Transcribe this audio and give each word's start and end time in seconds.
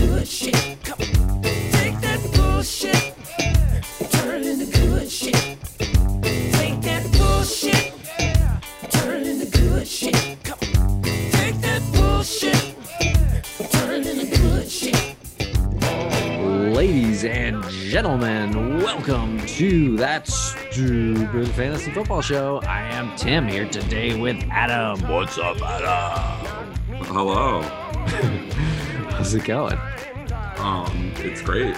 Turn 0.00 0.08
into 0.08 0.16
good 0.16 0.28
shit. 0.28 0.78
Come. 0.82 0.98
Take 1.42 2.00
that 2.00 2.20
bullshit. 2.34 3.14
Turn 4.10 4.42
into 4.42 4.64
good 4.66 5.10
shit. 5.10 5.58
Take 5.82 6.80
that 6.80 7.04
bullshit. 7.12 7.92
Turn 8.90 9.22
into 9.24 9.46
good 9.50 9.86
shit. 9.86 10.42
Come. 10.42 10.58
Take 11.02 11.60
that 11.60 11.82
bullshit. 11.92 12.74
Turn 13.72 14.06
into 14.06 14.26
good 14.38 14.70
shit. 14.70 15.16
Ladies 16.74 17.24
and 17.24 17.62
gentlemen, 17.68 18.78
welcome 18.78 19.38
to 19.46 19.96
that 19.98 20.26
stupid 20.26 21.48
fantasy 21.48 21.90
football 21.90 22.22
show. 22.22 22.62
I 22.66 22.80
am 22.94 23.14
Tim 23.16 23.46
here 23.46 23.68
today 23.68 24.18
with 24.18 24.42
Adam. 24.50 25.06
What's 25.10 25.36
up, 25.36 25.60
Adam? 25.60 26.74
Hello. 27.04 28.66
How's 29.20 29.34
it 29.34 29.44
going? 29.44 29.78
Um, 30.56 31.12
it's 31.18 31.42
great. 31.42 31.76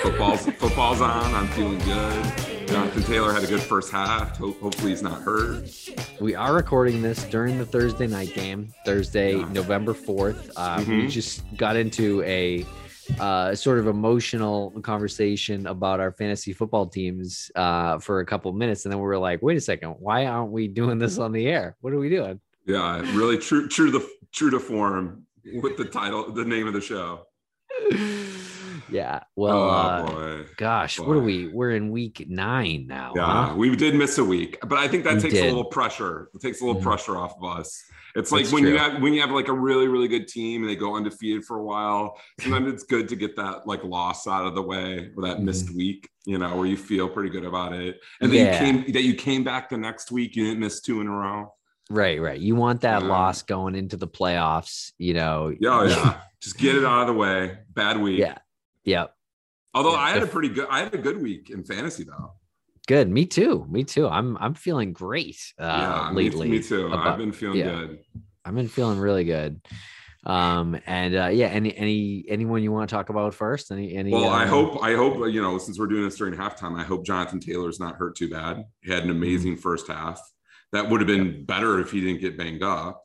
Football's 0.00 0.46
football's 0.60 1.00
on. 1.00 1.34
I'm 1.34 1.48
feeling 1.48 1.80
good. 1.80 2.68
Jonathan 2.68 3.02
Taylor 3.02 3.32
had 3.32 3.42
a 3.42 3.48
good 3.48 3.58
first 3.60 3.90
half. 3.90 4.36
Ho- 4.36 4.52
hopefully 4.62 4.90
he's 4.92 5.02
not 5.02 5.20
hurt. 5.22 5.68
We 6.20 6.36
are 6.36 6.54
recording 6.54 7.02
this 7.02 7.24
during 7.24 7.58
the 7.58 7.66
Thursday 7.66 8.06
night 8.06 8.32
game, 8.32 8.72
Thursday, 8.86 9.38
Yeah. 9.38 9.48
November 9.50 9.92
4th. 9.92 10.52
Uh, 10.54 10.84
We 10.86 11.02
Mhm. 11.02 11.10
just 11.10 11.42
got 11.56 11.74
into 11.74 12.22
a 12.22 12.64
uh, 13.18 13.56
sort 13.56 13.80
of 13.80 13.88
emotional 13.88 14.70
conversation 14.82 15.66
about 15.66 15.98
our 15.98 16.12
fantasy 16.12 16.52
football 16.52 16.86
teams 16.86 17.50
uh, 17.56 17.98
for 17.98 18.20
a 18.20 18.24
couple 18.24 18.52
minutes. 18.52 18.84
And 18.84 18.92
then 18.92 19.00
we 19.00 19.04
were 19.06 19.18
like, 19.18 19.42
wait 19.42 19.56
a 19.56 19.60
second, 19.60 19.96
why 19.98 20.26
aren't 20.26 20.52
we 20.52 20.68
doing 20.68 20.98
this 21.00 21.18
on 21.18 21.32
the 21.32 21.48
air? 21.48 21.74
What 21.80 21.92
are 21.92 21.98
we 21.98 22.08
doing? 22.08 22.38
Yeah, 22.66 23.00
really 23.16 23.36
true 23.38 23.66
true 23.66 23.90
to 23.90 23.98
the 23.98 24.08
true 24.30 24.50
to 24.50 24.60
form 24.60 25.26
with 25.60 25.76
the 25.76 25.84
title, 25.84 26.32
the 26.32 26.44
name 26.44 26.66
of 26.66 26.72
the 26.72 26.80
show. 26.80 27.26
yeah. 28.90 29.20
Well, 29.36 29.56
oh 29.62 29.68
uh, 29.70 30.06
boy. 30.06 30.44
gosh, 30.56 30.98
what 30.98 31.16
are 31.16 31.20
we? 31.22 31.48
We're 31.48 31.70
in 31.72 31.90
week 31.90 32.26
nine 32.28 32.86
now. 32.86 33.12
Yeah, 33.16 33.46
huh? 33.48 33.54
we 33.56 33.74
did 33.76 33.94
miss 33.94 34.18
a 34.18 34.24
week, 34.24 34.58
but 34.66 34.78
I 34.78 34.88
think 34.88 35.04
that 35.04 35.14
We 35.16 35.20
takes 35.22 35.34
did. 35.34 35.44
a 35.44 35.48
little 35.48 35.64
pressure. 35.64 36.28
It 36.34 36.40
takes 36.40 36.60
a 36.60 36.64
little 36.66 36.80
Mhm. 36.80 36.84
pressure 36.84 37.16
off 37.16 37.34
of 37.40 37.44
us. 37.58 37.82
It's 38.14 38.30
like 38.30 38.42
That's 38.42 38.52
when 38.52 38.64
you 38.66 38.76
have 38.76 39.00
when 39.00 39.14
you 39.14 39.22
have 39.22 39.30
like 39.30 39.48
a 39.48 39.54
really 39.54 39.88
really 39.88 40.08
good 40.08 40.28
team 40.28 40.60
and 40.62 40.70
they 40.70 40.76
go 40.76 40.96
undefeated 40.96 41.46
for 41.46 41.56
a 41.58 41.64
while. 41.64 42.20
Sometimes 42.40 42.70
it's 42.70 42.82
good 42.84 43.08
to 43.08 43.16
get 43.16 43.36
that 43.36 43.66
like 43.66 43.82
loss 43.84 44.26
out 44.26 44.46
of 44.46 44.54
the 44.54 44.60
way 44.62 45.10
or 45.16 45.22
that 45.26 45.40
missed 45.40 45.74
week, 45.74 46.10
you 46.26 46.36
know, 46.36 46.54
where 46.56 46.66
you 46.66 46.76
feel 46.76 47.08
pretty 47.08 47.30
good 47.30 47.46
about 47.46 47.72
it, 47.72 47.98
and 48.20 48.30
then 48.30 48.46
Yeah. 48.46 48.52
you 48.52 48.58
came 48.82 48.92
that 48.92 49.02
you 49.04 49.14
came 49.14 49.44
back 49.44 49.70
the 49.70 49.78
next 49.78 50.12
week. 50.12 50.36
You 50.36 50.44
didn't 50.44 50.60
miss 50.60 50.82
two 50.82 51.00
in 51.00 51.06
a 51.06 51.10
row. 51.10 51.54
Right, 51.92 52.18
right. 52.20 52.40
You 52.40 52.54
want 52.54 52.80
that 52.80 53.02
Yeah. 53.02 53.08
loss 53.08 53.42
going 53.42 53.74
into 53.74 53.98
the 53.98 54.08
playoffs, 54.08 54.92
you 54.96 55.12
know. 55.12 55.54
Yeah, 55.60 55.78
oh, 55.80 55.82
yeah. 55.84 56.20
Just 56.40 56.56
get 56.56 56.74
it 56.74 56.84
out 56.84 57.02
of 57.02 57.06
the 57.08 57.12
way. 57.12 57.58
Bad 57.68 58.00
week. 58.00 58.18
Yeah. 58.18 58.38
Yep. 58.84 59.14
Although 59.74 59.92
Yeah, 59.92 59.98
I 59.98 60.10
had 60.10 60.22
a 60.22 60.26
pretty 60.26 60.48
good, 60.48 60.66
I 60.70 60.80
had 60.80 60.94
a 60.94 60.98
good 60.98 61.20
week 61.20 61.50
in 61.50 61.62
fantasy 61.64 62.04
though. 62.04 62.32
Good. 62.88 63.08
Me 63.10 63.26
too. 63.26 63.66
Me 63.70 63.84
too. 63.84 64.08
I'm 64.08 64.36
I'm 64.38 64.54
feeling 64.54 64.92
great 64.92 65.36
uh 65.58 65.64
yeah, 66.06 66.10
me- 66.12 66.22
lately. 66.24 66.48
Me, 66.48 66.62
too. 66.62 66.86
about- 66.86 67.06
I've 67.06 67.18
been 67.18 67.30
feeling 67.32 67.58
yeah. 67.58 67.70
good. 67.70 67.98
I've 68.44 68.54
been 68.54 68.68
feeling 68.68 68.98
really 68.98 69.24
good. 69.24 69.60
Um 70.24 70.76
and 70.86 71.14
uh 71.14 71.26
yeah, 71.28 71.46
any 71.46 71.76
any 71.76 72.24
anyone 72.28 72.62
you 72.62 72.72
want 72.72 72.88
to 72.88 72.94
talk 72.96 73.08
about 73.10 73.34
first? 73.34 73.70
Any 73.70 73.94
any 73.94 74.12
Well, 74.12 74.30
I 74.30 74.44
um, 74.44 74.48
hope, 74.48 74.82
I 74.82 74.94
hope, 74.94 75.14
you 75.32 75.42
know, 75.42 75.58
since 75.58 75.78
we're 75.78 75.86
doing 75.88 76.04
this 76.04 76.16
during 76.16 76.34
halftime, 76.34 76.78
I 76.78 76.84
hope 76.84 77.04
Jonathan 77.04 77.38
Taylor's 77.38 77.78
not 77.78 77.96
hurt 77.96 78.16
too 78.16 78.30
bad. 78.30 78.64
He 78.82 78.90
had 78.92 79.02
an 79.04 79.10
Mm-hmm. 79.10 79.16
amazing 79.22 79.56
first 79.58 79.86
half. 79.88 80.20
That 80.72 80.88
would 80.88 81.00
have 81.00 81.06
been 81.08 81.44
better 81.44 81.80
if 81.80 81.90
he 81.90 82.00
didn't 82.00 82.20
get 82.20 82.38
banged 82.38 82.62
up. 82.62 83.04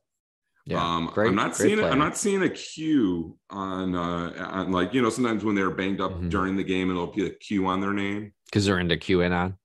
yeah, 0.66 0.82
um, 0.84 1.10
great, 1.14 1.28
I'm 1.30 1.36
not 1.36 1.56
seeing. 1.56 1.84
I'm 1.84 2.00
not 2.00 2.18
seeing 2.18 2.42
a 2.44 2.50
cue 2.50 3.38
on, 3.50 3.96
uh, 3.96 4.34
on 4.52 4.72
like, 4.72 4.94
you 4.94 5.02
know, 5.02 5.10
sometimes 5.10 5.44
when 5.44 5.56
they're 5.56 5.72
banged 5.72 6.00
up 6.02 6.12
Mhm. 6.14 6.30
during 6.30 6.56
the 6.58 6.64
game, 6.64 6.90
it'll 6.90 7.08
be 7.08 7.26
a 7.26 7.30
cue 7.30 7.66
on 7.68 7.80
their 7.82 7.94
name. 7.94 8.34
because 8.46 8.66
they're 8.66 8.80
into 8.80 8.96
QAnon. 8.96 9.58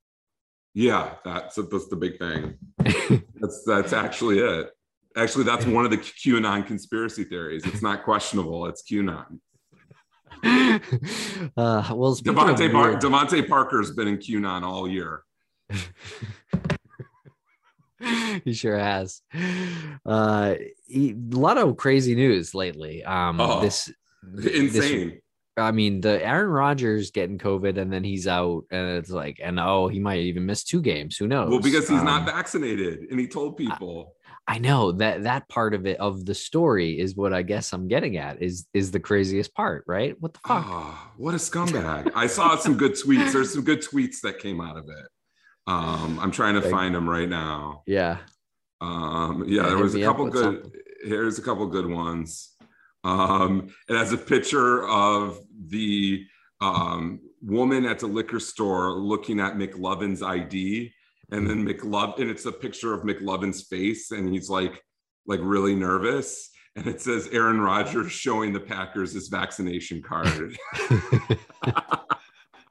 Yeah, 0.75 1.15
that's 1.25 1.55
that's 1.57 1.89
the 1.89 1.97
big 1.97 2.19
thing. 2.19 2.55
That's 3.41 3.63
that's 3.65 3.93
actually 3.93 4.39
it. 4.39 4.71
Actually, 5.17 5.45
that's 5.45 5.67
one 5.67 5.85
of 5.85 5.91
the 5.91 5.99
QAnon 5.99 6.67
conspiracy 6.67 7.25
theories. 7.25 7.65
It's 7.67 7.83
not 7.83 8.03
questionable. 8.05 8.67
It's 8.67 8.83
QAnon. 8.83 9.39
uh 11.57 11.93
well 11.95 12.17
DeVante, 12.17 12.73
Par- 12.73 12.95
DeVante 12.99 13.47
Parker's 13.47 13.91
been 13.93 14.09
in 14.09 14.17
QAnon 14.19 14.63
all 14.63 14.89
year. 14.89 15.23
he 18.45 18.53
sure 18.53 18.79
has. 18.79 19.23
Uh, 20.05 20.55
he- 20.87 21.13
a 21.13 21.37
lot 21.37 21.59
of 21.59 21.77
crazy 21.77 22.15
news 22.15 22.55
lately. 22.55 23.05
Um, 23.05 23.41
Oh, 23.41 23.61
this 23.61 23.91
Insane. 24.37 25.21
I 25.57 25.71
mean, 25.71 26.01
the 26.01 26.25
Aaron 26.25 26.49
Rodgers 26.49 27.11
getting 27.11 27.37
COVID 27.39 27.77
and 27.77 27.93
then 27.93 28.05
he's 28.05 28.27
out, 28.27 28.65
and 28.71 28.97
it's 28.97 29.11
like, 29.11 29.39
and 29.43 29.61
oh, 29.61 29.89
he 29.89 29.99
might 30.01 30.21
even 30.21 30.47
miss 30.47 30.65
two 30.65 30.81
games. 30.81 31.17
Who 31.19 31.27
knows? 31.29 31.51
well, 31.51 31.61
because 31.61 31.89
he's 31.89 32.03
not 32.03 32.21
Um, 32.21 32.27
vaccinated, 32.27 33.01
and 33.11 33.21
he 33.21 33.27
told 33.27 33.57
people. 33.59 34.15
I 34.49 34.59
know 34.59 34.93
that 34.93 35.23
that 35.25 35.49
part 35.49 35.75
of 35.75 35.87
it 35.87 35.99
of 36.01 36.25
the 36.25 36.35
story 36.35 36.99
is 36.99 37.15
what 37.15 37.33
I 37.33 37.43
guess 37.43 37.73
I'm 37.73 37.87
getting 37.87 38.17
at 38.17 38.43
is 38.43 38.67
is 38.73 38.91
the 38.91 38.99
craziest 38.99 39.55
part, 39.55 39.85
right? 39.87 40.17
What 40.21 40.33
the 40.33 40.41
fuck? 40.47 40.65
Oh, 40.67 41.11
what 41.19 41.35
a 41.35 41.37
scumbag! 41.37 42.11
I 42.15 42.27
saw 42.27 42.57
some 42.57 42.77
good 42.77 42.93
tweets. 42.93 43.33
There's 43.33 43.53
some 43.53 43.63
good 43.63 43.83
tweets 43.83 44.21
that 44.23 44.39
came 44.39 44.61
out 44.61 44.77
of 44.79 44.85
it. 44.85 45.07
Um, 45.67 46.19
I'm 46.21 46.31
trying 46.31 46.55
to 46.55 46.61
Like- 46.61 46.71
find 46.71 46.95
them 46.95 47.09
right 47.09 47.29
now. 47.29 47.83
Yeah. 47.87 48.19
Um, 48.81 49.45
yeah, 49.47 49.63
Yeah, 49.63 49.69
there 49.69 49.79
was 49.79 49.95
a 49.95 50.03
couple 50.03 50.29
good. 50.29 50.43
something. 50.63 50.73
Here's 51.05 51.39
a 51.39 51.43
couple 51.43 51.67
good 51.67 51.87
ones. 51.87 52.55
Um, 53.05 53.69
it 53.89 53.97
has 53.97 54.13
a 54.13 54.19
picture 54.19 54.87
of 54.89 55.39
the 55.69 56.25
um, 56.61 57.21
woman 57.41 57.85
at 57.85 57.99
the 57.99 58.07
liquor 58.07 58.39
store 58.39 58.93
looking 58.93 59.41
at 59.41 59.55
McLovin's 59.57 60.23
ID, 60.23 60.93
and 61.33 61.49
then 61.49 61.67
McLov, 61.67 62.21
and 62.21 62.31
it's 62.31 62.47
a 62.47 62.53
picture 62.53 62.95
of 62.95 63.03
McLovin's 63.03 63.63
face, 63.67 64.13
and 64.13 64.33
he's 64.33 64.49
like, 64.49 64.81
like 65.27 65.41
really 65.43 65.75
nervous, 65.75 66.51
and 66.77 66.87
it 66.87 67.01
says 67.01 67.29
Aaron 67.33 67.61
Rodgers 67.61 68.13
showing 68.13 68.53
the 68.53 68.61
Packers 68.61 69.13
his 69.13 69.27
vaccination 69.29 70.03
card. 70.03 70.57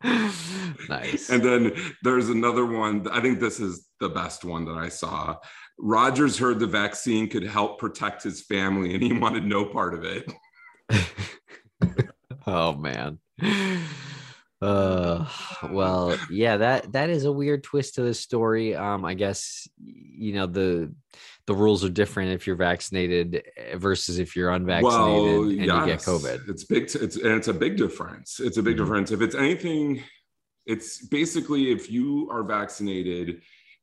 nice. 0.89 1.29
And 1.29 1.43
then 1.43 1.73
there's 2.03 2.29
another 2.29 2.65
one. 2.65 3.07
I 3.09 3.21
think 3.21 3.39
this 3.39 3.59
is 3.59 3.87
the 3.99 4.09
best 4.09 4.43
one 4.43 4.65
that 4.65 4.77
I 4.77 4.89
saw. 4.89 5.37
Rodgers 5.77 6.37
heard 6.37 6.59
the 6.59 6.67
vaccine 6.67 7.27
could 7.27 7.43
help 7.43 7.79
protect 7.79 8.23
his 8.23 8.41
family 8.41 8.93
and 8.93 9.03
he 9.03 9.13
wanted 9.13 9.45
no 9.45 9.65
part 9.65 9.93
of 9.93 10.03
it. 10.03 10.31
oh 12.47 12.73
man. 12.73 13.19
Uh, 14.61 15.25
well, 15.71 16.15
yeah, 16.29 16.57
that 16.57 16.91
that 16.93 17.09
is 17.09 17.25
a 17.25 17.31
weird 17.31 17.63
twist 17.63 17.95
to 17.95 18.03
the 18.03 18.13
story. 18.13 18.75
Um, 18.75 19.03
I 19.03 19.15
guess 19.15 19.67
you 19.83 20.33
know 20.33 20.45
the 20.45 20.93
the 21.47 21.55
rules 21.55 21.83
are 21.83 21.89
different 21.89 22.31
if 22.31 22.45
you're 22.45 22.55
vaccinated 22.55 23.43
eh, 23.57 23.77
versus 23.77 24.19
if 24.19 24.35
you're 24.35 24.51
unvaccinated 24.51 25.39
and 25.39 25.51
you 25.51 25.65
get 25.65 25.99
COVID. 25.99 26.47
It's 26.47 26.63
big. 26.63 26.83
It's 26.83 27.15
and 27.15 27.33
it's 27.33 27.47
a 27.47 27.53
big 27.53 27.75
difference. 27.75 28.39
It's 28.39 28.57
a 28.57 28.63
big 28.63 28.75
Mhm. 28.75 28.79
difference. 28.79 29.11
If 29.11 29.21
it's 29.21 29.35
anything, 29.35 30.03
it's 30.67 31.07
basically 31.07 31.71
if 31.71 31.89
you 31.89 32.29
are 32.31 32.43
vaccinated 32.43 33.41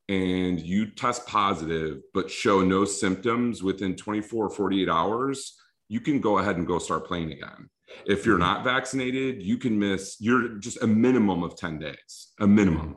and 0.08 0.60
you 0.60 0.86
test 0.92 1.26
positive 1.26 2.02
but 2.14 2.31
show 2.31 2.62
no 2.64 2.84
symptoms 2.84 3.62
within 3.62 3.96
24 3.96 4.46
or 4.46 4.50
48 4.50 4.88
hours, 4.88 5.58
you 5.88 6.00
can 6.00 6.20
go 6.20 6.38
ahead 6.38 6.56
and 6.56 6.66
go 6.66 6.78
start 6.78 7.04
playing 7.04 7.32
again. 7.32 7.69
If 8.06 8.26
you're 8.26 8.38
not 8.38 8.64
vaccinated, 8.64 9.43
you 9.43 9.58
can 9.58 9.79
miss. 9.79 10.17
You're 10.20 10.58
just 10.58 10.82
a 10.82 10.87
minimum 10.87 11.43
of 11.43 11.56
10 11.56 11.79
days. 11.79 12.32
A 12.40 12.46
minimum. 12.46 12.96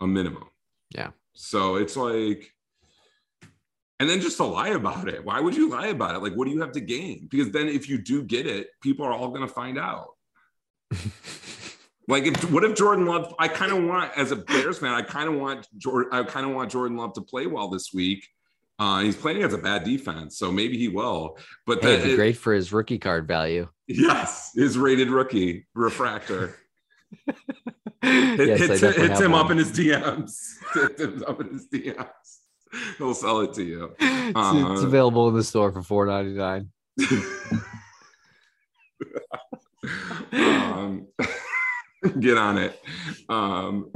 A 0.00 0.06
minimum. 0.06 0.44
Yeah. 0.94 1.10
So 1.34 1.76
it's 1.76 1.96
like. 1.96 2.50
And 4.00 4.10
then 4.10 4.20
just 4.20 4.36
to 4.38 4.44
lie 4.44 4.70
about 4.70 5.08
it. 5.08 5.24
Why 5.24 5.40
would 5.40 5.54
you 5.54 5.70
lie 5.70 5.86
about 5.88 6.16
it? 6.16 6.22
Like, 6.22 6.34
what 6.34 6.46
do 6.46 6.50
you 6.50 6.60
have 6.60 6.72
to 6.72 6.80
gain? 6.80 7.28
Because 7.30 7.52
then 7.52 7.68
if 7.68 7.88
you 7.88 7.98
do 7.98 8.24
get 8.24 8.46
it, 8.46 8.68
people 8.82 9.06
are 9.06 9.12
all 9.12 9.28
going 9.28 9.46
to 9.46 9.52
find 9.52 9.78
out. 9.78 10.08
Like, 12.08 12.24
if 12.24 12.50
what 12.50 12.64
if 12.64 12.74
Jordan 12.74 13.06
Love? 13.06 13.32
I 13.38 13.46
kind 13.46 13.70
of 13.70 13.84
want, 13.84 14.10
as 14.16 14.32
a 14.32 14.36
Bears 14.36 14.80
fan, 14.80 14.92
I 14.92 15.02
kind 15.02 15.28
of 15.28 15.36
want 15.36 15.68
Jordan. 15.78 16.10
I 16.12 16.24
kind 16.24 16.44
of 16.44 16.52
want 16.52 16.72
Jordan 16.72 16.96
Love 16.96 17.12
to 17.12 17.20
play 17.20 17.46
well 17.46 17.68
this 17.68 17.92
week. 17.94 18.28
Uh, 18.82 18.98
he's 19.00 19.14
playing 19.16 19.36
against 19.36 19.54
a 19.56 19.60
bad 19.62 19.84
defense, 19.84 20.36
so 20.36 20.50
maybe 20.50 20.76
he 20.76 20.88
will. 20.88 21.38
But 21.66 21.82
Hey, 21.84 22.02
be 22.02 22.16
great 22.16 22.36
for 22.36 22.52
his 22.52 22.72
rookie 22.72 22.98
card 22.98 23.28
value. 23.28 23.68
yes, 23.86 24.50
his 24.56 24.76
rated 24.76 25.08
rookie 25.08 25.66
refractor. 25.74 26.56
Hit, 28.02 28.48
yes, 28.48 28.58
hits, 28.80 28.80
hits 28.96 29.20
him 29.20 29.34
up 29.34 29.50
in 29.52 29.58
his 29.58 29.70
DMs. 29.70 30.34
Hits 30.74 31.00
him 31.00 31.22
up 31.28 31.40
in 31.40 31.50
his 31.52 31.68
DMs. 31.68 32.08
He'll 32.98 33.14
sell 33.14 33.40
it 33.42 33.52
to 33.54 33.62
you. 33.62 33.94
It's, 34.00 34.28
it's 34.28 34.82
Uh, 34.82 34.86
available 34.86 35.28
in 35.28 35.34
the 35.34 35.44
store 35.44 35.70
for 35.72 35.82
four 35.82 36.06
ninety 36.06 36.32
nine. 36.32 36.70
um, 40.32 41.06
get 42.20 42.38
on 42.38 42.58
it. 42.58 42.80
Um, 43.28 43.90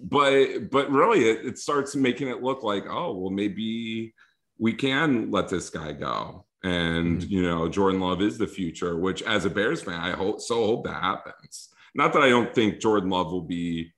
but 0.00 0.70
but 0.70 0.90
really, 0.90 1.28
it, 1.30 1.46
it 1.46 1.58
starts 1.58 1.94
making 1.96 2.28
it 2.28 2.42
look 2.42 2.62
like, 2.62 2.84
oh 2.90 3.14
well, 3.16 3.30
maybe 3.30 4.12
we 4.58 4.72
can 4.72 5.30
let 5.30 5.48
this 5.48 5.70
guy 5.70 5.92
go. 5.92 6.44
And 6.64 7.20
Mhm. 7.22 7.30
you 7.30 7.42
know, 7.42 7.68
Jordan 7.68 8.00
Love 8.00 8.22
is 8.22 8.38
the 8.38 8.46
future. 8.46 8.96
Which, 8.98 9.22
as 9.22 9.44
a 9.44 9.50
Bears 9.50 9.82
fan, 9.82 10.00
I 10.00 10.12
hope 10.12 10.40
so 10.40 10.64
hope 10.66 10.84
that 10.84 11.02
happens. 11.02 11.68
Not 11.94 12.12
that 12.14 12.22
I 12.22 12.28
don't 12.28 12.54
think 12.54 12.80
Jordan 12.80 13.10
Love 13.10 13.30
will 13.30 13.42
be 13.42 13.92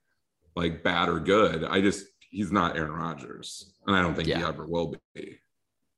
like 0.57 0.83
bad 0.83 1.09
or 1.09 1.21
good. 1.21 1.65
I 1.65 1.81
just 1.81 2.07
he's 2.31 2.53
not 2.53 2.77
Aaron 2.77 2.93
Rodgers, 2.93 3.73
and 3.87 3.97
I 3.97 4.03
don't 4.03 4.15
think 4.15 4.27
he 4.29 4.35
ever 4.35 4.67
will 4.67 4.95
be. 5.15 5.39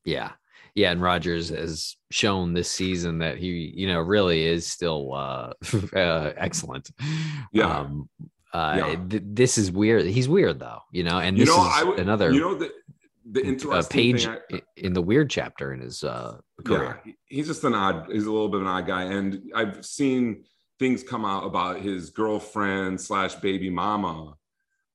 Yeah. 0.04 0.32
Yeah. 0.76 0.92
And 0.92 1.02
Rodgers 1.02 1.48
has 1.48 1.96
shown 2.10 2.52
this 2.54 2.70
season 2.70 3.18
that 3.18 3.38
he, 3.38 3.72
you 3.74 3.88
know, 3.88 4.00
really 4.00 4.44
is 4.44 4.66
still 4.66 5.12
uh, 5.14 5.52
uh 5.94 6.32
excellent. 6.36 6.90
Yeah. 7.52 7.80
Um, 7.80 8.08
uh, 8.54 8.74
Yeah. 8.78 8.96
th- 9.08 9.22
this 9.26 9.58
is 9.58 9.72
weird. 9.72 10.06
He's 10.06 10.28
weird 10.28 10.60
though, 10.60 10.80
you 10.92 11.02
know, 11.02 11.18
and 11.18 11.36
You 11.36 11.44
this 11.46 11.56
know, 11.56 11.62
is 11.66 11.72
I 11.74 11.84
would 11.84 11.98
another 11.98 12.32
You 12.32 12.40
know 12.40 12.54
the 12.54 12.70
the 13.32 13.42
uh, 13.42 13.46
interesting 13.46 13.96
page 13.96 14.24
thing 14.24 14.38
I- 14.52 14.62
in 14.76 14.92
the 14.92 15.02
weird 15.02 15.30
chapter 15.30 15.72
in 15.72 15.80
his 15.80 16.02
uh, 16.02 16.38
career. 16.64 17.00
Yeah, 17.04 17.12
he's 17.26 17.46
just 17.46 17.64
an 17.64 17.74
odd. 17.74 18.10
He's 18.10 18.26
a 18.26 18.32
little 18.32 18.48
bit 18.48 18.60
of 18.60 18.66
an 18.66 18.72
odd 18.72 18.86
guy, 18.86 19.04
and 19.04 19.50
I've 19.54 19.84
seen 19.84 20.44
things 20.78 21.02
come 21.02 21.24
out 21.24 21.44
about 21.44 21.80
his 21.80 22.10
girlfriend 22.10 23.00
slash 23.00 23.34
baby 23.36 23.70
mama, 23.70 24.34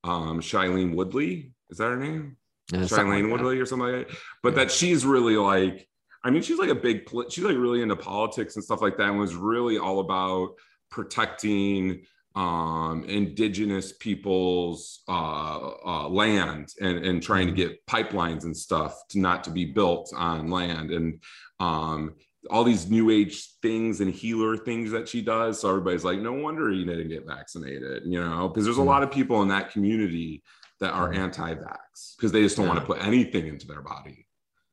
um, 0.04 0.40
Shailene 0.40 0.94
Woodley. 0.94 1.52
Is 1.70 1.78
that 1.78 1.84
her 1.84 1.96
name? 1.96 2.36
Uh, 2.72 2.78
like 2.78 2.88
Shailene 2.88 3.22
that. 3.22 3.32
Woodley 3.32 3.58
or 3.58 3.66
something 3.66 3.88
like 3.88 4.08
that. 4.08 4.16
But 4.42 4.54
that 4.56 4.70
she's 4.70 5.04
really 5.06 5.36
like. 5.36 5.88
I 6.24 6.30
mean, 6.30 6.42
she's 6.42 6.58
like 6.58 6.70
a 6.70 6.74
big. 6.74 7.08
She's 7.30 7.44
like 7.44 7.56
really 7.56 7.82
into 7.82 7.96
politics 7.96 8.56
and 8.56 8.64
stuff 8.64 8.82
like 8.82 8.96
that, 8.98 9.08
and 9.10 9.18
was 9.18 9.34
really 9.34 9.78
all 9.78 10.00
about 10.00 10.54
protecting 10.90 12.04
um 12.36 13.02
indigenous 13.08 13.92
people's 13.92 15.00
uh, 15.08 15.70
uh 15.86 16.08
land 16.08 16.68
and 16.80 16.98
and 17.04 17.22
trying 17.22 17.46
to 17.46 17.52
get 17.52 17.84
pipelines 17.86 18.44
and 18.44 18.54
stuff 18.54 18.94
to 19.08 19.18
not 19.18 19.42
to 19.42 19.50
be 19.50 19.64
built 19.64 20.12
on 20.14 20.50
land 20.50 20.90
and 20.90 21.22
um 21.60 22.14
all 22.50 22.62
these 22.62 22.88
new 22.90 23.10
age 23.10 23.48
things 23.62 24.00
and 24.02 24.12
healer 24.12 24.56
things 24.56 24.90
that 24.90 25.08
she 25.08 25.22
does 25.22 25.58
so 25.58 25.70
everybody's 25.70 26.04
like 26.04 26.20
no 26.20 26.32
wonder 26.34 26.70
you 26.70 26.84
didn't 26.84 27.08
get 27.08 27.26
vaccinated 27.26 28.02
you 28.04 28.20
know 28.22 28.48
because 28.48 28.64
there's 28.64 28.76
a 28.78 28.80
Mm. 28.82 28.86
lot 28.86 29.02
of 29.02 29.10
people 29.10 29.40
in 29.40 29.48
that 29.48 29.70
community 29.72 30.42
that 30.80 30.92
are 30.92 31.08
Mm. 31.10 31.16
anti-vax 31.16 32.16
because 32.16 32.32
they 32.32 32.42
just 32.42 32.56
don't 32.58 32.68
want 32.68 32.78
to 32.78 32.84
put 32.86 33.02
anything 33.02 33.46
into 33.46 33.66
their 33.66 33.80
body 33.80 34.26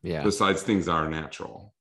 Yeah. 0.04 0.24
besides 0.24 0.62
things 0.64 0.88
that 0.88 0.92
are 0.94 1.10
natural 1.10 1.74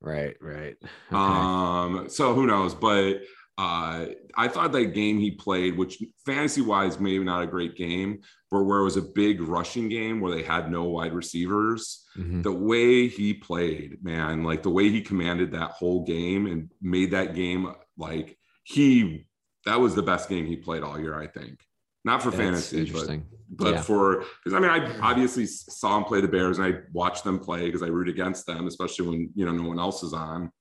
Right. 0.00 0.36
Right. 0.40 0.76
Okay. 0.80 1.16
um, 1.16 2.08
so 2.08 2.32
who 2.32 2.46
knows? 2.46 2.72
But 2.72 3.22
uh, 3.58 4.06
I 4.36 4.46
thought 4.48 4.70
that 4.72 4.94
game 4.94 5.18
he 5.18 5.32
played, 5.32 5.76
which 5.76 6.00
fantasy 6.24 6.60
wise, 6.62 7.00
maybe 7.00 7.24
not 7.24 7.42
a 7.42 7.46
great 7.46 7.74
game, 7.76 8.20
but 8.52 8.62
where 8.62 8.78
it 8.78 8.84
was 8.84 8.96
a 8.96 9.02
big 9.02 9.40
rushing 9.42 9.88
game 9.88 10.20
where 10.20 10.32
they 10.32 10.44
had 10.44 10.70
no 10.70 10.84
wide 10.84 11.12
receivers. 11.12 12.06
Mhm. 12.16 12.44
The 12.44 12.52
way 12.52 13.08
he 13.08 13.34
played, 13.34 14.02
man, 14.02 14.44
like 14.44 14.62
the 14.62 14.70
way 14.70 14.88
he 14.90 15.00
commanded 15.02 15.52
that 15.52 15.72
whole 15.72 16.04
game 16.04 16.46
and 16.46 16.70
made 16.80 17.10
that 17.10 17.34
game 17.34 17.74
like 17.96 18.38
he 18.62 19.26
that 19.66 19.80
was 19.80 19.94
the 19.96 20.02
best 20.02 20.28
game 20.28 20.46
he 20.46 20.56
played 20.56 20.82
all 20.84 20.98
year, 20.98 21.18
I 21.18 21.26
think. 21.26 21.58
Not 22.04 22.22
for 22.22 22.30
That's 22.30 22.40
fantasy, 22.42 22.76
but 22.76 22.86
interesting. 22.86 23.26
but 23.50 23.74
Yeah. 23.74 23.82
for 23.82 24.24
because 24.44 24.54
I 24.56 24.60
mean 24.60 24.70
I 24.70 24.98
obviously 25.00 25.46
saw 25.46 25.96
him 25.98 26.04
play 26.04 26.20
the 26.20 26.28
Bears 26.28 26.58
and 26.58 26.66
I 26.74 26.80
watched 26.92 27.24
them 27.24 27.40
play 27.40 27.66
because 27.66 27.82
I 27.82 27.88
root 27.88 28.08
against 28.08 28.46
them, 28.46 28.68
especially 28.68 29.08
when 29.08 29.30
you 29.34 29.44
know 29.44 29.52
no 29.52 29.68
one 29.68 29.80
else 29.80 30.04
is 30.04 30.12
on. 30.12 30.52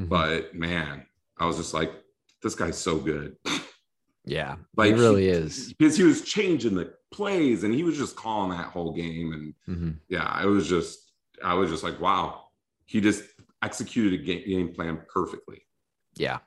Mhm. 0.00 0.08
But 0.08 0.54
man, 0.54 1.04
I 1.38 1.44
was 1.46 1.58
just 1.58 1.74
like, 1.74 1.92
this 2.44 2.54
guy's 2.54 2.78
so 2.78 2.98
good. 2.98 3.36
yeah. 4.24 4.56
Like 4.76 4.94
he 4.94 5.00
really 5.00 5.28
is. 5.28 5.72
because 5.72 5.96
he 5.96 6.04
was 6.04 6.22
changing 6.22 6.74
the 6.76 6.94
plays 7.12 7.64
and 7.64 7.74
he 7.74 7.82
was 7.82 7.96
just 7.98 8.14
calling 8.14 8.50
that 8.56 8.66
whole 8.66 8.92
game. 8.92 9.32
And 9.32 9.76
Mhm. 9.76 9.98
yeah, 10.08 10.24
I 10.24 10.46
was 10.46 10.68
just 10.68 11.00
I 11.42 11.54
was 11.54 11.68
just 11.70 11.82
like, 11.82 12.00
wow, 12.00 12.44
he 12.86 13.00
just 13.00 13.24
executed 13.62 14.20
a 14.20 14.22
game, 14.22 14.46
game 14.46 14.72
plan 14.74 15.00
perfectly. 15.12 15.62
Yeah. 16.16 16.38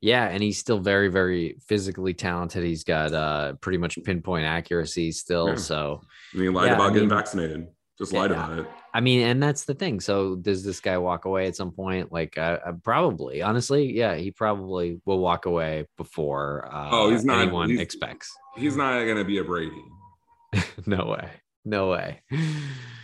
Yeah, 0.00 0.26
and 0.28 0.42
he's 0.42 0.58
still 0.58 0.78
very, 0.78 1.08
very 1.08 1.58
physically 1.66 2.14
talented. 2.14 2.62
He's 2.64 2.84
got 2.84 3.12
uh 3.12 3.54
pretty 3.54 3.78
much 3.78 3.98
pinpoint 4.04 4.46
accuracy 4.46 5.12
still. 5.12 5.48
Yeah. 5.50 5.54
So 5.56 6.00
And 6.32 6.42
he 6.42 6.48
lied 6.48 6.68
Yeah, 6.68 6.74
about 6.74 6.90
I 6.90 6.94
getting 6.94 7.08
mean- 7.08 7.18
vaccinated. 7.18 7.66
Just 7.98 8.12
lied 8.12 8.30
Yeah. 8.30 8.44
about 8.44 8.58
it. 8.58 8.66
I 8.92 9.00
mean, 9.00 9.22
and 9.26 9.42
that's 9.42 9.64
the 9.64 9.74
thing. 9.74 10.00
So 10.00 10.36
does 10.36 10.62
this 10.64 10.80
guy 10.80 10.98
walk 10.98 11.24
away 11.24 11.46
at 11.46 11.56
some 11.56 11.70
point? 11.70 12.12
Like, 12.12 12.36
uh, 12.36 12.58
uh, 12.64 12.72
probably. 12.84 13.40
Honestly, 13.42 13.92
yeah, 13.96 14.14
he 14.16 14.30
probably 14.30 15.00
will 15.06 15.18
walk 15.18 15.46
away 15.46 15.86
before 15.96 16.68
uh, 16.70 16.90
Oh, 16.92 17.10
he's 17.10 17.24
not- 17.24 17.42
anyone 17.42 17.70
he's- 17.70 17.80
expects. 17.80 18.30
He's 18.56 18.76
not 18.76 19.04
gonna 19.06 19.24
be 19.24 19.38
a 19.38 19.44
Brady. 19.44 19.82
no 20.86 21.06
way. 21.06 21.30
No 21.64 21.90
way. 21.90 22.22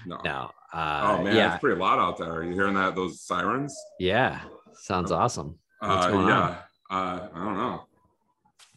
No. 0.07 0.19
No. 0.25 0.51
Uh, 0.73 1.17
Oh 1.19 1.23
man, 1.25 1.37
yeah. 1.37 1.55
it's 1.55 1.61
pretty 1.61 1.81
loud 1.81 1.99
out 1.99 2.17
there. 2.19 2.33
Are 2.33 2.43
you 2.45 2.53
hearing 2.53 2.75
that? 2.75 2.95
Those 2.95 3.21
sirens? 3.21 3.77
Yeah. 3.99 4.41
Sounds 4.75 5.11
awesome. 5.11 5.59
What's 5.81 6.07
Uh, 6.07 6.11
going 6.11 6.25
on? 6.25 6.29
yeah. 6.29 6.57
Uh, 6.91 7.29
I 7.35 7.45
don't 7.45 7.57
know. 7.57 7.87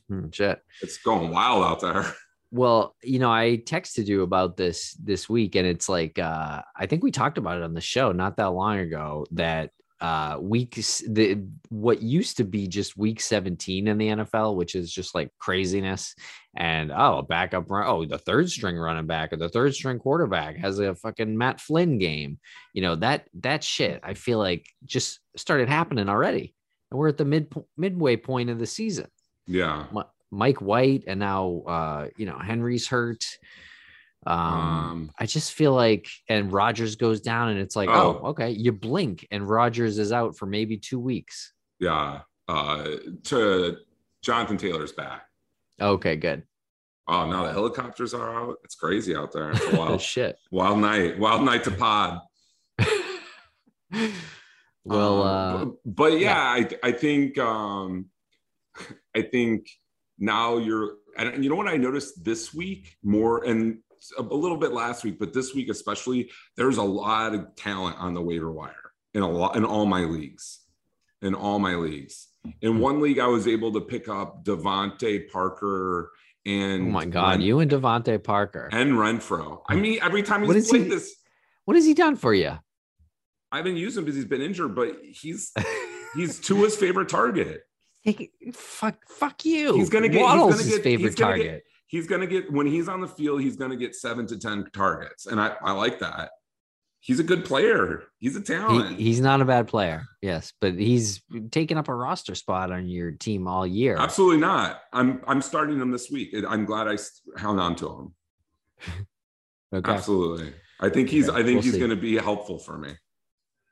Hmm, 0.08 0.30
shit. 0.32 0.62
It's 0.82 0.98
going 0.98 1.32
wild 1.32 1.64
out 1.64 1.80
there. 1.82 2.06
Well, 2.56 2.96
you 3.04 3.20
know, 3.20 3.30
I 3.30 3.62
texted 3.66 4.08
you 4.08 4.22
about 4.22 4.56
this 4.56 4.94
this 4.94 5.28
week, 5.28 5.56
and 5.56 5.68
it's 5.68 5.90
like 5.90 6.18
uh, 6.18 6.62
I 6.74 6.86
think 6.86 7.04
we 7.04 7.12
talked 7.12 7.38
about 7.38 7.58
it 7.58 7.64
on 7.64 7.74
the 7.74 7.82
show 7.82 8.14
not 8.14 8.38
that 8.38 8.54
long 8.54 8.78
ago. 8.80 9.26
That 9.32 9.72
uh, 10.00 10.38
week 10.40 10.78
s- 10.78 11.04
the 11.06 11.44
what 11.68 12.02
used 12.02 12.38
to 12.38 12.46
be 12.46 12.66
just 12.70 12.96
week 12.96 13.20
17 13.20 13.90
in 13.90 13.98
the 13.98 14.08
NFL, 14.08 14.56
which 14.56 14.74
is 14.74 14.90
just 14.90 15.14
like 15.14 15.32
craziness, 15.38 16.16
and 16.56 16.94
oh, 16.96 17.18
a 17.18 17.24
backup 17.24 17.70
run, 17.70 17.90
oh, 17.90 18.06
the 18.06 18.18
third 18.18 18.50
string 18.50 18.78
running 18.78 19.06
back 19.06 19.34
or 19.34 19.36
the 19.36 19.50
third 19.50 19.76
string 19.76 20.00
quarterback 20.00 20.56
has 20.56 20.80
a 20.80 20.96
fucking 20.96 21.38
Matt 21.38 21.60
Flynn 21.60 21.98
game. 21.98 22.40
You 22.74 22.84
know 22.84 22.96
that 22.96 23.28
that 23.42 23.66
shit. 23.66 24.00
I 24.02 24.14
feel 24.14 24.38
like 24.38 24.66
just 24.86 25.20
started 25.36 25.68
happening 25.68 26.08
already, 26.08 26.56
and 26.90 26.98
we're 26.98 27.10
at 27.10 27.18
the 27.18 27.26
mid 27.26 27.54
midway 27.76 28.16
point 28.16 28.50
of 28.50 28.60
the 28.60 28.66
season. 28.66 29.08
Yeah. 29.46 29.88
Mi- 30.36 30.40
Mike 30.40 30.62
White 30.62 31.04
and 31.08 31.20
now 31.20 31.64
uh 31.68 32.08
you 32.18 32.26
know 32.26 32.38
Henry's 32.40 32.88
hurt. 32.88 33.24
Um, 34.28 34.38
Um, 34.40 35.12
I 35.20 35.26
just 35.28 35.54
feel 35.54 35.74
like 35.74 36.08
and 36.28 36.52
Rodgers 36.52 36.96
goes 36.96 37.22
down 37.22 37.50
and 37.50 37.60
it's 37.60 37.76
like, 37.76 37.90
Oh. 37.90 38.20
oh, 38.24 38.28
okay, 38.30 38.50
you 38.50 38.72
blink 38.72 39.28
and 39.32 39.48
Rodgers 39.48 40.00
is 40.00 40.12
out 40.12 40.36
for 40.38 40.46
maybe 40.48 40.78
two 40.78 41.00
weeks. 41.00 41.54
yeah. 41.80 42.22
Uh, 42.48 42.98
to 43.24 43.78
Jonathan 44.24 44.58
Taylor's 44.58 44.92
back. 44.92 45.24
Okay, 45.82 46.16
good. 46.16 46.44
Oh, 47.08 47.28
now 47.28 47.44
the 47.44 47.52
helicopters 47.52 48.14
are 48.14 48.34
out. 48.36 48.58
It's 48.64 48.76
crazy 48.76 49.16
out 49.16 49.32
there. 49.32 49.52
It's 49.52 49.66
a 49.74 49.76
wild, 49.80 50.02
shit. 50.02 50.38
wild 50.52 50.78
night. 50.80 51.18
Wild 51.20 51.44
night 51.44 51.64
to 51.66 51.72
pod. 51.72 52.20
well, 54.84 55.24
Um, 55.24 55.28
uh 55.28 55.66
but, 55.66 55.76
but 55.86 56.20
yeah, 56.20 56.38
I 56.40 56.70
I 56.84 56.92
think 56.92 57.38
um 57.38 58.06
I 59.16 59.22
think 59.24 59.68
now 60.18 60.58
you're, 60.58 60.96
and 61.18 61.44
you 61.44 61.50
know 61.50 61.56
what 61.56 61.68
I 61.68 61.78
noticed 61.78 62.24
this 62.24 62.54
week 62.54 62.96
more, 63.04 63.44
and 63.44 63.80
a 64.18 64.22
little 64.22 64.58
bit 64.58 64.72
last 64.72 65.04
week, 65.04 65.18
but 65.20 65.34
this 65.34 65.54
week 65.54 65.70
especially, 65.70 66.32
there's 66.58 66.78
a 66.78 66.84
lot 66.84 67.34
of 67.34 67.56
talent 67.56 67.98
on 67.98 68.14
the 68.14 68.22
waiver 68.22 68.52
wire 68.52 68.76
in 69.14 69.22
a 69.22 69.30
lot 69.30 69.56
in 69.56 69.66
all 69.66 69.86
my 69.86 70.02
leagues, 70.02 70.60
in 71.22 71.34
all 71.34 71.60
my 71.60 71.76
leagues. 71.76 72.28
In 72.62 72.74
hmm. 72.74 72.80
one 72.80 73.02
league, 73.02 73.20
I 73.20 73.28
was 73.28 73.48
able 73.48 73.74
to 73.74 73.82
pick 73.82 74.08
up 74.08 74.44
DeVante 74.44 75.30
Parker 75.32 76.12
and 76.46 76.90
Oh 76.90 76.92
my 76.92 77.06
god, 77.06 77.32
Ren- 77.32 77.42
you 77.42 77.60
and 77.60 77.72
DeVante 77.72 78.24
Parker. 78.24 78.70
and 78.72 78.92
Renfrow. 78.94 79.62
I 79.68 79.76
hmm. 79.76 79.82
mean, 79.82 80.00
every 80.02 80.24
time 80.24 80.46
What 80.46 80.56
he's 80.56 80.72
is 80.72 80.84
he- 80.84 80.90
this, 80.90 81.16
What 81.66 81.76
has 81.76 81.86
he 81.86 81.94
done 81.94 82.16
for 82.16 82.34
you? 82.34 82.58
I 83.52 83.58
haven't 83.58 83.78
used 83.78 83.98
him 83.98 84.04
because 84.04 84.16
he's 84.16 84.26
been 84.26 84.42
injured, 84.42 84.76
but 84.76 84.98
he's 85.04 85.54
he's 86.16 86.40
Tua's 86.40 86.76
favorite 86.76 87.10
target. 87.10 87.62
Take- 88.06 88.32
fuck, 88.54 88.96
fuck 89.10 89.44
you. 89.46 89.76
He's 89.76 89.90
gonna 89.90 90.08
get- 90.10 90.22
he's 90.22 90.28
gonna 90.28 90.52
his 90.54 90.68
get- 90.68 90.84
favorite 90.84 91.06
he's 91.08 91.16
gonna 91.16 91.38
get- 91.38 91.44
target. 91.44 91.64
He's 91.88 92.08
gonna 92.08 92.28
get 92.28 92.52
when 92.52 92.68
he's 92.68 92.88
on 92.90 93.02
the 93.02 93.08
field, 93.08 93.42
he's 93.42 93.56
gonna 93.56 93.76
get 93.78 93.96
seven 93.96 94.28
to 94.28 94.38
ten 94.38 94.70
targets, 94.74 95.26
and 95.28 95.40
I 95.40 95.56
I 95.62 95.72
like 95.72 96.00
that. 96.00 96.32
He's 97.00 97.20
a 97.20 97.24
good 97.24 97.46
player. 97.46 98.06
He's 98.18 98.36
a 98.36 98.40
He, 98.40 98.46
talent. 98.46 98.98
he's 99.00 99.20
not 99.22 99.40
a 99.40 99.46
bad 99.46 99.68
player, 99.68 100.06
yes, 100.24 100.54
but 100.60 100.74
he's 100.74 101.22
taken 101.52 101.78
up 101.78 101.88
a 101.88 101.94
roster 101.94 102.34
spot 102.34 102.72
on 102.72 102.88
your 102.88 103.12
team 103.12 103.48
all 103.48 103.66
year. 103.68 103.96
Absolutely 103.98 104.40
not. 104.40 104.82
I'm 104.92 105.22
I'm 105.28 105.42
starting 105.42 105.80
him 105.80 105.92
this 105.92 106.10
week. 106.10 106.34
I'm 106.48 106.66
glad 106.66 106.88
I 106.88 106.98
held 107.40 107.60
on 107.60 107.76
to 107.78 107.88
him. 107.90 108.16
Okay, 109.74 109.92
Absolutely. 109.92 110.54
I 110.80 110.90
think 110.90 111.10
he's 111.10 111.28
Okay, 111.28 111.40
I 111.40 111.44
think 111.44 111.56
we'll 111.56 111.64
he's 111.64 111.74
see. 111.74 111.80
going 111.80 111.90
to 111.90 111.96
be 111.98 112.16
helpful 112.18 112.60
for 112.60 112.78
me. 112.78 112.96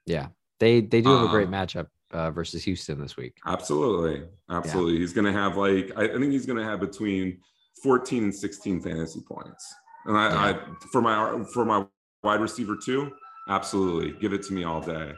yeah, 0.05 0.27
they 0.59 0.81
they 0.81 1.01
do 1.01 1.09
have 1.09 1.27
a 1.27 1.29
great 1.29 1.47
Um, 1.47 1.53
matchup 1.53 1.87
uh, 2.13 2.31
versus 2.31 2.63
Houston 2.63 2.99
this 2.99 3.17
week. 3.17 3.37
Absolutely. 3.45 4.23
Absolutely. 4.49 4.99
He's 4.99 5.13
going 5.13 5.25
to 5.25 5.33
have 5.33 5.57
like 5.57 5.91
I, 5.95 6.03
I 6.03 6.13
think 6.13 6.31
he's 6.31 6.45
going 6.45 6.59
to 6.59 6.63
have 6.63 6.79
between 6.79 7.39
14 7.81 8.25
and 8.25 8.35
16 8.35 8.81
fantasy 8.81 9.21
points. 9.27 9.73
And 10.05 10.17
I, 10.17 10.51
I 10.51 10.59
for 10.91 11.01
my 11.01 11.43
for 11.53 11.65
my 11.65 11.85
wide 12.23 12.41
receiver 12.41 12.77
too, 12.83 13.11
absolutely. 13.49 14.13
Give 14.19 14.33
it 14.33 14.43
to 14.43 14.53
me 14.53 14.63
all 14.63 14.81
day. 14.81 15.11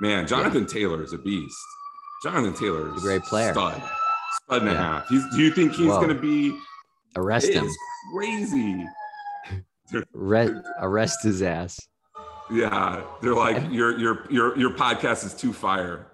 Man, 0.00 0.26
Jonathan 0.26 0.66
Taylor 0.66 1.02
is 1.02 1.12
a 1.12 1.18
beast. 1.18 1.56
Jonathan 2.22 2.54
Taylor 2.54 2.94
is 2.94 3.02
a 3.02 3.06
great 3.06 3.22
player. 3.22 3.52
Stud. 3.52 3.82
Stud 4.42 4.62
and 4.62 4.70
a 4.70 4.76
half. 4.76 5.08
He's 5.08 5.22
do 5.34 5.42
you 5.42 5.50
think 5.50 5.72
he's 5.72 5.86
going 5.86 6.08
to 6.08 6.14
be 6.14 6.56
Arrest 7.16 7.52
him, 7.52 7.68
crazy. 8.12 8.84
Re- 10.12 10.60
arrest 10.80 11.22
his 11.22 11.42
ass. 11.42 11.78
Yeah, 12.50 13.02
they're 13.22 13.34
like 13.34 13.70
your 13.70 13.98
your 13.98 14.26
your 14.30 14.58
your 14.58 14.70
podcast 14.70 15.24
is 15.24 15.34
too 15.34 15.52
fire. 15.52 16.06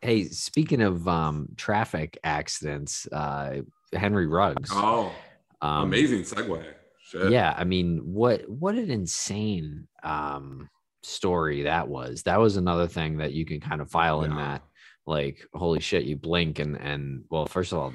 Hey, 0.00 0.24
speaking 0.24 0.80
of 0.80 1.08
um, 1.08 1.48
traffic 1.56 2.18
accidents, 2.22 3.08
uh, 3.10 3.62
Henry 3.92 4.26
Ruggs. 4.26 4.70
Oh, 4.72 5.12
um, 5.60 5.84
amazing 5.84 6.22
segue. 6.22 6.64
Shit. 7.02 7.32
Yeah, 7.32 7.54
I 7.56 7.64
mean, 7.64 8.02
what 8.04 8.48
what 8.48 8.76
an 8.76 8.90
insane 8.90 9.88
um, 10.04 10.68
story 11.02 11.62
that 11.62 11.88
was. 11.88 12.22
That 12.24 12.38
was 12.38 12.56
another 12.56 12.86
thing 12.86 13.18
that 13.18 13.32
you 13.32 13.44
can 13.44 13.60
kind 13.60 13.80
of 13.80 13.90
file 13.90 14.22
in 14.22 14.36
that. 14.36 14.62
Like, 15.06 15.44
holy 15.52 15.80
shit, 15.80 16.04
you 16.04 16.16
blink 16.16 16.58
and 16.58 16.76
and 16.76 17.24
well, 17.30 17.46
first 17.46 17.72
of 17.72 17.78
all, 17.78 17.94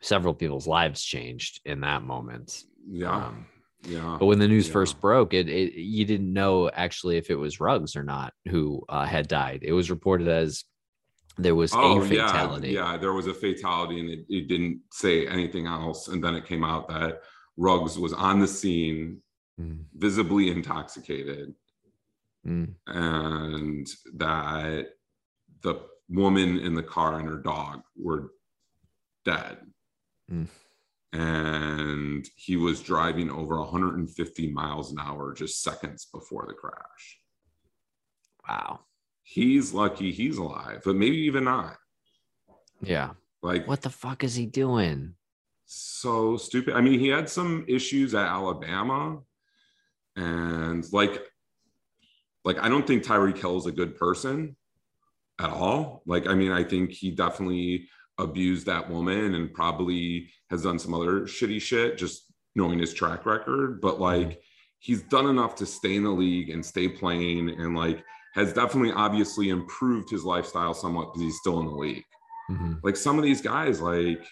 several 0.00 0.34
people's 0.34 0.66
lives 0.66 1.04
changed 1.04 1.60
in 1.66 1.80
that 1.82 2.02
moment. 2.02 2.64
Yeah. 2.90 3.26
Um, 3.26 3.46
yeah. 3.84 4.16
But 4.18 4.26
when 4.26 4.40
the 4.40 4.48
news 4.48 4.66
Yeah. 4.66 4.72
first 4.72 5.00
broke, 5.00 5.34
it, 5.34 5.48
it 5.48 5.74
you 5.74 6.04
didn't 6.04 6.32
know 6.32 6.68
actually 6.68 7.16
if 7.16 7.30
it 7.30 7.36
was 7.36 7.60
Ruggs 7.60 7.94
or 7.94 8.02
not 8.02 8.32
who 8.48 8.82
uh, 8.88 9.04
had 9.04 9.28
died. 9.28 9.60
It 9.62 9.72
was 9.72 9.88
reported 9.90 10.26
as 10.26 10.64
there 11.38 11.54
was 11.54 11.72
Oh 11.74 12.02
a 12.02 12.04
fatality. 12.06 12.70
yeah, 12.70 12.92
yeah. 12.92 12.96
There 12.98 13.12
was 13.12 13.26
a 13.26 13.34
fatality, 13.34 14.00
and 14.00 14.10
it, 14.10 14.26
it 14.28 14.48
didn't 14.48 14.80
say 14.92 15.26
anything 15.26 15.66
else. 15.66 16.08
And 16.08 16.22
then 16.22 16.34
it 16.34 16.46
came 16.46 16.64
out 16.64 16.88
that 16.88 17.22
Ruggs 17.56 17.98
was 17.98 18.12
on 18.12 18.40
the 18.40 18.48
scene, 18.48 19.22
Mm, 19.60 19.84
visibly 19.96 20.50
intoxicated, 20.50 21.52
mm. 22.46 22.72
and 22.86 23.88
that 24.14 24.90
the 25.62 25.80
woman 26.08 26.60
in 26.60 26.74
the 26.74 26.82
car 26.82 27.18
and 27.18 27.28
her 27.28 27.38
dog 27.38 27.82
were 27.96 28.30
dead. 29.24 29.58
Mm. 30.30 30.46
And 31.12 32.28
he 32.36 32.56
was 32.56 32.80
driving 32.82 33.30
over 33.30 33.58
150 33.58 34.52
miles 34.52 34.92
an 34.92 35.00
hour 35.00 35.34
just 35.34 35.62
seconds 35.62 36.06
before 36.12 36.44
the 36.46 36.54
crash. 36.54 37.20
Wow. 38.48 38.80
He's 39.30 39.74
lucky 39.74 40.10
he's 40.10 40.38
alive, 40.38 40.80
but 40.84 40.96
maybe 40.96 41.18
even 41.18 41.44
not. 41.44 41.76
Yeah. 42.80 43.10
Like 43.42 43.68
What 43.68 43.82
the 43.82 43.90
fuck 43.90 44.24
is 44.24 44.34
he 44.34 44.46
doing? 44.46 45.14
so 45.70 46.38
stupid. 46.38 46.74
I 46.74 46.80
mean, 46.80 46.98
he 46.98 47.08
had 47.08 47.28
some 47.28 47.64
issues 47.68 48.14
at 48.14 48.26
Alabama, 48.26 49.20
and 50.16 50.84
like, 50.92 51.22
like 52.44 52.58
I 52.58 52.68
don't 52.68 52.86
think 52.86 53.04
Tyreek 53.04 53.36
Hill 53.36 53.58
is 53.58 53.66
a 53.66 53.72
good 53.72 53.96
person 53.96 54.56
at 55.38 55.50
all. 55.50 56.02
Like, 56.06 56.26
I 56.26 56.34
mean, 56.34 56.52
I 56.52 56.64
think 56.64 56.90
he 56.92 57.10
definitely 57.10 57.86
abused 58.16 58.66
that 58.66 58.90
woman 58.90 59.34
and 59.34 59.52
probably 59.52 60.30
has 60.50 60.62
done 60.62 60.78
some 60.78 60.94
other 60.94 61.20
shitty 61.20 61.60
shit, 61.60 61.98
just 61.98 62.32
knowing 62.56 62.78
his 62.78 62.94
track 62.94 63.26
record. 63.26 63.82
But 63.82 64.00
like, 64.00 64.28
mm-hmm. 64.28 64.40
he's 64.78 65.02
done 65.02 65.26
enough 65.26 65.54
to 65.56 65.66
stay 65.66 65.96
in 65.96 66.04
the 66.04 66.10
league 66.10 66.48
and 66.48 66.64
stay 66.64 66.88
playing, 66.88 67.50
and 67.50 67.76
like 67.76 68.02
has 68.38 68.52
definitely 68.52 68.92
obviously 68.92 69.48
improved 69.48 70.08
his 70.10 70.24
lifestyle 70.24 70.72
somewhat 70.72 71.06
because 71.12 71.22
he's 71.22 71.38
still 71.38 71.58
in 71.60 71.66
the 71.66 71.72
league 71.72 72.04
Mhm. 72.50 72.78
like 72.84 72.96
some 72.96 73.18
of 73.18 73.24
these 73.24 73.42
guys 73.42 73.80
like 73.82 74.24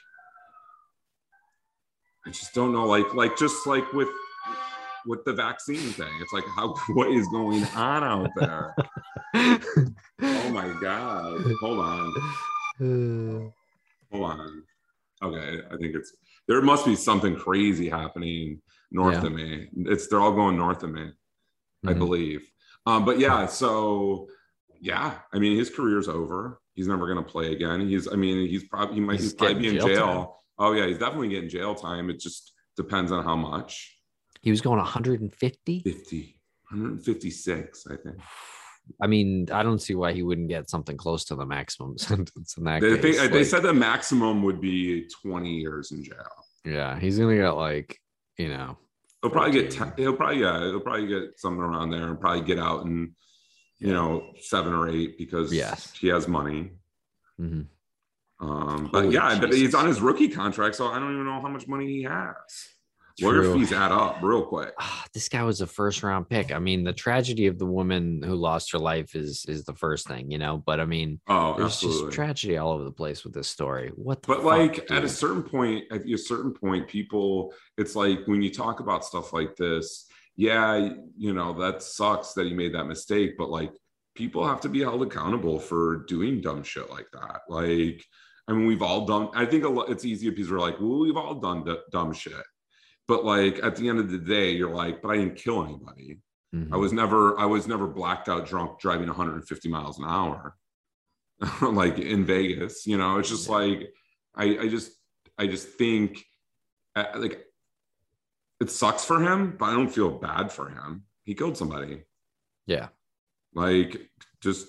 i 2.26 2.30
just 2.30 2.54
don't 2.54 2.72
know 2.72 2.86
like 2.86 3.12
like 3.14 3.36
just 3.36 3.66
like 3.66 3.92
with 3.92 4.08
with 5.06 5.25
the 5.25 5.32
vaccine 5.32 5.90
thing 5.92 6.12
it's 6.20 6.32
like 6.32 6.44
how 6.54 6.75
what 6.94 7.10
is 7.10 7.26
going 7.28 7.64
on 7.75 8.04
out 8.04 8.30
there 8.36 8.75
oh 9.34 10.50
my 10.50 10.68
god 10.80 11.40
hold 11.60 11.78
on 11.80 12.14
hold 14.12 14.30
on 14.30 14.62
okay 15.22 15.60
i 15.72 15.76
think 15.76 15.94
it's 15.94 16.12
there 16.48 16.62
must 16.62 16.84
be 16.86 16.94
something 16.94 17.34
crazy 17.36 17.88
happening 17.88 18.60
north 18.90 19.14
Yeah. 19.22 19.26
of 19.26 19.32
me 19.32 19.68
it's 19.92 20.06
they're 20.08 20.20
all 20.20 20.32
going 20.32 20.56
north 20.56 20.82
of 20.84 20.90
me 20.92 21.10
I 21.86 21.92
Mhm. 21.92 21.98
believe. 21.98 22.50
Um, 22.87 23.05
but 23.05 23.19
yeah, 23.19 23.47
so 23.47 24.28
yeah, 24.81 25.19
I 25.33 25.38
mean, 25.38 25.57
his 25.59 25.71
career's 25.71 26.09
over. 26.09 26.61
He's 26.75 26.87
never 26.87 27.07
going 27.07 27.25
to 27.25 27.31
play 27.31 27.52
again. 27.52 27.88
He's, 27.88 28.07
I 28.12 28.16
mean, 28.16 28.47
he's 28.49 28.64
probably 28.64 28.97
he 28.97 29.00
might 29.00 29.14
He's 29.14 29.23
he's 29.25 29.35
probably 29.35 29.55
be 29.61 29.69
in 29.69 29.75
jail. 29.76 29.87
jail. 29.88 30.37
Oh 30.59 30.73
yeah, 30.73 30.87
he's 30.87 30.99
definitely 30.99 31.28
getting 31.31 31.49
jail 31.49 31.75
time. 31.75 32.11
It 32.11 32.21
just 32.21 32.52
depends 32.76 33.11
on 33.12 33.25
how 33.25 33.37
much. 33.37 33.95
He 34.43 34.50
was 34.50 34.61
going 34.61 34.78
150. 34.78 35.81
50, 35.81 36.40
156, 36.71 37.87
I 37.90 37.97
think. 37.97 38.16
I 39.02 39.09
mean, 39.09 39.49
I 39.50 39.64
don't 39.64 39.81
see 39.83 39.97
why 39.97 40.12
he 40.12 40.23
wouldn't 40.23 40.49
get 40.49 40.71
something 40.71 40.97
close 40.97 41.25
to 41.25 41.35
the 41.35 41.45
maximum 41.45 41.99
sentence 41.99 42.57
in 42.57 42.64
that 42.64 42.81
They, 42.81 42.97
case. 42.99 43.19
they 43.21 43.28
Like, 43.28 43.45
said 43.47 43.62
the 43.62 43.75
maximum 43.75 44.43
would 44.45 44.61
be 44.61 45.09
20 45.23 45.50
years 45.52 45.90
in 45.90 46.05
jail. 46.05 46.14
yeah, 46.64 46.97
he's 46.99 47.19
gonna 47.19 47.35
get 47.37 47.50
like, 47.50 47.99
you 48.38 48.49
know, 48.49 48.78
He'll 49.26 49.33
probably 49.33 49.52
get 49.62 49.73
14. 49.75 49.95
10, 49.97 50.04
he'll 50.04 50.12
probably 50.16 50.40
yeah, 50.40 50.59
he'll 50.61 50.80
probably 50.80 51.06
get 51.09 51.38
something 51.38 51.61
around 51.62 51.90
there 51.90 52.09
and 52.09 52.21
probably 52.21 52.42
get 52.42 52.59
out 52.59 52.85
in 52.87 53.14
you 53.78 53.92
know 53.92 54.33
seven 54.40 54.73
or 54.73 54.88
eight 54.88 55.18
because 55.18 55.52
Yes. 55.52 55.92
he 55.92 56.09
has 56.09 56.26
money. 56.28 56.73
mhm. 57.40 57.66
Um, 58.38 58.90
but 58.92 59.02
Holy 59.04 59.14
yeah, 59.14 59.38
but 59.40 59.52
he's 59.52 59.75
on 59.75 59.87
his 59.87 60.00
rookie 60.00 60.28
contract, 60.28 60.75
so 60.76 60.88
I 60.88 60.99
don't 60.99 61.12
even 61.12 61.25
know 61.25 61.40
how 61.40 61.49
much 61.49 61.66
money 61.66 61.87
he 61.87 62.02
has. 62.02 62.35
Lawyer 63.20 63.42
True. 63.42 63.54
fees 63.58 63.73
add 63.73 63.92
up 63.92 64.18
real 64.23 64.44
quick. 64.44 64.73
Ah, 64.78 65.04
this 65.14 65.28
guy 65.28 65.42
was 65.42 65.61
a 65.62 65.66
first 65.66 66.02
round 66.02 66.28
pick. 66.28 66.52
I 66.52 66.58
mean, 66.58 66.85
the 66.85 66.92
tragedy 66.92 67.46
of 67.46 67.58
the 67.58 67.64
woman 67.66 68.23
who 68.23 68.35
lost 68.35 68.73
her 68.73 68.78
life 68.78 69.14
is 69.14 69.44
is 69.49 69.64
the 69.64 69.75
first 69.75 70.06
thing, 70.06 70.30
you 70.30 70.38
know. 70.38 70.62
But 70.66 70.80
I 70.80 70.85
mean, 70.87 71.20
Oh, 71.26 71.54
there's 71.56 71.73
absolutely. 71.73 72.02
just 72.08 72.14
tragedy 72.14 72.56
all 72.58 72.73
over 72.73 72.85
the 72.85 72.92
place 72.92 73.25
with 73.25 73.32
this 73.32 73.49
story. 73.49 73.90
What? 73.94 74.23
The 74.23 74.26
but 74.28 74.37
fuck, 74.38 74.44
like 74.44 74.90
at 74.90 75.04
a 75.04 75.08
certain 75.08 75.42
point, 75.42 75.85
at 75.90 76.04
a 76.04 76.18
certain 76.18 76.52
point, 76.52 76.88
people, 76.88 77.54
it's 77.78 77.96
like 77.96 78.20
when 78.26 78.42
you 78.42 78.50
talk 78.50 78.80
about 78.80 79.04
stuff 79.04 79.32
like 79.32 79.56
this, 79.56 80.06
yeah, 80.37 80.90
you 81.16 81.32
know, 81.32 81.54
that 81.61 81.82
sucks 81.82 82.35
that 82.35 82.44
he 82.46 82.52
made 82.52 82.75
that 82.75 82.85
mistake, 82.85 83.37
but 83.38 83.49
like 83.49 83.73
people 84.14 84.46
have 84.46 84.61
to 84.62 84.68
be 84.68 84.80
held 84.80 85.02
accountable 85.02 85.58
for 85.58 86.04
doing 86.06 86.40
dumb 86.42 86.62
shit 86.62 86.90
like 86.90 87.06
that. 87.14 87.40
Like, 87.49 88.04
I 88.49 88.52
mean, 88.52 88.66
we've 88.66 88.82
all 88.82 89.06
done, 89.06 89.30
I 89.35 89.46
think 89.46 89.64
a 89.64 89.68
lot, 89.68 89.88
it's 89.90 90.04
easy 90.04 90.28
because 90.30 90.50
we're 90.50 90.61
like, 90.61 90.78
well, 90.80 91.00
we've 91.00 91.16
all 91.16 91.35
done 91.37 91.64
d- 91.64 91.76
dumb 91.90 92.12
shit. 92.12 92.35
But 93.08 93.25
like 93.25 93.62
at 93.62 93.76
the 93.76 93.88
end 93.88 93.98
of 93.98 94.10
the 94.10 94.18
day, 94.18 94.50
you're 94.50 94.75
like, 94.75 95.02
but 95.02 95.10
I 95.10 95.16
didn't 95.16 95.36
kill 95.36 95.64
anybody. 95.64 96.18
Mhm. 96.54 96.72
I 96.72 96.76
was 96.76 96.92
never 96.92 97.38
I 97.38 97.46
was 97.46 97.66
never 97.66 97.86
blacked 97.86 98.28
out 98.28 98.46
drunk 98.46 98.78
driving 98.78 99.08
150 99.08 99.68
miles 99.68 99.98
an 99.98 100.04
hour 100.06 100.56
like 101.60 101.98
in 101.98 102.25
Vegas 102.25 102.86
you 102.86 102.96
know 102.96 103.18
it's 103.18 103.28
just 103.28 103.48
like 103.48 103.92
I 104.34 104.56
I 104.58 104.68
just 104.68 104.92
I 105.36 105.48
just 105.48 105.66
think 105.70 106.25
uh, 106.94 107.06
like 107.16 107.44
it 108.60 108.70
sucks 108.70 109.04
for 109.04 109.20
him 109.20 109.56
but 109.58 109.66
I 109.66 109.72
don't 109.72 109.88
feel 109.88 110.08
bad 110.08 110.52
for 110.52 110.68
him 110.68 111.02
he 111.25 111.34
killed 111.34 111.56
somebody 111.56 112.04
yeah, 112.66 112.88
like 113.54 114.10
just 114.40 114.66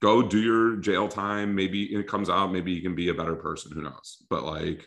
go 0.00 0.22
do 0.22 0.40
your 0.40 0.76
jail 0.76 1.08
time. 1.08 1.54
Maybe 1.54 1.94
it 1.94 2.08
comes 2.08 2.28
out. 2.28 2.52
Maybe 2.52 2.72
you 2.72 2.82
can 2.82 2.94
be 2.94 3.08
a 3.08 3.14
better 3.14 3.36
person. 3.36 3.72
Who 3.72 3.82
knows? 3.82 4.24
But 4.28 4.44
like, 4.44 4.86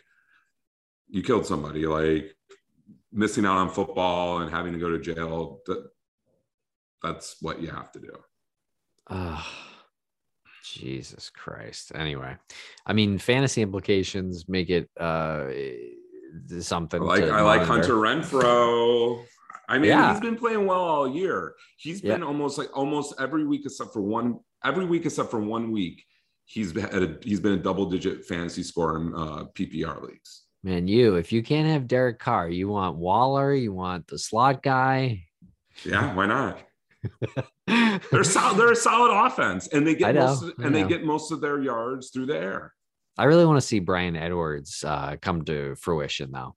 you 1.08 1.22
killed 1.22 1.46
somebody. 1.46 1.86
Like 1.86 2.36
missing 3.12 3.46
out 3.46 3.56
on 3.58 3.70
football 3.70 4.40
and 4.40 4.50
having 4.50 4.72
to 4.72 4.78
go 4.78 4.90
to 4.90 4.98
jail. 4.98 5.60
That, 5.66 5.88
that's 7.02 7.36
what 7.40 7.60
you 7.62 7.68
have 7.68 7.90
to 7.92 8.00
do. 8.00 8.12
Oh, 9.10 9.46
Jesus 10.64 11.30
Christ. 11.30 11.92
Anyway, 11.94 12.36
I 12.86 12.92
mean, 12.92 13.18
fantasy 13.18 13.62
implications 13.62 14.46
make 14.48 14.68
it 14.70 14.88
uh 14.98 15.46
something. 16.60 17.00
I 17.02 17.04
like 17.04 17.24
to 17.24 17.30
I 17.30 17.40
like. 17.40 17.62
Hunter 17.62 17.94
Renfrow. 17.94 19.24
I 19.70 19.78
mean, 19.78 19.90
Yeah. 19.90 20.12
he's 20.12 20.20
been 20.20 20.36
playing 20.36 20.66
well 20.66 20.80
all 20.80 21.08
year. 21.08 21.54
he's 21.78 22.00
been 22.00 22.22
almost 22.22 22.58
like 22.58 22.74
almost 22.76 23.14
every 23.20 23.46
week 23.46 23.62
except 23.64 23.92
for 23.92 24.02
one. 24.02 24.40
Every 24.64 24.84
week 24.84 25.06
except 25.06 25.30
for 25.30 25.40
one 25.40 25.70
week, 25.70 26.02
he's 26.46 26.72
been 26.72 26.86
a, 26.86 27.16
he's 27.22 27.38
been 27.40 27.52
a 27.52 27.62
double 27.62 27.86
digit 27.88 28.24
fantasy 28.24 28.62
score 28.62 28.96
in 28.96 29.14
uh, 29.14 29.44
PPR 29.54 30.02
leagues. 30.02 30.44
Man, 30.62 30.88
you 30.88 31.16
if 31.16 31.32
you 31.32 31.42
can't 31.42 31.68
have 31.68 31.86
Derek 31.86 32.18
Carr, 32.18 32.48
you 32.48 32.68
want 32.68 32.96
Waller, 32.96 33.54
you 33.54 33.72
want 33.72 34.08
the 34.08 34.18
slot 34.18 34.62
guy. 34.62 35.24
Yeah, 35.84 36.14
why 36.14 36.26
not? 36.26 36.60
They're 38.10 38.24
solid. 38.24 38.58
They're 38.58 38.72
a 38.72 38.76
solid 38.76 39.26
offense, 39.26 39.68
and 39.68 39.86
they 39.86 39.94
get 39.94 40.14
know, 40.14 40.26
most 40.26 40.42
of, 40.42 40.54
and 40.58 40.74
they 40.74 40.82
get 40.84 41.04
most 41.04 41.30
of 41.30 41.40
their 41.40 41.60
yards 41.60 42.10
through 42.10 42.26
the 42.26 42.36
air. 42.36 42.74
I 43.16 43.24
really 43.24 43.44
want 43.44 43.58
to 43.58 43.66
see 43.66 43.78
Bryan 43.78 44.16
Edwards 44.16 44.84
uh, 44.84 45.16
come 45.20 45.44
to 45.44 45.74
fruition, 45.76 46.30
though. 46.32 46.54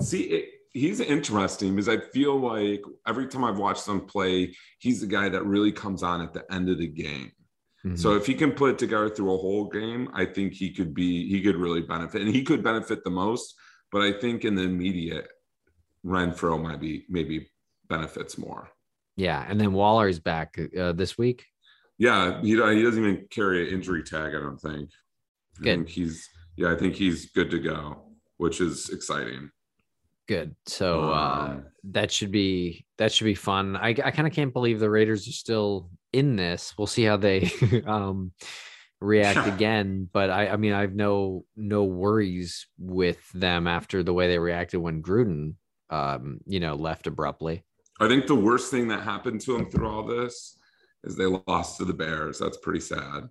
See, 0.00 0.22
it, 0.22 0.48
he's 0.72 1.00
interesting 1.00 1.74
because 1.74 1.88
I 1.88 1.98
feel 1.98 2.38
like 2.38 2.82
every 3.06 3.26
time 3.28 3.44
I've 3.44 3.58
watched 3.58 3.86
him 3.86 4.00
play, 4.00 4.54
he's 4.78 5.00
the 5.00 5.06
guy 5.06 5.28
that 5.28 5.44
really 5.44 5.72
comes 5.72 6.02
on 6.02 6.20
at 6.20 6.32
the 6.32 6.50
end 6.52 6.68
of 6.68 6.78
the 6.78 6.86
game. 6.86 7.32
Mm-hmm. 7.84 7.96
So 7.96 8.14
if 8.14 8.26
he 8.26 8.34
can 8.34 8.52
put 8.52 8.70
it 8.70 8.78
together 8.78 9.08
through 9.08 9.34
a 9.34 9.38
whole 9.38 9.66
game, 9.68 10.08
I 10.14 10.24
think 10.24 10.52
he 10.52 10.72
could 10.72 10.94
be 10.94 11.28
he 11.28 11.40
could 11.42 11.56
really 11.56 11.82
benefit, 11.82 12.22
and 12.22 12.30
he 12.34 12.42
could 12.44 12.62
benefit 12.62 13.02
the 13.04 13.10
most. 13.10 13.54
But 13.90 14.02
I 14.02 14.12
think 14.12 14.44
in 14.44 14.54
the 14.54 14.62
immediate, 14.62 15.26
Renfrow 16.04 16.62
might 16.62 16.80
be 16.80 17.04
maybe 17.08 17.48
benefits 17.88 18.38
more. 18.38 18.70
yeah, 19.16 19.44
and 19.48 19.60
then 19.60 19.72
Waller's 19.72 20.18
back 20.20 20.58
uh, 20.78 20.92
this 20.92 21.18
week. 21.18 21.44
Yeah, 21.98 22.40
he, 22.40 22.50
he 22.50 22.56
doesn't 22.82 22.98
even 23.04 23.26
carry 23.30 23.68
an 23.68 23.74
injury 23.74 24.02
tag. 24.02 24.34
I 24.34 24.40
don't 24.40 24.58
think. 24.60 24.88
I 25.58 25.62
Good. 25.62 25.76
think 25.76 25.88
he's 25.88 26.28
yeah. 26.56 26.72
I 26.72 26.76
think 26.76 26.94
he's 26.94 27.30
good 27.32 27.50
to 27.50 27.58
go, 27.58 28.04
which 28.38 28.60
is 28.60 28.88
exciting. 28.90 29.50
Good. 30.28 30.54
So 30.66 31.10
uh, 31.12 31.48
Um, 31.50 31.64
that 31.90 32.10
should 32.12 32.30
be 32.30 32.86
that 32.98 33.12
should 33.12 33.24
be 33.26 33.34
fun. 33.34 33.76
I 33.76 33.88
I 33.88 34.10
kind 34.12 34.26
of 34.26 34.32
can't 34.32 34.52
believe 34.52 34.78
the 34.80 34.88
Raiders 34.88 35.28
are 35.28 35.32
still 35.32 35.90
in 36.12 36.36
this. 36.36 36.74
We'll 36.76 36.86
see 36.86 37.04
how 37.04 37.16
they 37.16 37.50
um 37.86 38.32
react 39.00 39.48
again. 39.48 40.08
But 40.12 40.30
I 40.30 40.48
I 40.48 40.56
mean 40.56 40.72
I've 40.72 40.94
no 40.94 41.44
no 41.56 41.84
worries 41.84 42.66
with 42.78 43.18
them 43.32 43.66
after 43.66 44.02
the 44.02 44.12
way 44.12 44.28
they 44.28 44.38
reacted 44.38 44.80
when 44.80 45.02
Gruden 45.02 45.54
um 45.90 46.38
you 46.46 46.60
know 46.60 46.74
left 46.74 47.06
abruptly. 47.06 47.64
I 48.00 48.08
think 48.08 48.26
the 48.26 48.34
worst 48.34 48.70
thing 48.70 48.88
that 48.88 49.02
happened 49.02 49.40
to 49.42 49.52
them 49.56 49.70
through 49.70 49.88
all 49.88 50.04
this 50.04 50.58
is 51.04 51.16
they 51.16 51.26
lost 51.26 51.78
to 51.78 51.84
the 51.84 51.92
Bears. 51.92 52.38
That's 52.38 52.56
pretty 52.58 52.80
sad. 52.80 53.28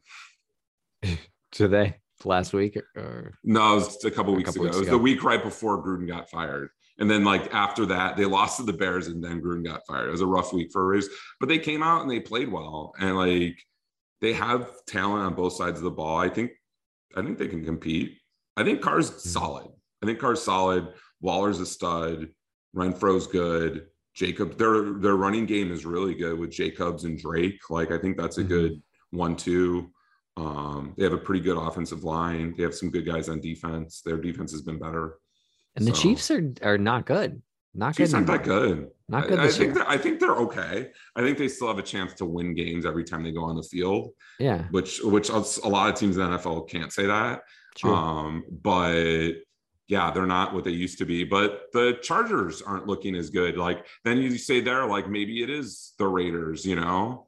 Today, 1.51 1.97
last 2.23 2.53
week, 2.53 2.77
or 2.95 3.33
No, 3.43 3.73
it 3.73 3.75
was 3.75 4.05
a 4.05 4.11
couple 4.11 4.33
A 4.33 4.37
weeks 4.37 4.49
couple 4.51 4.61
ago. 4.63 4.67
weeks 4.69 4.75
it 4.77 4.79
was 4.79 4.87
ago. 4.87 4.97
the 4.97 5.03
week 5.03 5.23
right 5.23 5.43
before 5.43 5.83
Gruden 5.83 6.07
got 6.07 6.29
fired. 6.29 6.69
And 7.01 7.09
then, 7.09 7.23
like 7.23 7.51
after 7.51 7.87
that, 7.87 8.15
they 8.15 8.25
lost 8.25 8.57
to 8.57 8.63
the 8.63 8.71
Bears, 8.73 9.07
and 9.07 9.23
then 9.23 9.41
Gruden 9.41 9.65
got 9.65 9.85
fired. 9.87 10.07
It 10.07 10.11
was 10.11 10.21
a 10.21 10.27
rough 10.27 10.53
week 10.53 10.71
for 10.71 10.85
Raiders, 10.87 11.09
but 11.39 11.49
they 11.49 11.57
came 11.57 11.81
out 11.81 12.03
and 12.03 12.11
they 12.11 12.19
played 12.19 12.49
well, 12.51 12.93
and 12.99 13.17
like 13.17 13.59
they 14.21 14.33
have 14.33 14.69
talent 14.85 15.25
on 15.25 15.33
both 15.33 15.53
sides 15.53 15.79
of 15.79 15.83
the 15.83 15.89
ball. 15.89 16.17
I 16.19 16.29
think, 16.29 16.51
I 17.15 17.23
think 17.23 17.39
they 17.39 17.47
can 17.47 17.65
compete. 17.65 18.19
I 18.55 18.63
think 18.63 18.81
Carr's 18.81 19.09
Hmm. 19.09 19.17
solid. 19.17 19.67
I 20.03 20.05
think 20.05 20.19
Carr's 20.19 20.43
solid. 20.43 20.93
Waller's 21.21 21.59
a 21.59 21.65
stud. 21.65 22.29
Renfrow's 22.75 23.25
good. 23.25 23.87
Jacob, 24.13 24.57
their 24.59 24.93
their 24.93 25.15
running 25.15 25.47
game 25.47 25.71
is 25.71 25.87
really 25.87 26.13
good 26.13 26.37
with 26.37 26.51
Jacobs 26.51 27.03
and 27.05 27.17
Drake. 27.17 27.67
Like 27.71 27.91
I 27.91 27.97
think 27.97 28.15
that's 28.15 28.37
a 28.37 28.43
Mhm. 28.43 28.47
good 28.47 28.83
one-two. 29.09 29.89
Um, 30.37 30.93
they 30.97 31.03
have 31.03 31.13
a 31.13 31.17
pretty 31.17 31.41
good 31.41 31.57
offensive 31.57 32.03
line. 32.03 32.53
They 32.55 32.61
have 32.63 32.75
some 32.75 32.91
good 32.91 33.07
guys 33.07 33.27
on 33.27 33.41
defense. 33.41 34.01
Their 34.01 34.17
defense 34.17 34.51
has 34.51 34.61
been 34.61 34.77
better. 34.77 35.17
And 35.75 35.85
the 35.87 35.95
So- 35.95 36.01
Chiefs 36.01 36.31
are 36.31 36.53
are 36.61 36.77
not 36.77 37.05
good. 37.05 37.41
Not 37.73 37.95
good. 37.95 38.03
Chiefs 38.03 38.13
aren't 38.13 38.27
that 38.27 38.43
good. 38.43 38.89
Not 39.07 39.27
good 39.29 39.39
I, 39.39 39.45
I 39.45 39.47
think 39.49 39.73
they're, 39.73 39.89
I 39.89 39.97
think 39.97 40.19
they're 40.19 40.35
okay. 40.35 40.89
I 41.15 41.21
think 41.21 41.37
they 41.37 41.47
still 41.47 41.67
have 41.67 41.77
a 41.77 41.81
chance 41.83 42.13
to 42.15 42.25
win 42.25 42.53
games 42.53 42.85
every 42.85 43.03
time 43.05 43.23
they 43.23 43.31
go 43.31 43.43
on 43.43 43.55
the 43.55 43.63
field, 43.63 44.09
Yeah. 44.39 44.65
which 44.71 45.01
which 45.03 45.29
a 45.29 45.67
lot 45.67 45.89
of 45.89 45.95
teams 45.95 46.17
in 46.17 46.29
the 46.31 46.37
NFL 46.37 46.69
can't 46.69 46.91
say 46.91 47.05
that. 47.05 47.41
True. 47.77 47.93
Um, 47.93 48.43
but 48.61 49.31
yeah, 49.87 50.11
they're 50.11 50.25
not 50.25 50.53
what 50.53 50.63
they 50.65 50.71
used 50.71 50.97
to 50.99 51.05
be. 51.05 51.23
But 51.23 51.63
the 51.73 51.97
Chargers 52.01 52.61
aren't 52.61 52.87
looking 52.87 53.15
as 53.15 53.29
good. 53.29 53.57
Like 53.57 53.85
then 54.03 54.17
you 54.17 54.37
say 54.37 54.59
there, 54.61 54.85
like 54.85 55.09
maybe 55.09 55.41
it 55.43 55.49
is 55.49 55.93
the 55.97 56.07
Raiders, 56.07 56.65
you 56.65 56.75
know, 56.75 57.27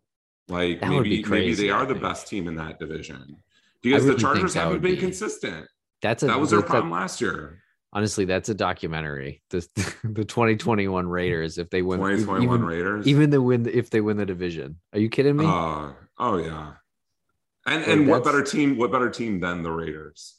like 0.49 0.81
That 0.81 0.91
would 0.91 1.03
be 1.05 1.21
maybe 1.23 1.29
maybe 1.29 1.53
they 1.53 1.69
are 1.69 1.85
the 1.85 1.95
best 1.95 2.27
team 2.27 2.47
in 2.49 2.55
that 2.55 2.79
division 2.79 3.37
because 3.81 4.03
really 4.03 4.15
the 4.15 4.21
Chargers 4.21 4.53
haven't 4.53 4.81
been 4.81 4.95
be- 4.95 4.99
consistent. 5.01 5.67
that's 6.01 6.23
a 6.23 6.27
That 6.27 6.39
was 6.39 6.51
their 6.51 6.61
problem 6.61 6.91
last 6.91 7.21
year. 7.21 7.59
Honestly, 7.93 8.25
that's 8.25 8.49
a 8.49 8.53
documentary. 8.53 9.41
The 9.51 9.65
the 10.03 10.25
2021 10.25 11.07
Raiders, 11.07 11.57
if 11.57 11.69
they 11.69 11.81
win, 11.81 11.99
2021 11.99 12.43
even, 12.55 12.65
Raiders. 12.65 13.07
even 13.07 13.29
the 13.29 13.41
win, 13.41 13.69
if 13.71 13.89
they 13.89 14.01
win 14.01 14.17
the 14.17 14.25
division. 14.25 14.77
Are 14.91 14.99
you 14.99 15.09
kidding 15.09 15.37
me? 15.37 15.45
Uh, 15.45 15.91
oh 16.19 16.37
yeah. 16.37 16.73
And 17.65 17.81
Like, 17.81 17.87
and 17.87 18.07
what 18.09 18.23
better 18.25 18.41
team? 18.43 18.77
What 18.77 18.91
better 18.91 19.09
team 19.09 19.39
than 19.39 19.63
the 19.63 19.71
Raiders? 19.71 20.35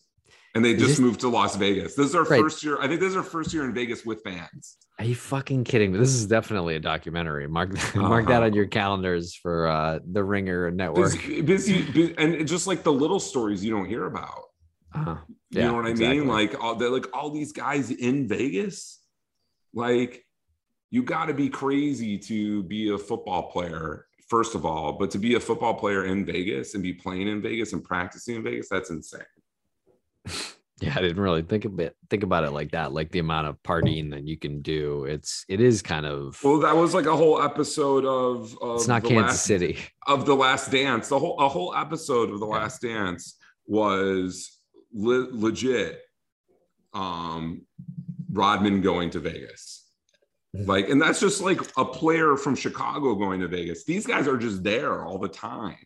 And 0.55 0.65
they 0.65 0.75
just 0.75 0.87
this- 0.89 1.01
moved 1.01 1.21
to 1.21 1.29
Las 1.29 1.57
Vegas. 1.57 1.95
This 1.95 2.09
is 2.11 2.15
our 2.15 2.25
Right. 2.25 2.41
first 2.41 2.63
year. 2.63 2.79
I 2.81 2.87
think 2.87 3.01
this 3.01 3.11
is 3.11 3.17
our 3.17 3.23
first 3.25 3.53
year 3.55 3.65
in 3.65 3.73
Vegas 3.75 4.05
with 4.05 4.23
fans. 4.23 4.77
Are 5.01 5.05
you 5.05 5.17
fucking 5.17 5.65
kidding 5.65 5.91
me? 5.91 5.99
This 5.99 6.15
is 6.15 6.27
definitely 6.27 6.77
a 6.77 6.81
documentary. 6.81 7.49
Mark 7.49 7.71
mark 7.97 8.27
that 8.29 8.35
Uh-huh. 8.37 8.45
on 8.47 8.53
your 8.55 8.67
calendars 8.67 9.35
for 9.35 9.67
uh 9.67 9.99
the 10.09 10.23
Ringer 10.23 10.71
network. 10.71 11.13
Busy, 11.13 11.41
busy, 11.41 11.83
bu- 11.91 12.15
and 12.19 12.47
just 12.47 12.67
like 12.69 12.83
the 12.85 12.93
little 12.93 13.19
stories 13.19 13.65
you 13.65 13.73
don't 13.73 13.87
hear 13.87 14.05
about. 14.07 14.43
Uh-huh. 14.95 15.17
You 15.55 15.61
Yeah, 15.63 15.69
know 15.69 15.75
what 15.77 15.87
I 15.87 15.91
exactly. 15.91 16.19
mean? 16.21 16.29
Like 16.29 16.63
all 16.63 16.75
they're 16.75 16.91
like 16.91 17.07
all 17.17 17.31
these 17.31 17.53
guys 17.53 17.91
in 17.91 18.27
Vegas. 18.29 19.01
Like 19.73 20.25
you 20.91 21.03
got 21.03 21.27
to 21.27 21.35
be 21.35 21.49
crazy 21.49 22.19
to 22.19 22.63
be 22.65 22.93
a 22.93 22.99
football 22.99 23.51
player, 23.51 24.07
first 24.29 24.55
of 24.55 24.65
all, 24.65 24.93
but 24.93 25.11
to 25.13 25.19
be 25.19 25.35
a 25.35 25.41
football 25.41 25.75
player 25.75 26.05
in 26.05 26.25
Vegas 26.25 26.75
and 26.75 26.83
be 26.83 26.93
playing 26.93 27.29
in 27.29 27.43
Vegas 27.43 27.73
and 27.73 27.83
practicing 27.83 28.37
in 28.37 28.43
Vegas, 28.45 28.69
that's 28.69 28.91
insane. 28.91 29.23
Yeah, 30.81 30.93
I 30.97 31.01
didn't 31.03 31.21
really 31.23 31.43
think 31.43 31.65
of 31.67 31.79
it 31.79 31.97
think 32.11 32.25
about 32.25 32.43
it 32.43 32.51
like 32.51 32.73
that. 32.73 32.93
Like 32.93 33.13
the 33.13 33.21
amount 33.21 33.47
of 33.47 33.63
partying 33.63 34.11
that 34.11 34.25
you 34.27 34.37
can 34.37 34.61
do. 34.61 35.05
It's 35.05 35.45
it 35.49 35.61
is 35.61 35.83
kind 35.83 36.05
of 36.05 36.39
Well, 36.43 36.59
that 36.61 36.77
was 36.77 36.93
like 36.93 37.07
a 37.07 37.17
whole 37.17 37.41
episode 37.41 38.05
of, 38.05 38.59
of 38.61 38.79
it's 38.79 38.89
not 38.89 39.03
the 39.03 39.09
Kansas 39.11 39.31
last, 39.37 39.47
City. 39.47 39.79
of 40.09 40.27
the 40.27 40.35
Last 40.35 40.73
Dance. 40.73 41.09
The 41.09 41.19
whole 41.19 41.39
a 41.39 41.49
whole 41.49 41.75
episode 41.77 42.31
of 42.31 42.41
the. 42.41 42.45
Last 42.47 42.83
Dance 42.83 43.37
was 43.67 44.54
le- 44.95 45.29
legit. 45.33 46.01
Um, 46.93 47.67
Rodman 48.33 48.81
going 48.81 49.11
to 49.11 49.21
Vegas, 49.21 49.89
Mhm. 50.57 50.67
like, 50.69 50.89
and 50.89 51.01
that's 51.03 51.21
just 51.21 51.41
like 51.41 51.61
a 51.77 51.85
player 51.85 52.37
from 52.37 52.55
Chicago 52.55 53.15
going 53.17 53.41
to 53.41 53.49
Vegas. 53.49 53.85
These 53.85 54.07
guys 54.07 54.27
are 54.29 54.37
just 54.37 54.63
there 54.63 55.05
all 55.05 55.19
the 55.19 55.29
time. 55.29 55.77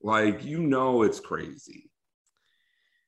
Like, 0.00 0.44
you 0.44 0.58
know, 0.60 1.02
it's 1.02 1.18
crazy. 1.20 1.90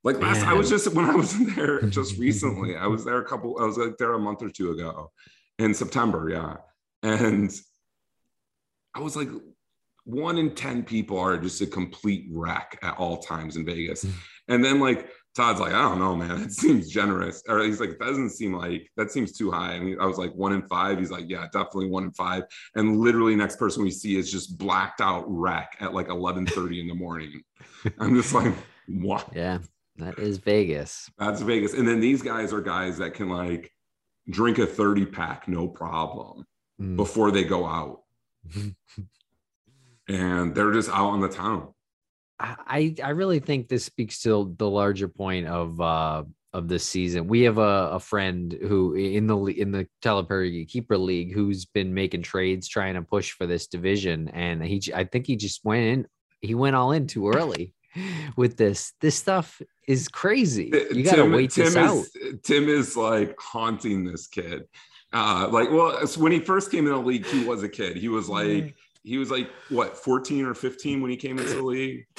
Like 0.03 0.19
last, 0.21 0.45
I 0.47 0.55
was 0.55 0.69
just 0.71 0.93
when 0.95 1.05
I 1.05 1.15
was 1.15 1.33
there 1.57 1.83
just 1.83 2.19
recently. 2.19 2.77
I 2.77 2.87
was 2.95 3.05
there 3.05 3.19
a 3.19 3.25
couple. 3.25 3.59
I 3.61 3.65
was 3.65 3.77
like 3.79 3.97
there 3.99 4.15
a 4.15 4.19
month 4.19 4.43
or 4.43 4.51
two 4.51 4.71
ago 4.73 5.13
in 5.59 5.75
September. 5.75 6.29
Yeah, 6.31 6.57
and 7.03 7.51
I 8.95 9.01
was 9.01 9.15
like, 9.15 9.29
one 10.05 10.39
in 10.39 10.55
10 10.55 10.83
people 10.85 11.19
are 11.19 11.37
just 11.39 11.61
a 11.61 11.67
complete 11.67 12.27
wreck 12.33 12.79
at 12.83 12.97
all 12.99 13.19
times 13.19 13.57
in 13.57 13.65
Vegas. 13.65 14.05
And 14.49 14.65
then 14.65 14.81
like 14.81 15.09
Todd's 15.37 15.61
like, 15.61 15.73
I 15.73 15.83
don't 15.83 15.99
know, 16.01 16.17
man, 16.17 16.41
that 16.43 16.53
seems 16.53 16.89
generous. 16.91 17.43
Or 17.49 17.61
he's 17.61 17.81
like, 17.81 17.91
that 17.99 18.05
doesn't 18.05 18.31
seem 18.31 18.53
like 18.53 18.91
that 18.97 19.11
seems 19.13 19.33
too 19.33 19.51
high. 19.51 19.75
And 19.75 20.01
I 20.01 20.07
was 20.07 20.19
like, 20.19 20.33
one 20.35 20.53
in 20.53 20.63
five. 20.63 20.99
He's 20.99 21.11
like, 21.11 21.27
yeah, 21.29 21.45
definitely 21.53 21.89
one 21.89 22.05
in 22.05 22.13
five. 22.13 22.45
And 22.75 22.99
literally 22.99 23.37
next 23.37 23.57
person 23.57 23.83
we 23.83 23.91
see 23.91 24.17
is 24.17 24.31
just 24.31 24.59
blacked 24.59 25.01
out 25.01 25.25
wreck 25.29 25.77
at 25.81 25.95
like 25.95 26.09
11:30 26.09 26.81
in 26.81 26.89
the 26.89 26.95
morning. 26.95 27.43
I'm 27.99 28.15
just 28.15 28.35
like, 28.35 28.53
what? 28.89 29.29
Yeah, 29.35 29.59
that 29.97 30.19
is 30.19 30.39
Vegas. 30.39 31.09
That's 31.19 31.43
Vegas. 31.43 31.75
And 31.75 31.87
then 31.87 32.01
these 32.01 32.23
guys 32.23 32.53
are 32.53 32.61
guys 32.61 32.99
that 32.99 33.15
can 33.15 33.29
like 33.29 33.73
drink 34.29 34.59
a 34.59 34.67
30 34.67 35.07
pack, 35.07 35.49
no 35.49 35.69
problem, 35.69 36.45
Mm. 36.81 36.97
before 36.97 37.31
they 37.31 37.45
go 37.45 37.67
out. 37.67 38.01
And 40.09 40.55
they're 40.55 40.73
just 40.73 40.89
out 40.91 41.11
on 41.11 41.21
the 41.21 41.29
town. 41.29 41.73
I 42.41 42.95
I 43.05 43.11
really 43.11 43.39
think 43.41 43.69
this 43.69 43.85
speaks 43.85 44.23
to 44.23 44.55
the 44.59 44.69
larger 44.69 45.09
point 45.09 45.47
of 45.47 45.81
uh 45.81 46.25
of 46.53 46.67
this 46.69 46.83
season. 46.85 47.29
We 47.29 47.43
have 47.43 47.59
a, 47.59 47.91
a 47.93 48.01
friend 48.01 48.53
who 48.61 48.95
in 48.95 49.27
the 49.27 49.37
in 49.47 49.71
the 49.73 49.87
Teleperry 50.03 50.67
Keeper 50.69 50.99
League 50.99 51.33
who's 51.33 51.65
been 51.67 51.95
making 51.95 52.23
trades 52.23 52.67
trying 52.67 52.95
to 52.95 53.03
push 53.03 53.33
for 53.33 53.47
this 53.47 53.67
division, 53.67 54.29
and 54.29 54.63
he 54.65 54.83
I 54.95 55.05
think 55.05 55.27
he 55.27 55.37
just 55.37 55.65
went 55.65 55.85
in 55.85 56.07
he 56.41 56.55
went 56.55 56.75
all 56.77 56.93
in 56.93 57.07
too 57.07 57.29
early 57.29 57.75
with 58.37 58.57
this. 58.57 58.95
This 59.01 59.15
stuff 59.17 59.61
is 59.87 60.09
crazy. 60.09 60.71
You 60.93 61.03
gotta 61.05 61.19
Tim- 61.23 61.33
wait 61.33 61.51
Tim 61.51 61.67
this 61.67 61.77
out. 61.77 61.99
is, 61.99 62.11
Tim 62.43 62.69
is 62.69 62.97
like 62.97 63.37
haunting 63.39 64.05
this 64.05 64.27
kid. 64.27 64.65
Uh, 65.13 65.49
like, 65.51 65.71
well, 65.73 65.99
when 66.19 66.31
he 66.33 66.39
first 66.39 66.71
came 66.71 66.87
in 66.87 66.93
the 66.93 66.99
league, 66.99 67.27
he 67.27 67.45
was 67.45 67.65
a 67.65 67.69
kid. 67.69 67.97
He 67.97 68.09
was 68.09 68.29
Mm. 68.29 68.31
like, 68.65 68.75
he 69.03 69.19
was 69.19 69.29
like 69.31 69.51
what, 69.69 69.97
14 69.97 70.47
or 70.47 70.55
15 70.55 71.01
when 71.03 71.11
he 71.11 71.17
came 71.17 71.37
into 71.39 71.55
the 71.55 71.63
league. 71.63 72.05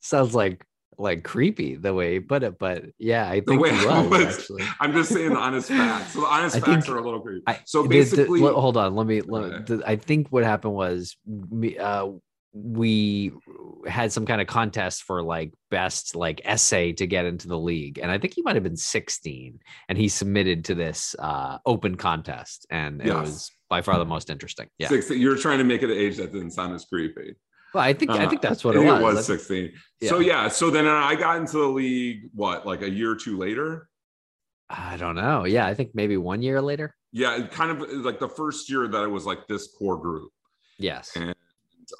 Sounds 0.00 0.34
like 0.34 0.64
like 1.00 1.22
creepy 1.22 1.76
the 1.76 1.94
way 1.94 2.14
he 2.14 2.20
put 2.20 2.42
it, 2.42 2.58
but 2.58 2.84
yeah, 2.98 3.28
I 3.30 3.38
The 3.38 3.46
think 3.46 3.62
way 3.62 3.70
he 3.70 3.86
was, 3.86 4.08
was- 4.10 4.38
actually. 4.38 4.64
I'm 4.80 4.92
just 4.92 5.10
saying 5.12 5.30
the 5.30 5.36
honest 5.38 5.68
facts. 5.68 6.12
So 6.12 6.20
the 6.22 6.26
honest 6.26 6.56
I 6.56 6.60
facts 6.60 6.86
think- 6.86 6.88
are 6.96 6.98
a 6.98 7.04
little 7.04 7.20
creepy. 7.20 7.44
I, 7.46 7.60
so 7.66 7.82
the- 7.82 7.88
the- 7.88 7.94
basically, 7.94 8.40
hold 8.40 8.76
on. 8.76 8.96
Let 8.96 9.06
me. 9.06 9.20
Let, 9.20 9.44
Okay. 9.44 9.64
the, 9.76 9.82
I 9.86 9.96
think 9.96 10.28
what 10.30 10.42
happened 10.44 10.74
was 10.74 11.16
me. 11.26 11.78
Uh, 11.78 12.08
we 12.54 13.30
had 13.86 14.10
some 14.10 14.24
kind 14.26 14.40
of 14.40 14.46
contest 14.46 15.02
for 15.04 15.22
like 15.22 15.52
best 15.70 16.16
like 16.16 16.40
essay 16.44 16.92
to 16.94 17.06
get 17.06 17.26
into 17.26 17.46
the 17.46 17.58
league, 17.58 17.98
and 18.02 18.10
I 18.10 18.18
think 18.18 18.34
he 18.34 18.42
might 18.42 18.56
have 18.56 18.64
been 18.64 18.76
16, 18.76 19.60
and 19.88 19.98
he 19.98 20.08
submitted 20.08 20.64
to 20.64 20.74
this 20.74 21.14
uh, 21.18 21.58
open 21.66 21.96
contest, 21.96 22.66
and 22.70 23.00
it 23.00 23.06
Yes. 23.08 23.14
was 23.20 23.50
by 23.68 23.82
far 23.82 23.98
the 23.98 24.04
most 24.06 24.30
interesting. 24.30 24.66
Yeah. 24.78 24.88
six, 24.88 25.10
you're 25.10 25.36
trying 25.36 25.58
to 25.58 25.64
make 25.64 25.82
it 25.82 25.90
an 25.90 25.96
age 25.98 26.16
that 26.16 26.32
didn't 26.32 26.52
sound 26.52 26.74
as 26.74 26.86
creepy. 26.86 27.34
Well, 27.74 27.84
I 27.84 27.92
think 27.92 28.10
I 28.10 28.24
Uh, 28.24 28.28
think 28.30 28.40
that's 28.42 28.64
what 28.64 28.76
it 28.76 28.78
was. 28.80 29.00
It 29.00 29.04
was 29.04 29.26
That's- 29.26 29.46
16. 29.46 29.72
So 30.08 30.20
yeah, 30.20 30.48
so 30.48 30.70
then 30.70 30.86
I 30.86 31.14
got 31.14 31.36
into 31.36 31.58
the 31.58 31.66
league, 31.66 32.30
what, 32.34 32.66
like 32.66 32.82
a 32.82 32.88
year 32.90 33.10
or 33.12 33.16
two 33.16 33.36
later? 33.36 33.88
I 34.70 34.96
don't 34.96 35.14
know. 35.16 35.44
Yeah, 35.44 35.66
I 35.66 35.74
think 35.74 35.90
maybe 35.94 36.16
one 36.16 36.42
year 36.42 36.60
later. 36.60 36.94
Yeah, 37.12 37.46
kind 37.46 37.70
of 37.70 37.90
like 38.04 38.18
the 38.20 38.28
first 38.28 38.68
year 38.70 38.86
that 38.86 39.02
it 39.02 39.08
was 39.08 39.24
like 39.26 39.46
this 39.48 39.68
core 39.78 39.96
group. 39.98 40.30
Yes. 40.78 41.16
And 41.16 41.34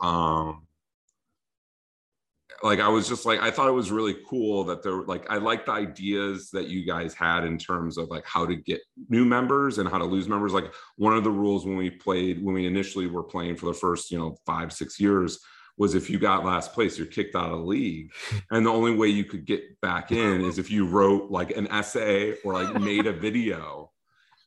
um 0.00 0.64
like 2.62 2.81
I 2.81 2.88
was 2.88 3.09
just 3.09 3.24
like 3.24 3.40
I 3.40 3.50
thought 3.50 3.68
it 3.68 3.72
was 3.72 3.90
really 3.90 4.16
cool 4.28 4.64
that 4.64 4.83
there 4.83 5.02
like 5.04 5.31
I 5.31 5.37
liked 5.37 5.66
the 5.66 5.72
ideas 5.72 6.50
that 6.50 6.66
you 6.66 6.85
guys 6.85 7.14
had 7.14 7.44
in 7.44 7.57
terms 7.57 7.96
of 7.96 8.09
like 8.09 8.26
how 8.26 8.44
to 8.44 8.57
get 8.57 8.81
new 9.09 9.24
members 9.24 9.78
and 9.78 9.88
how 9.88 9.96
to 9.98 10.04
lose 10.04 10.28
members. 10.28 10.52
Like 10.52 10.72
one 10.96 11.16
of 11.16 11.24
the 11.24 11.31
rules 11.31 11.64
when 11.64 11.76
we 11.76 11.88
played 11.88 12.42
when 12.44 12.54
we 12.54 12.66
initially 12.66 13.07
were 13.07 13.22
playing 13.22 13.57
for 13.57 13.66
the 13.66 13.74
first, 13.74 14.11
you 14.11 14.18
know, 14.18 14.37
five, 14.44 14.72
six 14.72 14.98
years 15.00 15.38
was 15.79 15.95
if 15.95 16.11
you 16.11 16.19
got 16.19 16.45
last 16.45 16.73
place, 16.73 16.99
you're 16.99 17.07
kicked 17.07 17.37
out 17.37 17.51
of 17.51 17.59
the 17.59 17.64
league. 17.64 18.11
And 18.51 18.67
the 18.67 18.71
only 18.71 18.95
way 18.95 19.09
you 19.09 19.25
could 19.25 19.45
get 19.45 19.81
back 19.81 20.11
in 20.11 20.43
is 20.43 20.59
if 20.59 20.71
you 20.71 20.87
wrote 20.87 21.31
like 21.31 21.57
an 21.57 21.69
essay 21.69 22.35
or 22.45 22.55
like 22.55 22.75
made 22.81 23.07
a 23.07 23.12
video 23.12 23.91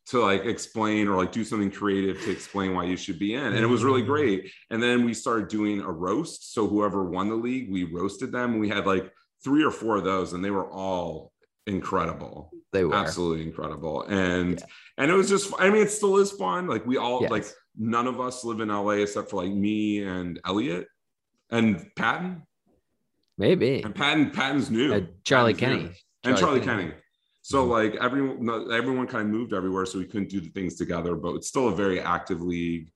to 0.08 0.20
like 0.20 0.46
explain 0.46 1.08
or 1.08 1.16
like 1.16 1.32
do 1.32 1.44
something 1.44 1.72
creative 1.72 2.22
to 2.22 2.32
explain 2.32 2.74
why 2.74 2.84
you 2.84 2.98
should 2.98 3.20
be 3.20 3.36
in. 3.36 3.44
And 3.44 3.58
it 3.58 3.68
was 3.68 3.84
really 3.84 4.02
mm-hmm. 4.02 4.12
great. 4.12 4.52
And 4.70 4.82
then 4.82 5.06
we 5.06 5.14
started 5.14 5.48
doing 5.48 5.82
a 5.82 5.92
roast. 5.92 6.54
So 6.54 6.68
whoever 6.68 7.04
won 7.04 7.30
the 7.30 7.36
league, 7.36 7.72
we 7.72 7.84
roasted 7.84 8.32
them. 8.32 8.60
We 8.60 8.70
had 8.70 8.86
like 8.86 9.12
three 9.44 9.64
or 9.64 9.72
four 9.72 9.98
of 9.98 10.04
those, 10.04 10.34
and 10.34 10.44
they 10.44 10.52
were 10.52 10.70
all 10.70 11.32
incredible. 11.68 12.52
They 12.74 12.84
were. 12.84 12.96
Absolutely 12.96 13.46
incredible. 13.46 14.04
And 14.04 14.62
and 14.98 15.12
it 15.12 15.14
was 15.14 15.30
just 15.30 15.54
I 15.60 15.70
mean, 15.70 15.84
it 15.84 15.92
still 15.92 16.18
is 16.18 16.32
fun. 16.32 16.68
Like 16.68 16.86
we 16.86 16.98
all 16.98 17.22
Yes. 17.22 17.32
like 17.32 17.46
none 17.78 18.08
of 18.08 18.20
us 18.20 18.44
live 18.44 18.60
in 18.60 18.70
LA 18.70 19.02
except 19.04 19.30
for 19.30 19.44
like 19.44 19.54
me 19.54 20.04
and 20.04 20.40
Elliot 20.46 20.88
and 21.52 21.86
Patton. 21.96 22.44
Maybe. 23.38 23.82
And 23.84 23.94
Patton 23.96 24.32
Patton's 24.32 24.70
new. 24.70 24.94
Uh, 24.94 25.02
Charlie 25.24 25.54
Patton's 25.54 25.82
new. 25.82 25.88
Kenny. 25.88 25.96
And 26.24 26.38
Charlie 26.38 26.60
Charlie 26.60 26.60
Kenny. 26.62 26.84
Kenny. 26.92 26.96
So 27.44 27.66
like 27.66 27.96
everyone 27.96 28.72
everyone 28.72 29.08
kind 29.08 29.26
of 29.28 29.32
moved 29.34 29.54
everywhere, 29.54 29.86
so 29.86 29.98
we 30.00 30.06
couldn't 30.06 30.30
do 30.30 30.40
the 30.42 30.50
things 30.50 30.76
together, 30.76 31.16
but 31.16 31.36
it's 31.36 31.48
still 31.48 31.70
a 31.70 31.76
very 31.76 32.00
active 32.00 32.42
league. 32.42 32.92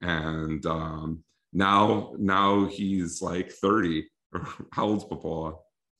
And 0.00 0.64
um 0.66 1.22
now 1.52 2.14
now 2.18 2.66
he's 2.66 3.20
like 3.20 3.50
30. 3.52 4.08
How 4.72 4.86
old's 4.86 5.04
Papola? 5.04 5.54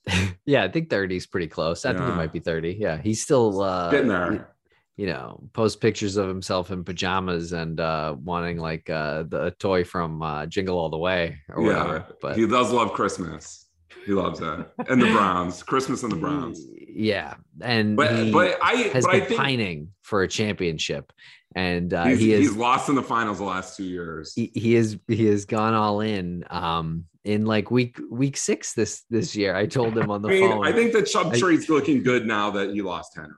Yeah, 0.46 0.64
I 0.64 0.68
think 0.68 0.88
30 0.90 1.16
is 1.16 1.26
pretty 1.26 1.46
close. 1.46 1.84
I 1.84 1.90
think 1.92 2.00
Yeah. 2.04 2.10
he 2.12 2.16
might 2.16 2.32
be 2.32 2.40
30. 2.40 2.76
Yeah, 2.80 2.96
he's 3.00 3.22
still 3.22 3.60
uh 3.60 3.90
Getting 3.90 4.08
there. 4.08 4.54
You 4.96 5.06
know, 5.06 5.48
post 5.54 5.80
pictures 5.80 6.16
of 6.16 6.28
himself 6.28 6.70
in 6.70 6.84
pajamas 6.84 7.52
and 7.52 7.80
uh 7.80 8.14
wanting 8.22 8.58
like 8.58 8.90
uh 8.90 9.22
the 9.22 9.54
toy 9.58 9.82
from 9.84 10.22
uh 10.22 10.44
Jingle 10.46 10.78
All 10.78 10.90
the 10.90 10.98
Way 10.98 11.38
or 11.48 11.62
whatever. 11.62 12.06
But 12.20 12.36
he 12.36 12.46
does 12.46 12.70
love 12.70 12.92
Christmas. 12.92 13.66
He 14.04 14.12
loves 14.12 14.40
that 14.40 14.72
And 14.88 15.00
the 15.00 15.06
Browns. 15.12 15.62
Christmas 15.62 16.02
and 16.02 16.12
the 16.12 16.16
Browns. 16.16 16.60
Yeah, 16.92 17.34
and 17.62 17.96
But 17.96 18.12
he 18.18 18.32
but 18.32 18.58
I 18.60 18.72
has 18.92 19.04
but 19.06 19.14
I 19.14 19.18
been 19.20 19.28
think 19.28 19.40
pining 19.40 19.88
for 20.02 20.22
a 20.22 20.28
championship, 20.28 21.12
and 21.54 21.94
uh, 21.94 22.06
he's, 22.06 22.18
he 22.18 22.32
is 22.32 22.40
he's 22.40 22.56
lost 22.56 22.88
in 22.88 22.96
the 22.96 23.02
finals 23.02 23.38
the 23.38 23.44
last 23.44 23.76
two 23.76 23.84
years. 23.84 24.32
he, 24.34 24.50
he 24.54 24.74
is 24.74 24.98
he 25.06 25.26
has 25.26 25.44
gone 25.44 25.72
all 25.72 26.00
in 26.00 26.44
um 26.50 27.04
in 27.24 27.46
like 27.46 27.70
week 27.70 27.96
week 28.10 28.36
six 28.36 28.72
this 28.74 29.04
this 29.08 29.36
year 29.36 29.54
i 29.54 29.66
told 29.66 29.96
him 29.96 30.10
on 30.10 30.20
the 30.20 30.28
I 30.30 30.32
mean, 30.32 30.50
phone 30.50 30.66
I 30.66 30.72
think 30.72 30.92
that 30.94 31.04
Chubb 31.06 31.28
I- 31.32 31.38
trade's 31.38 31.68
looking 31.68 32.02
good 32.02 32.26
now 32.26 32.50
that 32.50 32.70
he 32.70 32.82
lost 32.82 33.14
Henry. 33.14 33.30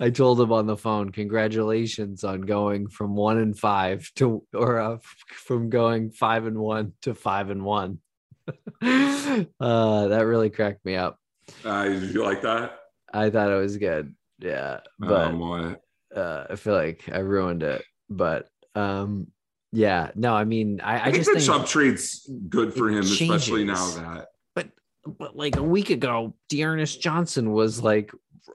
I 0.00 0.10
told 0.10 0.40
him 0.40 0.52
on 0.52 0.66
the 0.66 0.76
phone 0.76 1.10
congratulations 1.10 2.24
on 2.24 2.40
going 2.42 2.88
from 2.88 3.14
one 3.14 3.38
and 3.38 3.58
five 3.58 4.10
to 4.16 4.44
or 4.52 4.80
uh, 4.80 4.98
from 5.28 5.70
going 5.70 6.10
five 6.10 6.46
and 6.46 6.58
one 6.58 6.92
to 7.02 7.14
five 7.14 7.50
and 7.50 7.64
one 7.64 7.98
uh 8.48 10.08
that 10.08 10.22
really 10.26 10.50
cracked 10.50 10.84
me 10.84 10.96
up 10.96 11.18
Uh, 11.64 11.84
did 11.84 12.14
you 12.14 12.22
like 12.24 12.42
that? 12.42 12.78
i 13.12 13.30
thought 13.30 13.50
it 13.50 13.56
was 13.56 13.76
good 13.76 14.14
yeah 14.40 14.80
but 14.98 15.34
what? 15.34 15.80
uh 16.14 16.46
i 16.50 16.56
feel 16.56 16.74
like 16.74 17.08
i 17.12 17.18
ruined 17.18 17.62
it 17.62 17.84
but 18.10 18.48
um 18.74 19.28
yeah 19.72 20.10
no 20.14 20.34
i 20.34 20.44
mean 20.44 20.80
i, 20.82 20.94
I, 20.94 21.00
I 21.00 21.04
think 21.04 21.16
just 21.16 21.30
think 21.30 21.44
Chubb 21.44 21.66
trade's 21.66 22.28
good 22.48 22.74
for 22.74 22.90
him, 22.90 23.00
especially 23.00 23.64
now 23.64 23.86
that 23.90 24.26
but 24.54 24.68
but 25.06 25.36
like 25.36 25.56
a 25.56 25.62
week 25.62 25.90
ago, 25.90 26.34
D'Ernest 26.48 27.00
Johnson 27.00 27.52
was 27.52 27.82
like 27.82 28.10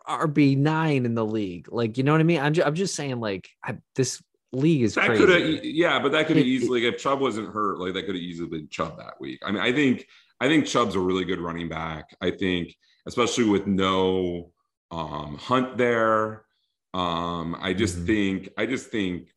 RB 0.07 0.57
nine 0.57 1.05
in 1.05 1.15
the 1.15 1.25
league. 1.25 1.67
Like, 1.71 1.97
you 1.97 2.03
know 2.03 2.11
what 2.11 2.21
I 2.21 2.25
mean? 2.25 2.39
I'm 2.39 2.53
just, 2.53 2.67
I'm 2.67 2.75
just 2.75 2.95
saying, 2.95 3.19
like, 3.19 3.49
I, 3.63 3.77
this 3.95 4.21
league 4.51 4.81
is 4.83 4.95
that 4.95 5.05
crazy. 5.07 5.25
could 5.25 5.41
have, 5.41 5.65
yeah, 5.65 5.99
but 5.99 6.11
that 6.11 6.27
could 6.27 6.37
have 6.37 6.45
easily, 6.45 6.85
if 6.85 6.97
Chubb 6.97 7.19
wasn't 7.19 7.53
hurt, 7.53 7.79
like 7.79 7.93
that 7.93 8.05
could 8.05 8.15
have 8.15 8.23
easily 8.23 8.49
been 8.49 8.67
Chubb 8.69 8.97
that 8.97 9.19
week. 9.19 9.39
I 9.45 9.51
mean, 9.51 9.61
I 9.61 9.71
think, 9.71 10.07
I 10.39 10.47
think 10.47 10.65
Chubb's 10.65 10.95
a 10.95 10.99
really 10.99 11.25
good 11.25 11.39
running 11.39 11.69
back. 11.69 12.15
I 12.21 12.31
think, 12.31 12.75
especially 13.05 13.45
with 13.45 13.67
no 13.67 14.51
um, 14.91 15.37
Hunt 15.37 15.77
there. 15.77 16.45
Um, 16.93 17.55
I 17.59 17.73
just 17.73 17.99
Mhm. 17.99 18.05
think, 18.07 18.49
I 18.57 18.65
just 18.65 18.89
think, 18.89 19.27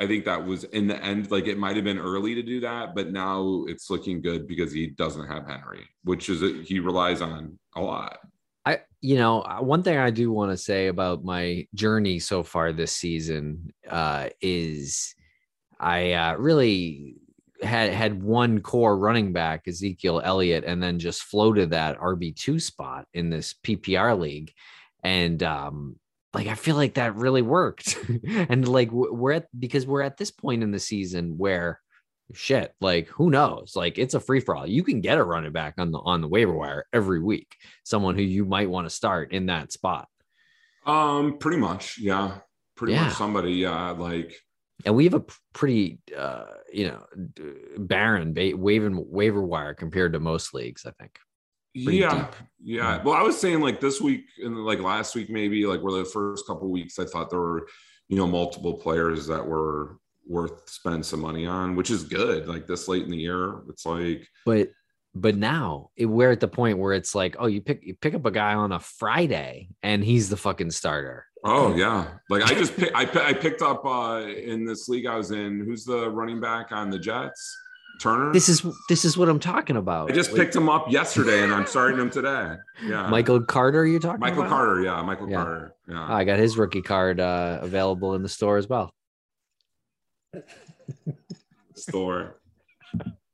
I 0.00 0.06
think 0.06 0.24
that 0.24 0.44
was 0.46 0.64
in 0.64 0.86
the 0.88 0.96
end, 1.04 1.30
like 1.30 1.46
it 1.46 1.58
might 1.58 1.76
have 1.76 1.84
been 1.84 1.98
early 1.98 2.34
to 2.34 2.42
do 2.42 2.60
that, 2.60 2.94
but 2.94 3.12
now 3.12 3.64
it's 3.68 3.90
looking 3.90 4.22
good 4.22 4.48
because 4.48 4.72
he 4.72 4.86
doesn't 4.88 5.28
have 5.28 5.46
Henry, 5.46 5.86
which 6.04 6.28
is 6.28 6.42
a, 6.42 6.62
he 6.62 6.80
relies 6.80 7.20
on 7.20 7.58
a 7.76 7.80
lot. 7.82 8.18
I, 8.66 8.80
you 9.00 9.16
know, 9.16 9.42
uh, 9.42 9.60
one 9.60 9.82
thing 9.82 9.96
I 9.96 10.10
do 10.10 10.30
want 10.30 10.50
to 10.50 10.56
say 10.56 10.88
about 10.88 11.24
my 11.24 11.66
journey 11.74 12.18
so 12.18 12.42
far 12.42 12.72
this 12.72 12.92
season 12.92 13.72
uh, 13.88 14.28
is 14.40 15.14
I 15.78 16.12
uh, 16.12 16.34
really 16.34 17.16
had 17.62 17.92
had 17.92 18.22
one 18.22 18.60
core 18.60 18.96
running 18.98 19.32
back, 19.32 19.66
Ezekiel 19.66 20.20
Elliott, 20.22 20.64
and 20.64 20.82
then 20.82 20.98
just 20.98 21.22
floated 21.22 21.70
that 21.70 21.98
RB 21.98 22.36
two 22.36 22.58
spot 22.58 23.06
in 23.14 23.30
this 23.30 23.54
PPR 23.64 24.18
league, 24.18 24.52
and 25.02 25.42
um, 25.42 25.96
like 26.34 26.46
I 26.46 26.54
feel 26.54 26.76
like 26.76 26.94
that 26.94 27.16
really 27.16 27.42
worked, 27.42 27.98
and 28.28 28.68
like 28.68 28.90
we're 28.92 29.32
at 29.32 29.46
because 29.58 29.86
we're 29.86 30.02
at 30.02 30.18
this 30.18 30.30
point 30.30 30.62
in 30.62 30.70
the 30.70 30.78
season 30.78 31.38
where 31.38 31.80
shit 32.34 32.72
like 32.80 33.06
who 33.08 33.30
knows 33.30 33.72
like 33.76 33.98
it's 33.98 34.14
a 34.14 34.20
free 34.20 34.40
for 34.40 34.54
all 34.56 34.66
you 34.66 34.82
can 34.82 35.00
get 35.00 35.18
a 35.18 35.22
running 35.24 35.52
back 35.52 35.74
on 35.78 35.90
the 35.90 35.98
on 35.98 36.20
the 36.20 36.28
waiver 36.28 36.52
wire 36.52 36.84
every 36.92 37.20
week 37.20 37.56
someone 37.84 38.14
who 38.16 38.22
you 38.22 38.44
might 38.44 38.70
want 38.70 38.86
to 38.86 38.90
start 38.94 39.32
in 39.32 39.46
that 39.46 39.72
spot 39.72 40.08
Um, 40.86 41.38
pretty 41.38 41.58
much, 41.58 41.98
yeah, 41.98 42.38
pretty 42.76 42.94
Yeah. 42.94 43.04
much 43.04 43.14
somebody, 43.14 43.52
yeah, 43.52 43.90
like 43.90 44.34
and 44.86 44.94
we 44.96 45.04
have 45.04 45.14
a 45.14 45.24
pretty 45.52 45.98
uh 46.16 46.46
you 46.72 46.88
know 46.88 47.04
barren 47.78 48.32
ba- 48.32 48.56
waiver 48.56 48.90
waiver 48.94 49.42
wire 49.42 49.74
compared 49.74 50.14
to 50.14 50.20
most 50.20 50.54
leagues 50.54 50.86
i 50.86 50.90
think 50.98 51.18
Pretty 51.74 51.98
yeah, 51.98 52.14
deep. 52.24 52.34
yeah. 52.64 53.00
Well, 53.04 53.14
I 53.14 53.22
was 53.22 53.38
saying 53.38 53.60
like 53.60 53.78
this 53.80 54.00
week 54.00 54.24
and 54.42 54.64
like 54.64 54.80
last 54.80 55.14
week, 55.14 55.30
maybe 55.30 55.66
like 55.66 55.80
were 55.80 55.92
the 55.92 56.04
first 56.04 56.44
couple 56.44 56.68
weeks, 56.68 56.98
I 56.98 57.04
thought 57.04 57.30
there 57.30 57.38
were, 57.38 57.68
you 58.08 58.16
know, 58.16 58.26
multiple 58.26 58.74
players 58.74 59.28
that 59.28 59.46
were 59.46 59.98
worth 60.30 60.68
spending 60.70 61.02
some 61.02 61.20
money 61.20 61.46
on, 61.46 61.74
which 61.76 61.90
is 61.90 62.04
good. 62.04 62.46
Like 62.46 62.66
this 62.66 62.86
late 62.88 63.02
in 63.04 63.10
the 63.10 63.16
year, 63.18 63.60
it's 63.68 63.84
like 63.84 64.26
but 64.46 64.68
but 65.14 65.34
now 65.34 65.90
it, 65.96 66.06
we're 66.06 66.30
at 66.30 66.38
the 66.38 66.46
point 66.46 66.78
where 66.78 66.92
it's 66.92 67.14
like 67.16 67.34
oh 67.40 67.46
you 67.46 67.60
pick 67.60 67.80
you 67.82 67.94
pick 67.94 68.14
up 68.14 68.24
a 68.24 68.30
guy 68.30 68.54
on 68.54 68.70
a 68.70 68.78
friday 68.78 69.68
and 69.82 70.04
he's 70.04 70.28
the 70.28 70.36
fucking 70.36 70.70
starter 70.70 71.26
Oh 71.42 71.74
yeah, 71.74 72.06
like 72.28 72.42
I 72.42 72.54
just 72.54 72.76
pick, 72.76 72.92
I 72.94 73.08
I 73.28 73.32
picked 73.32 73.62
up 73.62 73.84
uh 73.84 74.22
in 74.26 74.64
this 74.66 74.88
league 74.88 75.06
I 75.06 75.16
was 75.16 75.30
in. 75.30 75.64
Who's 75.64 75.84
the 75.86 76.10
running 76.10 76.38
back 76.38 76.70
on 76.70 76.90
the 76.90 76.98
Jets? 76.98 77.56
Turner. 78.00 78.32
this 78.32 78.48
is 78.48 78.64
this 78.88 79.04
is 79.04 79.18
what 79.18 79.28
i'm 79.28 79.38
talking 79.40 79.76
about 79.76 80.10
I 80.10 80.14
just 80.14 80.30
Like, 80.32 80.40
picked 80.42 80.56
him 80.56 80.68
up 80.70 80.90
yesterday, 80.90 81.42
and 81.42 81.52
I'm 81.52 81.66
starting 81.66 81.98
him 82.00 82.08
today. 82.10 82.54
Yeah, 82.86 83.08
michael 83.10 83.40
carter 83.42 83.84
you're 83.86 84.00
talking 84.00 84.20
Michael 84.20 84.40
about? 84.40 84.50
Carter. 84.50 84.82
Yeah, 84.82 85.02
Michael 85.02 85.28
Yeah. 85.28 85.36
Carter. 85.36 85.74
Yeah. 85.88 86.14
I 86.14 86.24
got 86.24 86.38
his 86.38 86.56
rookie 86.56 86.80
card 86.82 87.20
uh 87.20 87.58
available 87.60 88.14
in 88.14 88.22
the 88.22 88.28
store 88.28 88.56
as 88.58 88.68
well 88.68 88.94
store. 91.74 92.40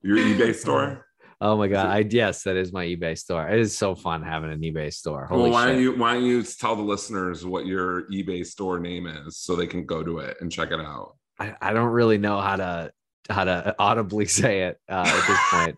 Your 0.02 0.18
eBay 0.18 0.54
store. 0.54 1.06
Oh 1.40 1.56
my 1.56 1.68
god! 1.68 1.86
I 1.88 1.98
yes, 2.08 2.44
that 2.44 2.56
is 2.56 2.72
my 2.72 2.86
eBay 2.86 3.18
store. 3.18 3.46
It 3.46 3.60
is 3.60 3.76
so 3.76 3.94
fun 3.94 4.22
having 4.22 4.50
an 4.50 4.60
eBay 4.60 4.92
store. 4.92 5.26
Holy 5.26 5.42
well, 5.42 5.52
why 5.52 5.66
shit. 5.66 5.74
don't 5.74 5.82
you 5.82 5.96
why 5.96 6.14
don't 6.14 6.24
you 6.24 6.42
tell 6.42 6.76
the 6.76 6.82
listeners 6.82 7.44
what 7.44 7.66
your 7.66 8.08
eBay 8.10 8.46
store 8.46 8.78
name 8.78 9.06
is 9.06 9.36
so 9.36 9.54
they 9.54 9.66
can 9.66 9.84
go 9.84 10.02
to 10.02 10.18
it 10.18 10.38
and 10.40 10.50
check 10.50 10.70
it 10.70 10.80
out? 10.80 11.16
I, 11.38 11.54
I 11.60 11.72
don't 11.74 11.90
really 11.90 12.16
know 12.16 12.40
how 12.40 12.56
to 12.56 12.90
how 13.28 13.44
to 13.44 13.74
audibly 13.78 14.24
say 14.26 14.62
it 14.62 14.78
uh, 14.88 15.04
at 15.06 15.26
this 15.26 15.40
point, 15.50 15.76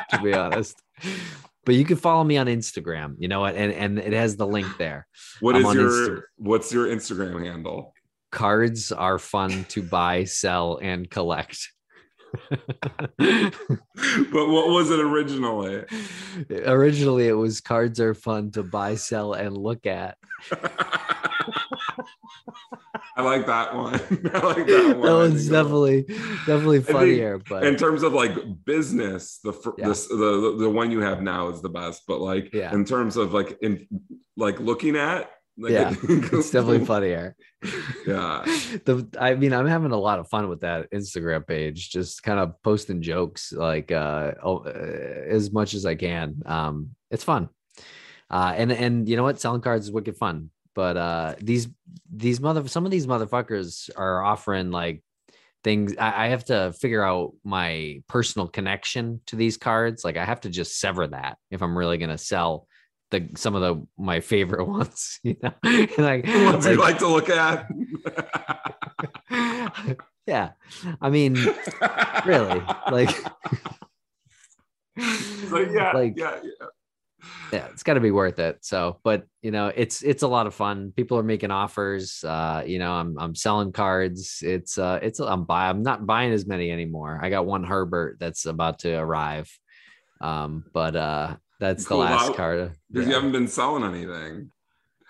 to 0.10 0.22
be 0.22 0.34
honest. 0.34 0.82
But 1.64 1.76
you 1.76 1.84
can 1.84 1.96
follow 1.96 2.24
me 2.24 2.36
on 2.36 2.46
Instagram. 2.46 3.14
You 3.18 3.28
know 3.28 3.40
what? 3.40 3.54
And 3.54 3.72
and 3.72 3.98
it 4.00 4.12
has 4.14 4.36
the 4.36 4.46
link 4.48 4.66
there. 4.78 5.06
What 5.38 5.56
is 5.56 5.62
your 5.74 5.90
Insta- 5.90 6.22
what's 6.38 6.72
your 6.72 6.88
Instagram 6.88 7.44
handle? 7.46 7.94
Cards 8.34 8.90
are 8.90 9.18
fun 9.20 9.64
to 9.68 9.80
buy, 9.82 10.24
sell, 10.24 10.78
and 10.82 11.08
collect. 11.08 11.70
But 13.16 14.48
what 14.48 14.68
was 14.68 14.90
it 14.90 14.98
originally? 14.98 15.84
Originally, 16.50 17.28
it 17.28 17.32
was 17.34 17.60
cards 17.60 18.00
are 18.00 18.12
fun 18.12 18.50
to 18.52 18.64
buy, 18.64 18.96
sell, 18.96 19.34
and 19.34 19.56
look 19.56 19.86
at. 19.86 20.18
I 23.16 23.22
like 23.22 23.46
that 23.46 23.74
one. 23.74 23.94
I 24.34 24.38
like 24.40 24.66
that 24.66 24.66
That 24.66 24.98
one. 24.98 25.08
I 25.08 25.12
one's 25.14 25.48
definitely 25.48 26.02
definitely 26.46 26.80
funnier. 26.82 27.38
But 27.48 27.64
in 27.64 27.76
terms 27.76 28.02
of 28.02 28.12
like 28.12 28.32
business, 28.64 29.38
the 29.44 29.52
fir- 29.52 29.74
Yeah. 29.78 29.88
this, 29.88 30.08
the, 30.08 30.16
the 30.16 30.56
the 30.64 30.70
one 30.70 30.90
you 30.90 31.00
have 31.00 31.22
now 31.22 31.48
is 31.50 31.62
the 31.62 31.68
best. 31.68 32.02
But 32.08 32.20
like 32.20 32.52
Yeah. 32.52 32.72
in 32.74 32.84
terms 32.84 33.16
of 33.16 33.32
like 33.32 33.56
in 33.62 33.86
like 34.36 34.58
looking 34.58 34.96
at, 34.96 35.30
like, 35.56 35.72
Yeah, 35.72 35.94
it's 36.02 36.50
definitely 36.50 36.84
funnier. 36.84 37.36
Yeah, 38.06 38.42
the 38.84 39.08
I 39.18 39.34
mean, 39.34 39.52
I'm 39.52 39.66
having 39.66 39.92
a 39.92 39.98
lot 39.98 40.18
of 40.18 40.28
fun 40.28 40.48
with 40.48 40.60
that 40.60 40.90
Instagram 40.90 41.46
page, 41.46 41.90
just 41.90 42.22
kind 42.22 42.38
of 42.38 42.60
posting 42.62 43.02
jokes 43.02 43.52
like 43.52 43.92
uh, 43.92 44.32
oh, 44.42 44.58
uh 44.58 44.70
as 45.28 45.52
much 45.52 45.74
as 45.74 45.86
I 45.86 45.94
can. 45.94 46.42
Um, 46.44 46.90
it's 47.10 47.24
fun. 47.24 47.48
Uh, 48.30 48.52
and 48.56 48.72
and 48.72 49.08
you 49.08 49.16
know 49.16 49.22
what, 49.22 49.40
selling 49.40 49.60
cards 49.60 49.86
is 49.86 49.92
wicked 49.92 50.16
fun. 50.16 50.50
But 50.74 50.96
uh, 50.96 51.34
these 51.40 51.68
these 52.12 52.40
mother 52.40 52.66
some 52.68 52.84
of 52.84 52.90
these 52.90 53.06
motherfuckers 53.06 53.90
are 53.96 54.22
offering 54.22 54.70
like 54.70 55.02
things. 55.62 55.96
I, 55.96 56.26
I 56.26 56.28
have 56.28 56.44
to 56.46 56.72
figure 56.72 57.02
out 57.02 57.34
my 57.44 58.02
personal 58.08 58.48
connection 58.48 59.20
to 59.26 59.36
these 59.36 59.56
cards. 59.56 60.04
Like 60.04 60.16
I 60.16 60.24
have 60.24 60.40
to 60.42 60.50
just 60.50 60.78
sever 60.80 61.06
that 61.06 61.38
if 61.50 61.62
I'm 61.62 61.78
really 61.78 61.98
gonna 61.98 62.18
sell 62.18 62.66
the 63.14 63.28
some 63.36 63.54
of 63.54 63.62
the 63.62 63.86
my 63.98 64.20
favorite 64.20 64.64
ones. 64.68 65.20
You 65.22 65.36
know, 65.42 65.52
like 65.98 66.24
the 66.24 66.44
ones 66.44 66.66
you 66.66 66.76
like- 66.76 66.78
like 66.78 66.98
to 66.98 67.08
look 67.08 67.28
at. 67.30 67.68
yeah 70.26 70.52
i 71.02 71.10
mean 71.10 71.34
really 72.24 72.62
like 72.90 73.14
yeah, 74.96 75.92
Like- 75.92 76.14
yeah, 76.16 76.38
yeah. 76.42 76.66
yeah 77.52 77.66
it's 77.72 77.82
got 77.82 77.94
to 77.94 78.00
be 78.00 78.10
worth 78.10 78.38
it 78.38 78.58
so 78.64 79.00
but 79.04 79.26
you 79.42 79.50
know 79.50 79.70
it's 79.74 80.02
it's 80.02 80.22
a 80.22 80.28
lot 80.28 80.46
of 80.46 80.54
fun 80.54 80.92
people 80.96 81.18
are 81.18 81.22
making 81.22 81.50
offers 81.50 82.24
uh 82.24 82.62
you 82.66 82.78
know 82.78 82.92
i'm 82.92 83.18
i'm 83.18 83.34
selling 83.34 83.72
cards 83.72 84.38
it's 84.42 84.78
uh 84.78 84.98
it's 85.02 85.18
i'm 85.20 85.44
buy 85.44 85.68
i'm 85.68 85.82
not 85.82 86.06
buying 86.06 86.32
as 86.32 86.46
many 86.46 86.70
anymore 86.70 87.18
i 87.22 87.28
got 87.28 87.44
one 87.46 87.64
herbert 87.64 88.16
that's 88.18 88.46
about 88.46 88.78
to 88.78 88.94
arrive 88.94 89.50
um 90.22 90.64
but 90.72 90.96
uh 90.96 91.36
that's 91.64 91.86
Cool 91.86 91.98
the 91.98 92.04
last 92.04 92.30
out. 92.30 92.36
card 92.36 92.72
Because 92.92 93.06
Yeah. 93.06 93.08
you 93.10 93.14
haven't 93.16 93.32
been 93.32 93.48
selling 93.48 93.84
anything. 93.84 94.50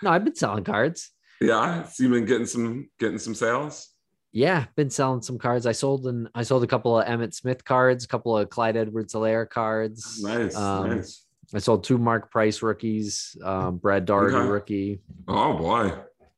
no 0.03 0.11
i've 0.11 0.25
been 0.25 0.35
selling 0.37 0.65
cards 0.65 1.11
Yeah, 1.41 1.83
so 1.85 2.03
you've 2.05 2.13
been 2.13 2.25
getting 2.27 2.47
some 2.47 2.89
getting 2.99 3.19
some 3.19 3.35
sales. 3.35 3.91
Yeah, 4.33 4.67
been 4.77 4.91
selling 4.91 5.23
some 5.23 5.39
cards. 5.39 5.65
I 5.67 5.73
sold 5.73 6.07
and 6.07 6.29
I 6.35 6.43
sold 6.43 6.65
a 6.65 6.67
couple 6.67 6.99
of 6.99 7.07
Emmitt 7.07 7.35
Smith 7.35 7.65
cards, 7.65 8.05
a 8.05 8.09
couple 8.09 8.37
of 8.37 8.51
Clyde 8.51 8.77
Edwards-Helaire 8.77 9.49
cards. 9.49 10.21
Nice, 10.25 10.57
Um, 10.57 10.91
nice. 10.91 11.25
I 11.55 11.59
sold 11.59 11.85
two 11.85 11.99
Mark 11.99 12.31
Price 12.33 12.61
rookies, 12.63 13.37
um, 13.45 13.77
Brad 13.79 14.07
Daugherty 14.07 14.37
Okay. 14.37 14.49
rookie. 14.49 15.01
Oh 15.29 15.57
boy, 15.57 15.93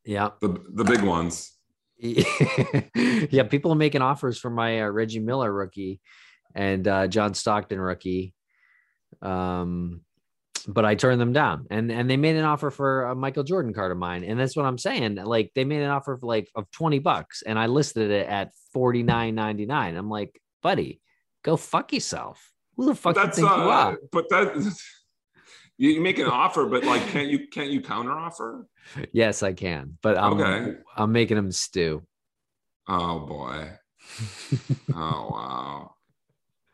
Yeah. 0.05 0.31
the 0.43 0.49
the 0.75 0.85
big 0.85 1.03
ones. 1.03 1.53
yeah. 1.99 3.45
People 3.45 3.73
are 3.73 3.77
making 3.87 4.03
offers 4.03 4.39
for 4.39 4.51
my 4.51 4.83
uh, 4.83 4.89
Reggie 4.89 5.21
Miller 5.21 5.53
rookie 5.53 6.01
and 6.55 6.87
uh, 6.87 7.07
John 7.07 7.33
Stockton 7.35 7.81
rookie. 7.81 8.35
Um, 9.23 10.03
but 10.67 10.85
I 10.85 10.95
turned 10.95 11.21
them 11.21 11.33
down 11.33 11.67
and, 11.71 11.91
and 11.93 12.11
they 12.11 12.17
made 12.17 12.37
an 12.37 12.45
offer 12.45 12.71
for 12.71 13.05
a 13.05 13.15
Michael 13.15 13.45
Jordan 13.45 13.73
card 13.73 13.93
of 13.93 13.99
mine. 13.99 14.25
And 14.25 14.39
that's 14.39 14.57
what 14.57 14.67
I'm 14.67 14.79
saying. 14.79 15.17
Like 15.17 15.53
they 15.55 15.65
made 15.65 15.83
an 15.83 15.91
offer 15.91 16.17
for 16.17 16.27
like 16.27 16.49
of 16.55 16.71
20 16.73 16.99
bucks 16.99 17.43
and 17.43 17.59
I 17.59 17.67
listed 17.67 18.11
it 18.11 18.27
at 18.29 18.51
49.99. 18.75 19.71
I'm 19.97 20.11
like, 20.11 20.41
buddy, 20.63 21.01
go 21.45 21.57
fuck 21.57 21.93
yourself. 21.93 22.53
Who 22.77 22.87
the 22.87 22.95
fuck 22.95 23.15
But 23.15 23.21
you 23.21 23.27
that's 23.27 23.37
think 23.39 23.49
you 23.49 23.55
uh, 23.55 23.69
are? 23.69 23.99
but 24.13 24.29
that 24.31 24.57
you 25.79 25.91
you 25.91 26.01
make 26.01 26.19
an 26.19 26.27
offer, 26.27 26.67
but 26.67 26.85
like 26.85 27.03
can't 27.09 27.29
you 27.29 27.49
can't 27.49 27.71
you 27.71 27.81
counter 27.81 28.13
offer? 28.13 28.67
Yes, 29.13 29.43
I 29.43 29.53
can, 29.53 29.99
but 30.03 30.19
I'm 30.19 30.41
Okay. 30.41 30.75
I'm 30.97 31.13
making 31.13 31.37
them 31.37 31.53
stew. 31.53 32.03
Oh 32.89 33.21
boy. 33.21 33.73
Oh 34.95 35.29
wow. 35.31 35.91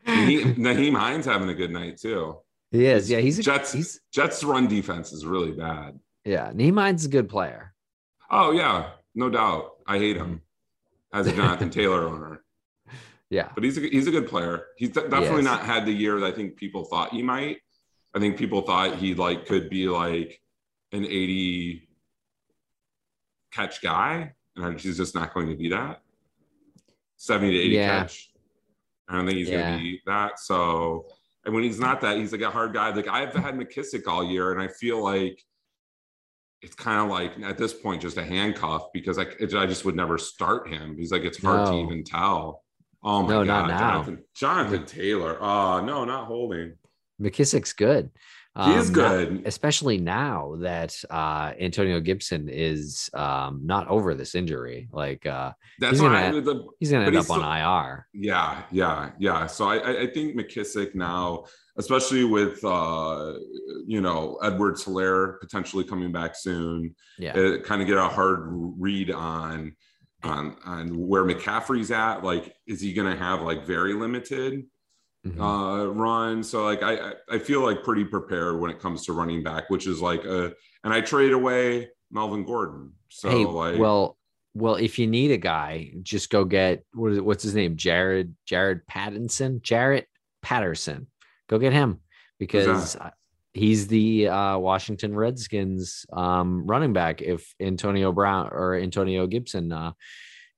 Nyheim, 0.07 0.57
Nyheim 0.57 0.97
Hines 0.97 1.25
having 1.27 1.49
a 1.49 1.55
good 1.55 1.71
night 1.71 1.99
too. 1.99 2.42
He 2.73 2.87
is, 2.87 3.09
yeah. 3.11 3.19
He's 3.19 3.39
a, 3.39 3.43
Jets. 3.43 3.73
he's 3.73 4.01
Jets 4.13 4.43
run 4.43 4.67
defense 4.67 5.13
is 5.13 5.25
really 5.27 5.53
bad. 5.53 6.01
yeah. 6.25 6.51
Nehemiah's 6.55 7.05
a 7.05 7.09
good 7.09 7.29
player. 7.29 7.75
Oh 8.31 8.51
yeah, 8.53 8.91
no 9.15 9.29
doubt. 9.31 9.73
I 9.87 9.99
hate 9.99 10.17
him 10.17 10.41
as 11.13 11.27
a 11.27 11.33
Jonathan 11.33 11.69
Taylor 11.71 12.09
owner, 12.09 12.43
Yeah, 13.31 13.51
but 13.55 13.63
he's 13.63 13.77
a, 13.77 13.83
he's 13.83 14.07
a 14.07 14.11
good 14.11 14.27
player. 14.27 14.67
He's 14.79 14.91
definitely 14.91 15.21
Yes. 15.43 15.45
not 15.45 15.65
had 15.67 15.85
the 15.87 15.93
year 15.93 16.19
that 16.21 16.27
I 16.27 16.35
think 16.35 16.57
people 16.57 16.85
thought 16.85 17.13
he 17.13 17.23
might. 17.23 17.59
I 18.15 18.19
think 18.21 18.37
people 18.39 18.63
thought 18.63 18.97
he 18.97 19.15
like 19.15 19.47
could 19.47 19.69
be 19.71 19.87
like 19.89 20.41
an 20.93 21.05
80 21.05 21.89
catch 23.53 23.83
guy, 23.83 24.33
and 24.57 24.81
he's 24.81 24.97
just 24.97 25.15
not 25.15 25.35
going 25.35 25.49
to 25.49 25.57
be 25.57 25.69
that. 25.69 26.01
70 27.19 27.53
to 27.53 27.59
80 27.59 27.69
Yeah. 27.75 28.01
catch. 28.01 28.33
I 29.09 29.17
don't 29.17 29.27
think 29.27 29.39
he's 29.39 29.49
Yeah. 29.51 29.61
going 29.63 29.79
to 29.79 29.83
be 29.85 30.01
that. 30.07 30.39
So, 30.39 31.07
and 31.45 31.55
when 31.55 31.65
he's 31.65 31.81
not 31.81 32.01
that, 32.03 32.17
he's 32.17 32.33
like 32.33 32.41
a 32.43 32.51
hard 32.51 32.73
guy. 32.73 32.91
Like 32.91 33.09
I've 33.09 33.33
had 33.35 33.55
McKissic 33.55 34.07
all 34.07 34.25
year, 34.25 34.53
and 34.53 34.61
I 34.61 34.69
feel 34.69 35.03
like 35.03 35.43
it's 36.61 36.75
kind 36.77 37.01
of 37.01 37.09
like 37.09 37.33
at 37.43 37.59
this 37.59 37.73
point 37.75 38.03
just 38.03 38.17
a 38.17 38.25
handcuff 38.25 38.85
because 38.93 39.19
I, 39.19 39.23
it, 39.41 39.53
I 39.55 39.67
just 39.67 39.85
would 39.85 39.97
never 39.97 40.17
start 40.19 40.69
him. 40.69 40.97
He's 40.97 41.11
like 41.11 41.23
it's 41.23 41.43
hard 41.43 41.67
to 41.67 41.75
even 41.75 42.05
tell. 42.05 42.63
Oh 43.03 43.23
my 43.23 43.29
No, 43.31 43.45
god, 43.45 43.47
not 43.47 43.69
now. 43.69 43.79
Jonathan, 43.79 44.25
Jonathan 44.35 44.87
Taylor. 44.87 45.37
Oh 45.41 45.85
no, 45.85 46.05
not 46.05 46.27
holding. 46.27 46.75
McKissic's 47.21 47.73
good. 47.73 48.11
He 48.55 48.61
Um, 48.61 48.77
now- 48.77 48.93
good. 48.93 49.43
especially 49.47 49.97
now 49.97 50.57
that 50.61 50.95
uh, 51.09 51.53
Antonio 51.59 52.01
Gibson 52.01 52.51
is 52.51 53.09
um, 53.15 53.61
not 53.65 53.89
over 53.89 54.15
this 54.15 54.35
injury. 54.35 54.89
Like 54.93 55.25
uh, 55.25 55.53
That's 55.79 55.93
he's 55.93 56.01
gonna- 56.03 56.19
I, 56.19 56.31
the, 56.33 56.67
he's 56.79 56.91
gonna 56.91 57.07
end 57.07 57.17
up 57.17 57.23
he's 57.23 57.31
on 57.31 57.41
IR. 57.41 58.07
Yeah, 58.13 58.63
yeah, 58.71 59.11
yeah. 59.19 59.47
So 59.47 59.69
I, 59.69 60.03
I- 60.03 60.07
think 60.13 60.37
McKissic 60.37 60.95
now, 60.95 61.45
especially 61.79 62.25
with 62.25 62.63
uh, 62.63 63.33
you 63.87 64.03
know 64.03 64.39
Edwards-Helaire 64.43 65.41
potentially 65.41 65.85
coming 65.85 66.13
back 66.13 66.37
soon, 66.37 66.95
Yeah, 67.19 67.35
it 67.39 67.65
kind 67.65 67.81
of 67.81 67.89
get 67.89 67.97
a 67.97 68.05
hard 68.09 68.41
read 68.79 69.11
on 69.11 69.75
on 70.25 70.57
on 70.67 70.89
where 71.09 71.25
McCaffrey's 71.25 71.91
at. 71.91 72.23
Like, 72.23 72.55
is 72.67 72.83
he 72.83 72.93
going 72.93 73.11
to 73.11 73.17
have 73.19 73.41
like 73.41 73.65
very 73.67 73.95
limited 73.95 74.65
Mhm. 75.27 75.41
uh, 75.41 75.87
run? 75.93 76.43
So 76.43 76.65
like 76.65 76.83
I 76.83 77.13
I- 77.31 77.39
feel 77.39 77.61
like 77.63 77.85
pretty 77.85 78.05
prepared 78.05 78.59
when 78.61 78.71
it 78.71 78.81
comes 78.81 79.05
to 79.07 79.13
running 79.13 79.43
back, 79.43 79.71
which 79.71 79.87
is 79.87 80.01
like 80.01 80.25
a 80.25 80.53
and 80.85 80.93
I 80.93 81.01
trade 81.01 81.33
away 81.33 81.91
Melvin 82.11 82.45
Gordon. 82.45 82.93
So 83.09 83.31
hey, 83.31 83.45
like 83.45 83.79
well, 83.79 84.19
well, 84.55 84.75
if 84.75 84.99
you 84.99 85.07
need 85.07 85.31
a 85.31 85.37
guy, 85.37 85.93
just 86.03 86.29
go 86.31 86.45
get 86.45 86.85
what 86.93 87.13
is 87.13 87.19
it, 87.19 87.25
what's 87.25 87.43
his 87.45 87.55
name? 87.55 87.77
Jared 87.77 88.35
Jared 88.47 88.87
Pattinson, 88.87 89.61
Jaret 89.61 90.05
Patterson. 90.43 91.07
Go 91.49 91.59
get 91.59 91.73
him 91.73 92.01
because 92.39 92.97
uh, 92.97 93.11
he's 93.55 93.87
the 93.87 94.27
uh, 94.29 94.59
Washington 94.59 95.15
Redskins 95.15 96.05
um, 96.13 96.67
running 96.67 96.93
back. 96.93 97.23
If 97.23 97.55
Antonio 97.61 98.11
Brown 98.11 98.49
or 98.51 98.75
Antonio 98.75 99.27
Gibson, 99.29 99.71
uh, 99.71 99.93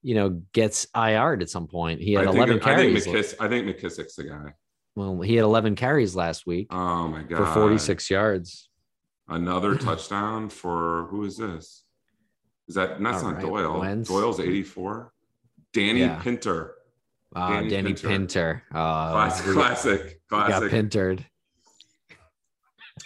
you 0.05 0.13
know, 0.13 0.41
gets 0.53 0.85
IR'd 0.93 1.41
at 1.41 1.49
some 1.49 1.65
point, 1.67 1.99
he 1.99 2.13
had 2.13 2.27
I 2.27 2.29
11 2.31 2.59
think, 2.59 2.67
I 2.67 2.75
think 2.75 3.03
carries. 3.03 3.07
McKiss, 3.07 3.33
I 3.39 3.47
think 3.49 3.65
McKissic's 3.67 4.15
the 4.15 4.25
guy. 4.25 4.53
well, 4.95 5.19
he 5.21 5.35
had 5.35 5.43
11 5.43 5.75
carries 5.75 6.15
last 6.15 6.45
week 6.45 6.67
Oh 6.69 7.07
my 7.07 7.23
god. 7.23 7.37
for 7.39 7.45
46 7.47 8.09
yards. 8.11 8.69
Another 9.27 9.75
touchdown 9.87 10.49
for 10.49 11.07
who 11.09 11.23
is 11.25 11.37
this? 11.37 11.83
Is 12.67 12.75
that 12.75 13.01
that's 13.01 13.23
All 13.23 13.31
not 13.31 13.37
right, 13.37 13.45
Doyle? 13.45 13.79
Wentz. 13.79 14.07
Doyle's 14.09 14.39
84. 14.39 15.11
Danny 15.73 16.01
Yeah. 16.01 16.19
Pinter. 16.21 16.75
Uh, 17.35 17.49
Danny 17.49 17.69
Danny 17.69 17.87
Pinter. 17.93 18.07
Pinter. 18.07 18.63
Uh, 18.73 19.11
Classic, 19.11 19.53
classic, 19.53 20.21
got, 20.29 20.49
got 20.49 20.69
pintered. 20.69 21.25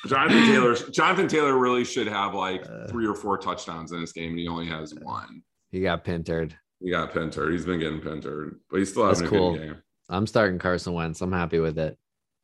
Jonathan 0.07 0.43
Taylor. 0.45 0.75
Jonathan 0.75 1.27
Taylor 1.27 1.57
really 1.57 1.83
should 1.83 2.07
have 2.07 2.33
like 2.35 2.63
Uh. 2.69 2.87
three 2.87 3.07
or 3.07 3.15
four 3.15 3.37
touchdowns 3.37 3.91
in 3.91 4.01
this 4.01 4.11
game, 4.11 4.31
and 4.31 4.39
he 4.39 4.47
only 4.47 4.67
has 4.67 4.93
one. 4.95 5.41
He 5.71 5.81
got 5.81 6.03
pintered. 6.03 6.55
He 6.79 6.91
got 6.91 7.13
pintered. 7.13 7.51
He's 7.51 7.65
been 7.65 7.79
getting 7.79 7.99
pintered, 8.01 8.59
but 8.69 8.77
he's 8.79 8.91
still 8.91 9.07
That's 9.07 9.19
having 9.19 9.35
a 9.35 9.39
cool. 9.39 9.53
good 9.53 9.61
game. 9.61 9.77
I'm 10.07 10.25
starting 10.27 10.59
Carson 10.59 10.93
Wentz. 10.93 11.21
I'm 11.21 11.31
happy 11.31 11.59
with 11.59 11.77
it. 11.77 11.97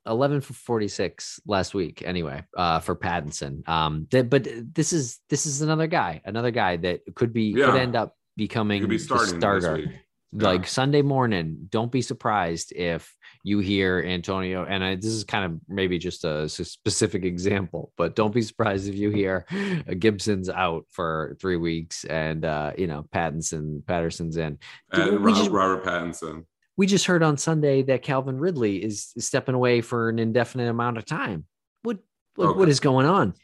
11 0.08 0.41
for 0.41 0.54
46 0.54 1.39
last 1.48 1.74
week 1.74 2.04
anyway 2.06 2.43
uh 2.56 2.80
for 2.80 2.95
Pattinson. 2.95 3.67
Um 3.67 4.08
th- 4.12 4.30
but 4.30 4.48
this 4.74 4.93
is 4.93 5.19
this 5.30 5.48
is 5.48 5.62
another 5.62 5.88
guy, 5.88 6.21
another 6.26 6.52
guy 6.52 6.78
that 6.78 7.02
could 7.15 7.34
be 7.34 7.54
could 7.54 7.76
end 7.76 7.95
up 7.95 8.15
becoming 8.38 8.88
be 8.88 8.98
the 8.98 9.04
starting 9.04 9.39
starter. 9.39 9.91
Yeah. 10.38 10.48
Like 10.50 10.67
Sunday 10.67 11.02
morning, 11.02 11.67
don't 11.69 11.91
be 11.91 12.02
surprised 12.02 12.74
if 12.74 13.15
you 13.43 13.60
hear 13.60 14.04
Antonio 14.06 14.65
and 14.65 14.84
I, 14.84 14.95
this 14.95 15.06
is 15.06 15.24
kind 15.24 15.45
of 15.45 15.60
maybe 15.69 15.98
just 15.98 16.26
a 16.26 16.50
specific 16.50 17.24
example, 17.24 17.93
but 17.95 18.15
don't 18.15 18.34
be 18.34 18.41
surprised 18.41 18.89
if 18.89 18.95
you 18.95 19.12
hear 19.12 19.45
uh, 19.50 19.93
Gibson's 20.00 20.50
out 20.50 20.86
for 20.91 21.38
3 21.39 21.56
weeks 21.58 22.04
and 22.06 22.43
uh 22.43 22.71
you 22.78 22.88
know 22.88 23.06
Pattinson 23.13 23.86
Patterson's 23.86 24.36
in. 24.38 24.58
And 24.91 25.12
we 25.12 25.17
Robert, 25.17 25.38
just- 25.39 25.52
Robert 25.52 25.86
Pattinson. 25.86 26.45
we 26.76 26.86
just 26.88 27.06
heard 27.06 27.24
on 27.24 27.38
Sunday 27.38 27.84
that 27.84 28.02
Calvin 28.02 28.38
Ridley 28.38 28.84
is, 28.84 29.13
is 29.15 29.26
stepping 29.26 29.56
away 29.56 29.80
for 29.82 30.10
an 30.10 30.19
indefinite 30.19 30.67
amount 30.69 30.98
of 30.98 31.06
time. 31.06 31.45
What 31.84 32.00
what, 32.36 32.48
Okay. 32.50 32.60
what 32.60 32.67
is 32.69 32.80
going 32.82 33.06
on? 33.06 33.36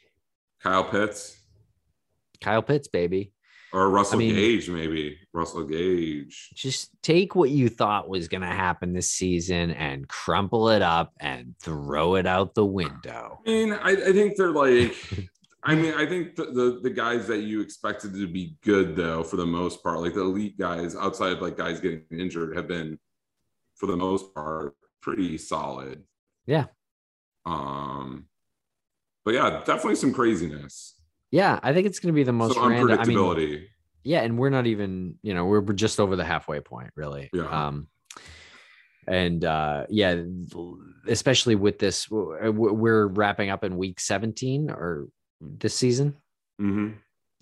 Kyle 0.61 0.83
Pitts 0.83 1.37
Kyle 2.41 2.63
Pitts, 2.63 2.87
baby. 2.87 3.31
Or 3.73 3.89
Russell 3.89 4.19
mean- 4.19 4.35
Gage, 4.35 4.69
maybe 4.69 5.17
Russell 5.33 5.63
Gage. 5.63 6.49
Just 6.55 6.89
take 7.01 7.35
what 7.35 7.49
you 7.49 7.69
thought 7.69 8.09
was 8.09 8.27
going 8.27 8.41
to 8.41 8.47
happen 8.47 8.93
this 8.93 9.09
season 9.09 9.71
and 9.71 10.07
crumple 10.07 10.69
it 10.69 10.81
up 10.81 11.13
and 11.19 11.55
throw 11.61 12.15
it 12.15 12.25
out 12.25 12.53
the 12.53 12.65
window. 12.65 13.39
I 13.45 13.49
mean, 13.49 13.73
I, 13.73 13.91
I 13.91 14.11
think 14.11 14.35
they're 14.35 14.51
like. 14.51 14.95
I 15.63 15.75
mean, 15.75 15.93
I 15.93 16.07
think 16.07 16.35
the, 16.35 16.45
the 16.45 16.79
the 16.81 16.89
guys 16.89 17.27
that 17.27 17.41
you 17.41 17.61
expected 17.61 18.15
to 18.15 18.27
be 18.27 18.55
good 18.63 18.95
though, 18.95 19.21
for 19.21 19.35
the 19.35 19.45
most 19.45 19.83
part, 19.83 19.99
like 19.99 20.15
the 20.15 20.21
elite 20.21 20.57
guys 20.57 20.95
outside 20.95 21.33
of 21.33 21.41
like 21.41 21.55
guys 21.55 21.79
getting 21.79 22.01
injured, 22.09 22.57
have 22.57 22.67
been, 22.67 22.97
for 23.75 23.85
the 23.85 23.95
most 23.95 24.33
part, 24.33 24.75
pretty 25.03 25.37
solid. 25.37 26.03
Yeah. 26.47 26.65
Um, 27.45 28.25
but 29.23 29.35
yeah, 29.35 29.61
definitely 29.63 29.95
some 29.95 30.13
craziness, 30.13 30.99
Yeah, 31.31 31.59
I 31.63 31.73
think 31.73 31.87
it's 31.87 31.99
going 31.99 32.13
to 32.13 32.15
be 32.15 32.23
the 32.23 32.33
most 32.33 32.55
some 32.55 32.67
random. 32.69 32.99
I 32.99 33.05
mean, 33.05 33.17
yeah, 34.03 34.21
and 34.21 34.37
we're 34.37 34.49
not 34.49 34.67
even, 34.67 35.15
you 35.23 35.33
know, 35.33 35.45
we're, 35.45 35.61
we're 35.61 35.73
just 35.73 35.99
over 35.99 36.15
the 36.15 36.25
halfway 36.25 36.59
point, 36.59 36.91
really. 36.95 37.29
Yeah. 37.33 37.67
Um, 37.67 37.87
and 39.07 39.43
uh, 39.43 39.85
yeah, 39.89 40.21
especially 41.07 41.55
with 41.55 41.79
this, 41.79 42.09
we're 42.09 43.07
wrapping 43.07 43.49
up 43.49 43.63
in 43.63 43.77
week 43.77 43.99
17 43.99 44.69
or 44.69 45.07
this 45.39 45.75
season. 45.75 46.15
hmm 46.59 46.89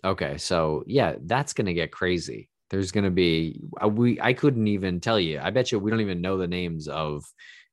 Okay, 0.02 0.38
so 0.38 0.84
yeah, 0.88 1.16
that's 1.24 1.52
gonna 1.52 1.74
get 1.74 1.92
crazy. 1.92 2.50
There's 2.70 2.94
gonna 2.94 3.12
be 3.12 3.60
uh, 3.84 3.90
we. 3.90 4.18
I 4.22 4.32
couldn't 4.32 4.68
even 4.68 5.02
tell 5.02 5.20
you. 5.20 5.42
I 5.44 5.50
bet 5.50 5.74
you 5.74 5.80
we 5.80 5.92
don't 5.92 6.00
even 6.00 6.22
know 6.22 6.38
the 6.38 6.48
names 6.48 6.88
of 6.88 7.26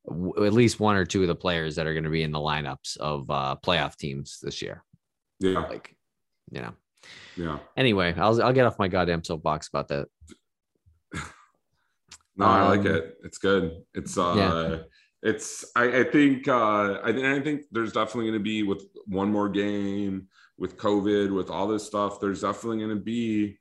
w- 0.08 0.44
at 0.44 0.52
least 0.52 0.80
one 0.80 0.96
or 0.96 1.04
two 1.04 1.22
of 1.22 1.28
the 1.28 1.36
players 1.36 1.76
that 1.76 1.86
are 1.86 1.94
gonna 1.94 2.10
be 2.10 2.24
in 2.24 2.32
the 2.32 2.40
lineups 2.40 2.96
of 2.96 3.30
uh, 3.30 3.54
playoff 3.64 3.96
teams 3.96 4.40
this 4.42 4.60
year. 4.60 4.82
Yeah, 5.38 5.60
Like, 5.60 5.95
you 6.50 6.60
know. 6.62 6.74
yeah. 7.36 7.58
Anyway, 7.76 8.14
I'll 8.16 8.40
I'll 8.42 8.52
get 8.52 8.66
off 8.66 8.78
my 8.78 8.88
goddamn 8.88 9.24
soapbox 9.24 9.68
about 9.68 9.88
that. 9.88 10.06
No, 12.36 12.44
I 12.46 12.68
like 12.68 12.80
Um, 12.80 12.86
it. 12.86 13.16
It's 13.24 13.38
good. 13.38 13.82
It's 13.94 14.18
uh 14.18 14.34
Yeah. 14.36 14.82
it's 15.30 15.64
I, 15.74 16.00
I 16.00 16.04
think 16.04 16.46
uh 16.48 17.00
I, 17.02 17.12
think 17.12 17.24
I 17.24 17.40
think 17.40 17.62
there's 17.72 17.92
definitely 17.92 18.30
gonna 18.30 18.42
be 18.42 18.62
with 18.62 18.84
one 19.06 19.30
more 19.32 19.48
game, 19.48 20.28
with 20.58 20.76
COVID, 20.76 21.34
with 21.34 21.48
all 21.50 21.66
this 21.66 21.86
stuff, 21.86 22.20
there's 22.20 22.42
definitely 22.42 22.80
gonna 22.80 22.96
be 22.96 23.58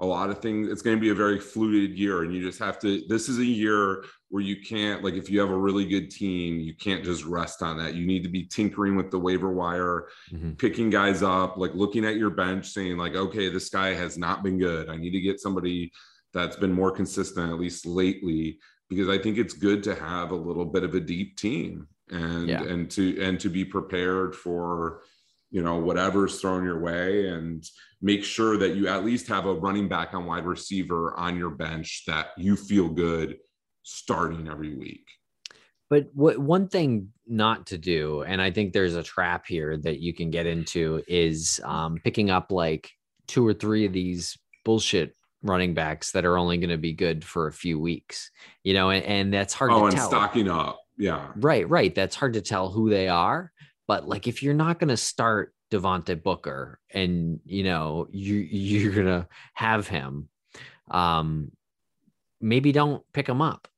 a 0.00 0.06
lot 0.06 0.30
of 0.30 0.38
things. 0.40 0.68
It's 0.68 0.82
gonna 0.82 0.96
be 0.98 1.10
a 1.10 1.14
very 1.14 1.40
fluid 1.40 1.98
year, 1.98 2.22
and 2.22 2.32
you 2.32 2.40
just 2.40 2.58
have 2.60 2.78
to 2.80 3.02
this 3.08 3.28
is 3.28 3.38
a 3.38 3.44
year 3.44 4.04
where 4.30 4.42
you 4.42 4.60
can't 4.62 5.02
like 5.02 5.14
if 5.14 5.28
you 5.30 5.40
have 5.40 5.50
a 5.50 5.56
really 5.58 5.84
good 5.86 6.10
team, 6.10 6.60
you 6.60 6.74
can't 6.74 7.04
just 7.04 7.24
rest 7.24 7.62
on 7.62 7.78
that. 7.78 7.94
You 7.94 8.06
need 8.06 8.22
to 8.22 8.28
be 8.28 8.44
tinkering 8.44 8.94
with 8.96 9.10
the 9.10 9.18
waiver 9.18 9.50
wire, 9.50 10.08
Mhm. 10.32 10.56
picking 10.58 10.90
guys 10.90 11.22
up, 11.22 11.56
like 11.56 11.74
looking 11.74 12.04
at 12.04 12.16
your 12.16 12.30
bench, 12.30 12.68
saying, 12.68 12.96
like, 12.96 13.14
okay, 13.16 13.48
this 13.48 13.70
guy 13.70 13.94
has 13.94 14.16
not 14.18 14.42
been 14.44 14.58
good. 14.58 14.88
I 14.88 14.96
need 14.96 15.12
to 15.12 15.20
get 15.20 15.40
somebody 15.40 15.92
that's 16.32 16.56
been 16.56 16.72
more 16.72 16.90
consistent, 16.90 17.50
at 17.50 17.58
least 17.58 17.86
lately, 17.86 18.58
because 18.90 19.08
I 19.08 19.18
think 19.18 19.38
it's 19.38 19.54
good 19.54 19.82
to 19.84 19.94
have 19.94 20.30
a 20.30 20.36
little 20.36 20.66
bit 20.66 20.84
of 20.84 20.94
a 20.94 21.00
deep 21.00 21.36
team 21.36 21.88
and 22.10 22.48
Yeah. 22.48 22.62
and 22.62 22.90
to 22.92 23.20
and 23.20 23.40
to 23.40 23.48
be 23.48 23.64
prepared 23.64 24.34
for 24.36 25.02
you 25.50 25.62
know 25.62 25.76
whatever's 25.78 26.38
thrown 26.40 26.62
your 26.64 26.78
way 26.80 27.26
and 27.28 27.64
make 28.00 28.22
sure 28.24 28.56
that 28.58 28.76
you 28.76 28.88
at 28.88 29.04
least 29.04 29.26
have 29.28 29.46
a 29.46 29.54
running 29.54 29.88
back 29.88 30.14
on 30.14 30.26
wide 30.26 30.46
receiver 30.46 31.14
on 31.16 31.36
your 31.36 31.50
bench 31.50 32.04
that 32.06 32.28
you 32.36 32.56
feel 32.56 32.88
good 32.88 33.36
starting 33.82 34.48
every 34.48 34.76
week. 34.76 35.06
But 35.90 36.08
what 36.12 36.38
one 36.38 36.68
thing 36.68 37.08
not 37.26 37.66
to 37.68 37.78
do, 37.78 38.22
and 38.22 38.42
I 38.42 38.50
think 38.50 38.72
there's 38.72 38.94
a 38.94 39.02
trap 39.02 39.46
here 39.46 39.76
that 39.78 40.00
you 40.00 40.12
can 40.12 40.30
get 40.30 40.46
into, 40.46 41.02
is 41.08 41.60
um, 41.64 41.98
picking 42.04 42.30
up 42.30 42.52
like 42.52 42.90
two 43.26 43.46
or 43.46 43.54
three 43.54 43.86
of 43.86 43.92
these 43.92 44.36
bullshit 44.64 45.14
running 45.42 45.72
backs 45.72 46.12
that 46.12 46.24
are 46.26 46.36
only 46.36 46.58
going 46.58 46.68
to 46.70 46.76
be 46.76 46.92
good 46.92 47.24
for 47.24 47.46
a 47.46 47.52
few 47.52 47.78
weeks, 47.80 48.30
you 48.64 48.74
know, 48.74 48.90
and, 48.90 49.04
and 49.04 49.32
that's 49.32 49.54
hard 49.54 49.70
Oh, 49.72 49.80
to 49.80 49.84
and 49.86 49.96
tell. 49.96 50.08
stocking 50.08 50.48
up. 50.48 50.78
Yeah. 50.98 51.28
Right, 51.36 51.66
right. 51.68 51.94
That's 51.94 52.16
hard 52.16 52.34
to 52.34 52.42
tell 52.42 52.70
who 52.70 52.90
they 52.90 53.08
are. 53.08 53.50
But 53.86 54.06
like 54.06 54.26
if 54.26 54.42
you're 54.42 54.52
not 54.54 54.78
going 54.78 54.88
to 54.88 54.96
start 54.96 55.54
Devontae 55.70 56.22
Booker 56.22 56.80
and 56.92 57.40
you 57.44 57.64
know 57.64 58.08
you 58.10 58.36
you're 58.36 59.04
to 59.04 59.28
have 59.54 59.88
him 59.88 60.28
um 60.90 61.50
maybe 62.40 62.72
don't 62.72 63.02
pick 63.12 63.28
him 63.28 63.42
up. 63.42 63.68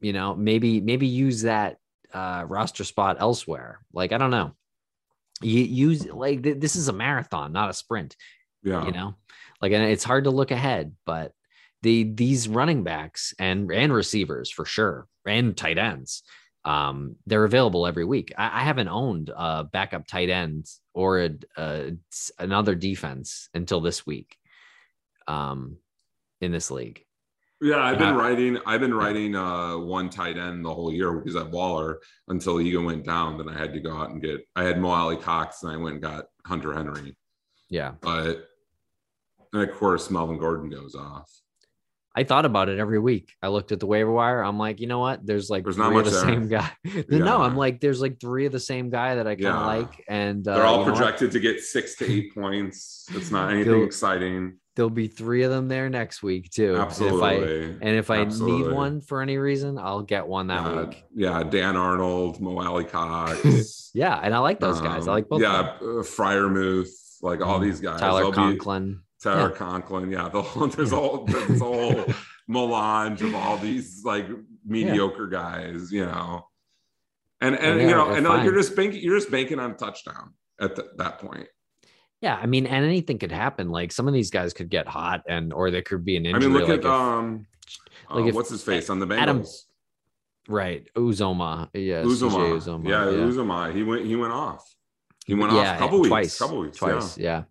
You 0.00 0.12
know, 0.12 0.34
maybe 0.34 0.80
maybe 0.80 1.06
use 1.06 1.42
that 1.42 1.78
uh 2.12 2.44
roster 2.46 2.84
spot 2.84 3.16
elsewhere. 3.20 3.80
Like 3.92 4.12
I 4.12 4.18
don't 4.18 4.30
know. 4.32 4.54
You 5.40 5.60
use 5.62 6.06
like 6.06 6.42
th- 6.42 6.58
this 6.58 6.76
is 6.76 6.88
a 6.88 6.92
marathon, 6.92 7.52
not 7.52 7.70
a 7.70 7.74
sprint 7.74 8.16
Yeah. 8.62 8.84
you 8.84 8.92
know 8.92 9.14
like 9.60 9.72
and 9.72 9.82
it's 9.84 10.04
hard 10.04 10.24
to 10.24 10.30
look 10.30 10.50
ahead 10.50 10.94
but 11.06 11.32
the 11.82 12.04
these 12.04 12.48
running 12.48 12.84
backs 12.84 13.34
and 13.38 13.70
and 13.72 13.92
receivers 13.92 14.50
for 14.50 14.64
sure 14.64 15.06
and 15.26 15.56
tight 15.56 15.78
ends 15.78 16.22
um 16.64 17.16
they're 17.26 17.44
available 17.44 17.86
every 17.86 18.04
week 18.04 18.32
i, 18.38 18.60
I 18.60 18.64
haven't 18.64 18.88
owned 18.88 19.30
a 19.34 19.64
backup 19.64 20.06
tight 20.06 20.30
end 20.30 20.66
or 20.94 21.20
a, 21.20 21.30
a, 21.56 21.92
another 22.38 22.74
defense 22.74 23.48
until 23.54 23.80
this 23.80 24.06
week 24.06 24.36
um 25.26 25.76
in 26.40 26.52
this 26.52 26.70
league 26.70 27.04
Yeah, 27.60 27.78
I've 27.78 27.98
been 27.98 28.14
Uh, 28.14 28.18
writing. 28.18 28.58
I've 28.66 28.80
been 28.80 28.92
writing 28.94 29.36
uh, 29.36 29.78
one 29.78 30.10
tight 30.10 30.36
end 30.36 30.64
the 30.64 30.74
whole 30.74 30.92
year 30.92 31.12
because 31.12 31.36
I 31.36 31.44
Waller 31.44 32.00
until 32.26 32.60
Ego 32.60 32.82
went 32.82 33.04
down. 33.06 33.38
Then 33.38 33.48
I 33.48 33.56
had 33.56 33.72
to 33.74 33.78
go 33.80 33.92
out 33.96 34.10
and 34.10 34.20
get. 34.20 34.40
I 34.56 34.64
had 34.64 34.80
Mo 34.80 34.88
Alie-Cox, 34.90 35.62
and 35.62 35.70
I 35.70 35.76
went 35.76 35.94
and 35.94 36.02
got 36.02 36.24
Hunter 36.44 36.72
Henry. 36.74 37.14
yeah 37.70 37.92
But 38.00 38.48
and 39.52 39.62
of 39.62 39.76
course, 39.76 40.10
Melvin 40.10 40.38
Gordon 40.38 40.70
goes 40.70 40.96
off. 40.96 41.30
I 42.14 42.24
thought 42.24 42.44
about 42.44 42.68
it 42.68 42.78
every 42.78 42.98
week. 42.98 43.32
I 43.42 43.48
looked 43.48 43.72
at 43.72 43.80
the 43.80 43.86
waiver 43.86 44.12
wire. 44.12 44.42
I'm 44.44 44.58
like, 44.58 44.80
you 44.80 44.86
know 44.86 44.98
what? 44.98 45.24
There's 45.24 45.48
like 45.48 45.64
There's 45.64 45.76
three 45.76 45.98
of 45.98 46.04
the 46.04 46.10
there. 46.10 46.20
same 46.20 46.48
guy. 46.48 46.70
Yeah. 46.84 47.18
No, 47.18 47.40
I'm 47.42 47.56
like, 47.56 47.80
there's 47.80 48.00
like 48.02 48.20
three 48.20 48.44
of 48.46 48.52
the 48.52 48.60
same 48.60 48.90
guy 48.90 49.14
that 49.14 49.26
I 49.26 49.34
kind 49.34 49.46
of 49.46 49.54
Yeah. 49.54 49.66
like, 49.66 50.04
and 50.08 50.46
uh, 50.46 50.54
They're 50.56 50.64
all 50.66 50.80
you 50.80 50.86
know 50.86 50.92
what? 50.92 50.98
projected 50.98 51.32
to 51.32 51.40
get 51.40 51.60
six 51.60 51.96
to 51.96 52.10
eight 52.10 52.34
points. 52.34 53.06
It's 53.14 53.30
not 53.30 53.50
anything 53.52 53.72
They'll- 53.72 53.84
exciting. 53.84 54.58
There'll 54.74 54.88
be 54.88 55.06
three 55.06 55.42
of 55.42 55.50
them 55.50 55.68
there 55.68 55.90
next 55.90 56.22
week 56.22 56.48
too. 56.50 56.74
And 56.76 56.76
if 56.76 56.80
I 56.80 56.84
Absolutely. 56.86 57.64
and 57.82 57.96
if 57.96 58.10
I 58.10 58.16
Absolutely. 58.22 58.68
need 58.68 58.74
one 58.74 59.00
for 59.02 59.20
any 59.20 59.36
reason, 59.36 59.76
I'll 59.78 60.00
get 60.00 60.26
one 60.26 60.46
that 60.46 60.64
yeah, 60.64 60.82
week. 60.84 61.04
yeah, 61.14 61.42
Dan 61.42 61.76
Arnold, 61.76 62.40
Mo 62.40 62.58
Alie-Cox. 62.58 63.90
Yeah, 63.94 64.18
and 64.22 64.34
I 64.34 64.38
like 64.38 64.58
those 64.60 64.80
guys. 64.80 65.06
I 65.06 65.10
um, 65.10 65.14
like 65.16 65.28
both. 65.28 65.42
Yeah, 65.42 65.52
uh, 65.60 66.02
Freiermuth, 66.02 66.88
like 67.20 67.42
all 67.42 67.58
Mhm. 67.58 67.64
these 67.64 67.80
guys. 67.80 68.00
Tyler 68.00 68.22
They'll 68.22 68.30
be- 68.32 68.56
Tyler 69.22 69.50
Yeah. 69.50 69.56
Conklin. 69.56 70.10
Yeah, 70.10 70.28
the 70.28 70.42
whole, 70.42 70.66
there's 70.68 70.92
a 70.92 70.96
whole 70.96 71.24
there's 71.26 71.60
a 71.60 71.64
whole 71.64 72.04
melange 72.48 73.22
of 73.22 73.34
all 73.34 73.56
these 73.56 74.02
like 74.04 74.26
mediocre 74.64 75.28
guys, 75.28 75.92
you 75.92 76.04
know. 76.04 76.46
And 77.40 77.56
and 77.56 77.80
Yeah, 77.80 77.86
you 77.88 77.94
know, 77.94 78.10
and 78.14 78.26
like 78.26 78.44
you're 78.44 78.54
just 78.54 78.74
banking 78.76 79.02
you're 79.02 79.18
just 79.18 79.30
banking 79.30 79.58
on 79.58 79.72
a 79.72 79.74
touchdown 79.74 80.34
at 80.60 80.76
th- 80.76 80.88
that 80.96 81.18
point. 81.18 81.48
Yeah, 82.20 82.38
I 82.40 82.46
mean, 82.46 82.66
and 82.66 82.84
anything 82.84 83.18
could 83.18 83.32
happen. 83.32 83.70
Like 83.70 83.90
some 83.90 84.06
of 84.06 84.14
these 84.14 84.30
guys 84.30 84.52
could 84.52 84.70
get 84.70 84.86
hot, 84.86 85.22
and 85.28 85.52
or 85.52 85.70
there 85.72 85.82
could 85.82 86.04
be 86.04 86.16
an 86.16 86.24
injury. 86.26 86.44
I 86.44 86.46
mean, 86.46 86.52
look 86.56 86.68
like 86.68 86.78
at 86.78 86.84
if- 86.84 86.86
um 86.86 87.46
like 88.10 88.24
uh, 88.24 88.28
if- 88.28 88.34
what's 88.34 88.50
his 88.50 88.62
face 88.62 88.90
on 88.90 88.98
the 89.00 89.06
Bengals? 89.06 89.18
Adam- 89.18 89.44
right, 90.48 90.88
Uzomah. 90.94 91.68
Yes, 91.74 92.06
Uzomah. 92.06 92.30
CJ 92.60 92.60
Uzomah. 92.84 92.88
Yeah, 92.88 93.04
Uzomah. 93.06 93.74
He 93.74 93.82
went 93.82 94.04
he 94.06 94.14
went 94.16 94.32
off. 94.32 94.64
He 95.26 95.34
went 95.34 95.52
off 95.52 95.76
a 95.76 95.78
couple 95.78 95.98
weeks. 96.00 96.08
twice, 96.08 96.38
couple 96.38 96.58
weeks. 96.60 96.76
twice. 96.78 97.18
Yeah. 97.18 97.44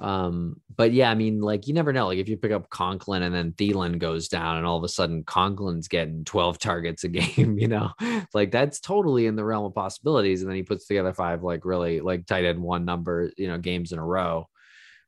Um, 0.00 0.60
but 0.74 0.92
yeah, 0.92 1.10
I 1.10 1.14
mean, 1.14 1.40
like 1.40 1.66
you 1.68 1.74
never 1.74 1.92
know. 1.92 2.06
Like 2.08 2.18
if 2.18 2.28
you 2.28 2.36
pick 2.36 2.50
up 2.52 2.68
Conklin 2.68 3.22
and 3.22 3.34
then 3.34 3.52
Thielen 3.52 3.98
goes 3.98 4.28
down, 4.28 4.56
and 4.56 4.66
all 4.66 4.76
of 4.76 4.84
a 4.84 4.88
sudden 4.88 5.22
Conklin's 5.24 5.88
getting 5.88 6.24
12 6.24 6.58
targets 6.58 7.04
a 7.04 7.08
game, 7.08 7.58
you 7.58 7.68
know, 7.68 7.90
like 8.34 8.50
that's 8.50 8.80
totally 8.80 9.26
in 9.26 9.36
the 9.36 9.44
realm 9.44 9.64
of 9.64 9.74
possibilities. 9.74 10.42
And 10.42 10.50
then 10.50 10.56
he 10.56 10.62
puts 10.62 10.86
together 10.86 11.12
five 11.12 11.42
like 11.42 11.64
really 11.64 12.00
like 12.00 12.26
tight 12.26 12.44
end 12.44 12.60
one 12.60 12.84
number, 12.84 13.30
you 13.36 13.48
know, 13.48 13.58
games 13.58 13.92
in 13.92 13.98
a 13.98 14.04
row. 14.04 14.48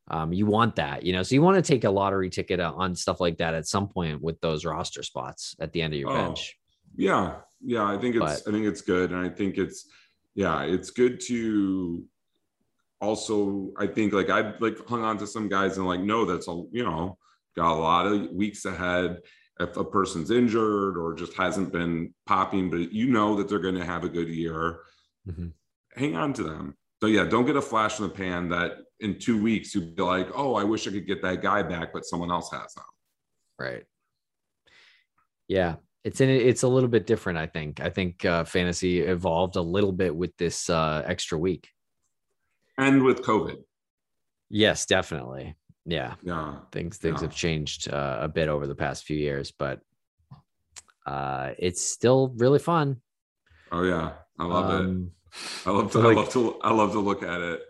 Um, 0.09 0.31
you 0.31 0.45
want 0.45 0.77
that, 0.77 1.03
you 1.03 1.11
know, 1.11 1.21
so 1.21 1.35
you 1.35 1.41
want 1.41 1.57
to 1.57 1.61
take 1.61 1.83
a 1.83 1.89
lottery 1.89 2.29
ticket 2.29 2.61
on 2.61 2.95
stuff 2.95 3.19
like 3.19 3.39
that 3.39 3.53
at 3.53 3.67
some 3.67 3.89
point 3.89 4.21
with 4.21 4.39
those 4.39 4.63
roster 4.63 5.03
spots 5.03 5.53
at 5.59 5.73
the 5.73 5.81
end 5.81 5.93
of 5.93 5.99
your 5.99 6.11
Oh, 6.11 6.15
bench. 6.27 6.57
Yeah, 6.95 7.35
yeah. 7.61 7.83
I 7.83 7.97
think 7.97 8.15
it's 8.15 8.23
But- 8.43 8.47
I 8.47 8.51
think 8.55 8.65
it's 8.65 8.81
good, 8.81 9.11
and 9.11 9.19
I 9.19 9.27
think 9.27 9.57
it's 9.57 9.85
yeah, 10.33 10.61
it's 10.63 10.91
good 10.91 11.19
to 11.27 12.05
also. 13.01 13.71
I 13.77 13.87
think 13.87 14.13
like 14.13 14.29
I've 14.29 14.59
like 14.61 14.77
hung 14.87 15.03
on 15.03 15.17
to 15.19 15.27
some 15.27 15.49
guys 15.49 15.77
and 15.77 15.87
like 15.87 15.99
no, 16.01 16.25
that's 16.25 16.47
a 16.47 16.63
you 16.71 16.83
know 16.83 17.17
got 17.55 17.73
a 17.73 17.79
lot 17.79 18.05
of 18.07 18.29
weeks 18.31 18.65
ahead. 18.65 19.19
If 19.59 19.75
a 19.75 19.83
person's 19.83 20.29
injured 20.29 20.97
or 20.97 21.15
just 21.15 21.33
hasn't 21.33 21.71
been 21.71 22.13
popping, 22.27 22.69
but 22.69 22.91
you 22.93 23.09
know 23.09 23.35
that 23.37 23.49
they're 23.49 23.57
going 23.57 23.73
to 23.75 23.85
have 23.85 24.03
a 24.03 24.09
good 24.09 24.29
year, 24.29 24.81
Mhm. 25.27 25.53
hang 25.95 26.15
on 26.15 26.33
to 26.33 26.43
them. 26.43 26.75
So 27.01 27.07
yeah, 27.07 27.23
don't 27.25 27.45
get 27.45 27.55
a 27.55 27.61
flash 27.61 27.99
in 27.99 28.03
the 28.07 28.13
pan 28.13 28.49
that 28.49 28.73
in 28.99 29.17
two 29.17 29.41
weeks 29.41 29.73
you'd 29.73 29.95
be 29.95 30.03
like, 30.03 30.27
oh, 30.35 30.53
I 30.55 30.63
wish 30.63 30.87
I 30.87 30.91
could 30.91 31.07
get 31.07 31.23
that 31.23 31.41
guy 31.41 31.63
back, 31.63 31.91
but 31.91 32.05
someone 32.05 32.31
else 32.31 32.51
has 32.51 32.73
them 32.75 32.83
Right. 33.59 33.83
Yeah, 35.47 35.75
it's 36.03 36.21
in 36.21 36.29
it's 36.29 36.63
a 36.63 36.67
little 36.67 36.89
bit 36.89 37.07
different. 37.07 37.39
I 37.39 37.47
think. 37.47 37.79
I 37.79 37.89
think 37.89 38.25
uh, 38.25 38.43
fantasy 38.43 38.99
evolved 38.99 39.55
a 39.55 39.61
little 39.61 39.91
bit 39.91 40.15
with 40.15 40.35
this 40.37 40.69
uh, 40.69 41.03
extra 41.05 41.37
week. 41.37 41.69
And 42.77 43.03
with 43.03 43.21
COVID, 43.23 43.57
Yes, 44.49 44.85
definitely. 44.85 45.55
Yeah, 45.85 46.15
yeah, 46.21 46.59
things 46.71 46.97
things 46.97 47.21
Yeah. 47.21 47.27
have 47.27 47.35
changed 47.35 47.89
uh, 47.91 48.17
a 48.21 48.27
bit 48.27 48.47
over 48.49 48.67
the 48.67 48.75
past 48.75 49.03
few 49.05 49.17
years, 49.17 49.51
but 49.51 49.79
uh, 51.05 51.51
it's 51.57 51.81
still 51.83 52.33
really 52.37 52.59
fun. 52.59 53.01
oh 53.71 53.83
yeah, 53.83 54.13
I 54.39 54.45
love 54.45 54.69
it. 54.81 54.85
Um, 54.85 55.11
I 55.65 55.71
love 55.71 55.91
to, 55.93 55.99
like- 55.99 56.17
I 56.17 56.19
love 56.21 56.29
to, 56.33 56.59
I 56.61 56.71
love 56.73 56.91
to 56.93 56.99
look 56.99 57.23
at 57.23 57.41
it. 57.41 57.61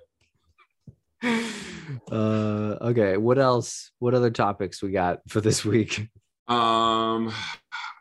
uh, 2.12 2.78
okay, 2.90 3.18
what 3.18 3.38
else? 3.40 3.92
What 4.00 4.14
other 4.14 4.30
topics 4.32 4.82
we 4.84 4.92
got 4.92 5.20
for 5.28 5.42
this 5.42 5.64
week? 5.66 6.00
Um, 6.48 7.32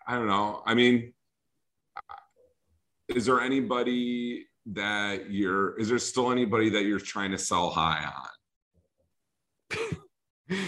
I 0.07 0.15
don't 0.15 0.27
know. 0.29 0.63
I 0.67 0.75
mean, 0.75 1.13
is 3.09 3.27
there 3.27 3.41
anybody 3.41 4.47
that 4.73 5.31
you're? 5.31 5.79
Is 5.79 5.89
there 5.89 5.99
still 5.99 6.33
anybody 6.33 6.71
that 6.71 6.85
you're 6.85 7.01
trying 7.01 7.31
to 7.33 7.39
sell 7.39 7.71
high 7.71 8.11
on? 9.71 9.79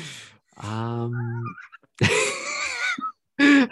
Um, 0.60 1.44
how 3.40 3.68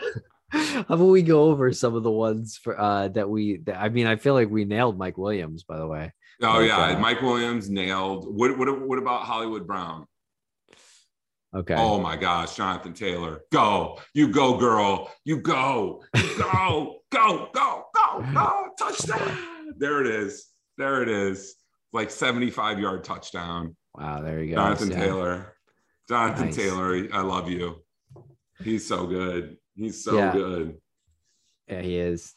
about 0.89 0.99
we 0.99 1.23
go 1.23 1.45
over 1.45 1.73
some 1.73 1.97
of 1.97 2.05
the 2.05 2.13
ones 2.13 2.57
for 2.63 2.81
uh 2.81 3.09
that 3.09 3.29
we? 3.29 3.57
That, 3.57 3.81
I 3.81 3.89
mean, 3.89 4.07
I 4.07 4.15
feel 4.15 4.35
like 4.35 4.49
we 4.49 4.65
nailed 4.65 4.97
Mike 4.97 5.19
Williams. 5.19 5.65
By 5.65 5.79
the 5.79 5.87
way, 5.89 6.13
Oh 6.43 6.59
Like, 6.59 6.69
yeah, 6.69 6.77
uh, 6.77 6.99
Mike 6.99 7.23
Williams 7.23 7.71
nailed. 7.71 8.27
What 8.35 8.57
what 8.59 8.87
what 8.87 8.99
about 8.99 9.23
Hollywood 9.23 9.67
Brown? 9.67 10.07
okay. 11.55 11.75
Oh 11.75 11.99
my 11.99 12.17
gosh, 12.17 12.57
Jonathan 12.57 12.93
Taylor, 12.93 13.43
go! 13.51 13.99
You 14.15 14.29
go, 14.29 14.59
girl! 14.59 15.11
You 15.25 15.39
go! 15.39 16.03
You 16.15 16.39
go! 16.39 17.01
go! 17.11 17.49
Go! 17.53 17.85
Go! 17.95 18.33
Go! 18.33 18.69
Touchdown! 18.79 19.56
There 19.77 20.01
it 20.01 20.07
is. 20.07 20.47
There 20.79 21.03
it 21.03 21.09
is. 21.09 21.55
Like 21.93 22.11
seventy-five 22.11 22.79
yard 22.79 23.05
touchdown. 23.05 23.77
Wow, 23.95 24.21
there 24.23 24.43
you 24.43 24.51
go. 24.51 24.57
Jonathan 24.57 24.91
Yeah. 24.91 25.01
Taylor. 25.01 25.53
Jonathan 26.09 26.47
Nice. 26.47 26.57
Taylor, 26.57 27.09
I 27.13 27.21
love 27.23 27.51
you. 27.51 27.83
He's 28.63 28.87
so 28.87 29.07
good. 29.07 29.57
He's 29.75 30.05
so 30.05 30.17
Yeah. 30.17 30.33
good. 30.33 30.77
Yeah, 31.69 31.83
he 31.83 31.97
is. 31.97 32.35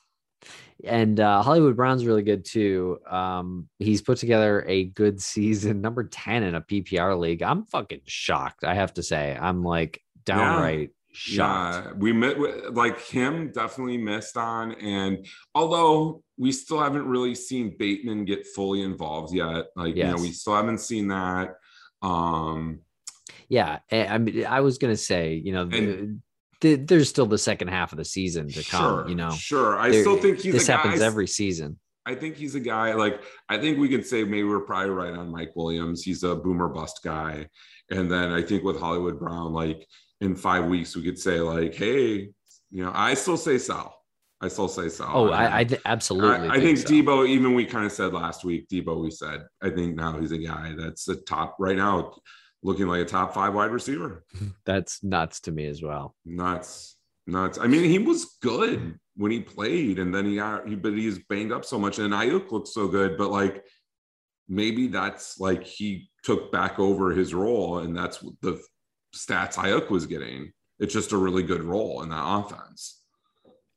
And 0.84 1.20
uh, 1.20 1.42
Hollywood 1.44 1.76
Brown's 1.76 2.06
really 2.06 2.24
good 2.24 2.46
too. 2.46 3.00
Um, 3.08 3.68
he's 3.78 4.02
put 4.02 4.18
together 4.18 4.64
a 4.68 4.86
good 4.86 5.22
season, 5.22 5.82
number 5.82 6.06
10 6.06 6.44
in 6.44 6.56
a 6.56 6.62
PPR 6.62 7.20
league. 7.20 7.44
I'm 7.44 7.66
fucking 7.66 8.02
shocked. 8.06 8.64
I 8.64 8.74
have 8.76 8.94
to 8.96 9.04
say, 9.04 9.38
I'm 9.40 9.64
like 9.64 10.02
downright 10.26 10.92
shocked. 11.12 11.88
Yeah, 11.88 11.94
we 11.98 12.14
met 12.14 12.38
with 12.38 12.70
like 12.76 13.00
him 13.02 13.52
definitely 13.52 13.98
missed 13.98 14.38
on. 14.38 14.74
And 14.74 15.26
although 15.56 16.24
we 16.38 16.52
still 16.52 16.80
haven't 16.80 17.08
really 17.08 17.36
seen 17.36 17.76
Bateman 17.78 18.26
get 18.26 18.46
fully 18.48 18.82
involved 18.84 19.34
yet, 19.34 19.66
like 19.76 19.96
you 19.96 20.04
know, 20.06 20.16
we 20.16 20.32
still 20.32 20.56
haven't 20.56 20.80
seen 20.80 21.08
that. 21.10 21.56
Um 22.02 22.80
Yeah. 23.50 23.80
I 23.92 24.18
mean, 24.18 24.46
I 24.46 24.62
was 24.62 24.78
going 24.78 24.94
to 24.94 24.98
say, 24.98 25.34
you 25.34 25.52
know, 25.52 25.64
And- 25.64 26.22
the, 26.62 26.76
the, 26.76 26.84
there's 26.84 27.10
still 27.10 27.26
the 27.26 27.38
second 27.38 27.70
half 27.70 27.92
of 27.94 27.98
the 27.98 28.06
season 28.06 28.50
to 28.50 28.64
come, 28.64 28.82
sure, 28.82 29.10
you 29.10 29.16
know. 29.16 29.32
sure. 29.32 29.78
I 29.78 29.90
There- 29.92 30.02
still 30.02 30.18
think 30.18 30.40
he's 30.40 30.54
this 30.54 30.66
a 30.70 30.72
guy, 30.74 30.78
happens 30.78 31.02
every 31.02 31.28
season. 31.28 31.80
I 32.06 32.16
think 32.16 32.36
he's 32.38 32.56
a 32.56 32.60
guy 32.60 32.94
like 32.94 33.22
I 33.50 33.58
think 33.60 33.78
we 33.78 33.88
could 33.90 34.06
say 34.06 34.24
maybe 34.24 34.44
we're 34.44 34.62
probably 34.62 34.90
right 34.92 35.14
on 35.14 35.30
Mike 35.32 35.52
Williams. 35.56 36.02
He's 36.04 36.24
a 36.24 36.36
boomer 36.36 36.68
bust 36.70 37.02
guy. 37.04 37.48
And 37.92 38.10
then 38.12 38.32
I 38.32 38.42
think 38.42 38.64
with 38.64 38.80
Hollywood 38.80 39.20
Brown, 39.20 39.52
like 39.54 39.86
in 40.22 40.36
five 40.36 40.66
weeks, 40.66 40.96
we 40.96 41.04
could 41.04 41.20
say, 41.20 41.40
like, 41.40 41.76
hey, 41.76 42.30
you 42.72 42.84
know, 42.84 42.92
I 42.94 43.14
still 43.14 43.38
say 43.38 43.58
Sal. 43.58 43.96
I 44.42 44.48
still 44.48 44.68
say 44.68 44.90
Sal. 44.90 45.12
Oh, 45.14 45.30
I, 45.30 45.60
I 45.60 45.64
th- 45.64 45.82
absolutely. 45.86 46.50
I, 46.50 46.56
I 46.56 46.60
think 46.60 46.78
so. 46.78 46.88
Deebo, 46.88 47.28
even 47.28 47.54
we 47.54 47.66
kind 47.66 47.86
of 47.86 47.92
said 47.92 48.14
last 48.14 48.44
week, 48.44 48.68
Deebo, 48.70 49.02
we 49.02 49.12
said, 49.12 49.46
I 49.62 49.70
think 49.70 49.96
now 49.96 50.20
he's 50.20 50.32
a 50.32 50.38
guy 50.38 50.74
that's 50.78 51.08
a 51.10 51.18
top 51.18 51.58
right 51.60 51.76
now, 51.76 52.14
looking 52.64 52.88
like 52.88 53.02
a 53.02 53.06
top 53.06 53.34
five 53.34 53.54
wide 53.54 53.72
receiver. 53.72 54.24
That's 54.66 55.04
nuts 55.04 55.42
to 55.42 55.52
me 55.52 55.66
as 55.66 55.82
well. 55.82 56.16
Nuts, 56.26 56.98
nuts. 57.28 57.58
I 57.58 57.68
mean, 57.68 57.84
he 57.86 58.00
was 58.00 58.38
good 58.42 58.98
when 59.16 59.32
he 59.32 59.42
played, 59.42 60.00
and 60.00 60.14
then 60.14 60.26
he 60.26 60.38
got, 60.38 60.68
he, 60.68 60.76
but 60.76 60.94
he's 60.94 61.20
banged 61.20 61.52
up 61.52 61.66
so 61.66 61.80
much. 61.80 62.00
And 62.00 62.14
Aiyuk 62.14 62.52
looks 62.52 62.74
so 62.74 62.88
good, 62.88 63.18
but 63.18 63.30
like 63.32 63.64
maybe 64.48 64.88
that's 64.88 65.40
like 65.40 65.64
he 65.64 66.10
took 66.24 66.52
back 66.52 66.80
over 66.80 67.12
his 67.12 67.34
role, 67.34 67.80
and 67.80 67.96
that's 67.96 68.20
the 68.42 68.62
stats 69.16 69.56
Aiyuk 69.56 69.90
was 69.90 70.06
getting. 70.06 70.52
It's 70.80 70.94
just 70.94 71.12
a 71.12 71.18
really 71.18 71.44
good 71.44 71.64
role 71.64 72.02
in 72.04 72.10
that 72.10 72.24
offense. 72.24 72.96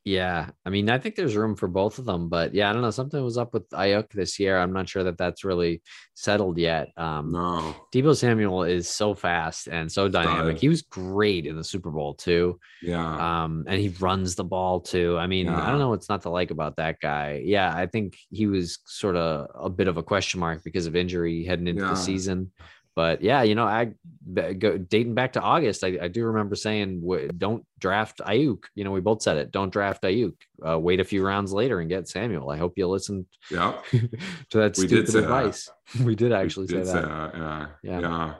Yeah, 0.05 0.49
I 0.65 0.69
mean, 0.69 0.89
I 0.89 0.97
think 0.97 1.15
there's 1.15 1.37
room 1.37 1.55
for 1.55 1.69
both 1.69 1.97
of 1.97 2.03
them, 2.03 2.27
but 2.27 2.53
yeah, 2.53 2.69
I 2.69 2.73
don't 2.73 2.81
know. 2.81 2.91
Something 2.91 3.23
was 3.23 3.37
up 3.37 3.53
with 3.53 3.69
Aiyuk 3.69 4.11
this 4.11 4.37
year. 4.37 4.57
I'm 4.59 4.73
not 4.73 4.89
sure 4.89 5.05
that 5.05 5.17
that's 5.17 5.45
really 5.45 5.81
settled 6.13 6.57
yet. 6.57 6.89
Um, 6.97 7.31
No, 7.31 7.73
Deebo 7.93 8.13
Samuel 8.13 8.63
is 8.63 8.89
so 8.89 9.13
fast 9.15 9.67
and 9.69 9.89
so 9.89 10.09
dynamic. 10.09 10.59
He 10.59 10.67
was 10.67 10.81
great 10.81 11.45
in 11.45 11.55
the 11.55 11.63
Super 11.63 11.89
Bowl 11.89 12.15
too. 12.15 12.59
yeah, 12.81 13.43
Um, 13.45 13.63
and 13.65 13.79
he 13.79 13.89
runs 14.01 14.35
the 14.35 14.43
ball 14.43 14.81
too. 14.81 15.17
I 15.17 15.25
mean, 15.27 15.47
I 15.47 15.69
don't 15.69 15.79
know 15.79 15.89
what's 15.89 16.09
not 16.09 16.23
to 16.23 16.29
like 16.29 16.51
about 16.51 16.75
that 16.75 16.99
guy. 17.01 17.41
Yeah, 17.45 17.73
I 17.73 17.85
think 17.85 18.17
he 18.29 18.45
was 18.45 18.79
sort 18.85 19.15
of 19.15 19.47
a 19.55 19.69
bit 19.69 19.87
of 19.87 19.95
a 19.95 20.03
question 20.03 20.41
mark 20.41 20.65
because 20.65 20.85
of 20.85 20.97
injury 20.97 21.45
heading 21.45 21.67
into 21.67 21.81
Yeah. 21.81 21.91
the 21.91 21.95
season. 21.95 22.51
But 22.95 23.21
yeah, 23.23 23.41
you 23.41 23.55
know, 23.55 23.65
I 23.65 23.93
go 24.33 24.77
dating 24.77 25.15
back 25.15 25.33
to 25.33 25.41
August. 25.41 25.83
I, 25.83 25.97
I 26.01 26.07
do 26.09 26.25
remember 26.25 26.55
saying, 26.55 27.01
"Don't 27.37 27.65
draft 27.79 28.19
Aiyuk." 28.19 28.65
You 28.75 28.83
know, 28.83 28.91
we 28.91 29.01
both 29.01 29.23
said 29.23 29.37
it. 29.37 29.51
Don't 29.51 29.71
draft 29.73 30.03
Aiyuk. 30.03 30.35
Uh, 30.65 30.77
wait 30.79 30.99
a 30.99 31.03
few 31.03 31.25
rounds 31.25 31.51
later 31.53 31.79
and 31.79 31.89
get 31.89 32.07
Samuel. 32.07 32.51
I 32.51 32.57
hope 32.57 32.73
you 32.77 32.87
listen 32.87 33.25
yeah. 33.49 33.79
to 33.91 34.57
that 34.59 34.77
We 34.77 34.85
did 34.87 35.07
stupid 35.07 35.09
say 35.09 35.19
that. 35.21 35.23
advice. 35.25 35.69
We 36.03 36.15
did 36.15 36.31
actually 36.33 36.67
We 36.67 36.75
did 36.75 36.87
say 36.87 37.01
that. 37.01 37.31
Yeah, 37.35 37.67
Yeah. 37.83 37.99
yeah, 37.99 38.33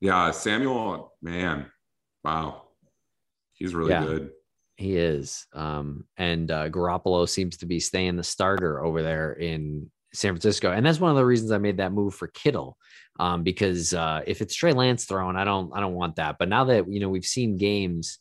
yeah. 0.00 0.30
Samuel, 0.30 1.14
man, 1.22 1.66
wow, 2.22 2.64
he's 3.54 3.74
really 3.74 3.90
Yeah. 3.92 4.04
good. 4.04 4.30
He 4.76 4.96
is. 4.98 5.46
Um, 5.54 6.04
and 6.18 6.50
uh, 6.50 6.68
Garoppolo 6.68 7.26
seems 7.26 7.56
to 7.58 7.66
be 7.66 7.80
staying 7.80 8.16
the 8.16 8.22
starter 8.22 8.84
over 8.84 9.02
there 9.02 9.32
in 9.32 9.90
San 10.12 10.32
Francisco. 10.32 10.72
And 10.72 10.84
that's 10.84 11.00
one 11.00 11.10
of 11.10 11.16
the 11.16 11.24
reasons 11.24 11.50
I 11.50 11.58
made 11.58 11.78
that 11.78 11.92
move 11.92 12.14
for 12.14 12.28
Kittle. 12.28 12.76
Um, 13.18 13.42
because 13.42 13.94
uh, 13.94 14.22
if 14.26 14.42
it's 14.42 14.54
Trey 14.54 14.72
Lance 14.72 15.06
throwing, 15.06 15.36
I 15.36 15.44
don't 15.44 15.72
I 15.74 15.80
don't 15.80 15.94
want 15.94 16.16
that. 16.16 16.36
But 16.38 16.48
now 16.48 16.64
that 16.64 16.90
you 16.90 17.00
know 17.00 17.08
we've 17.08 17.24
seen 17.24 17.56
games, 17.56 18.18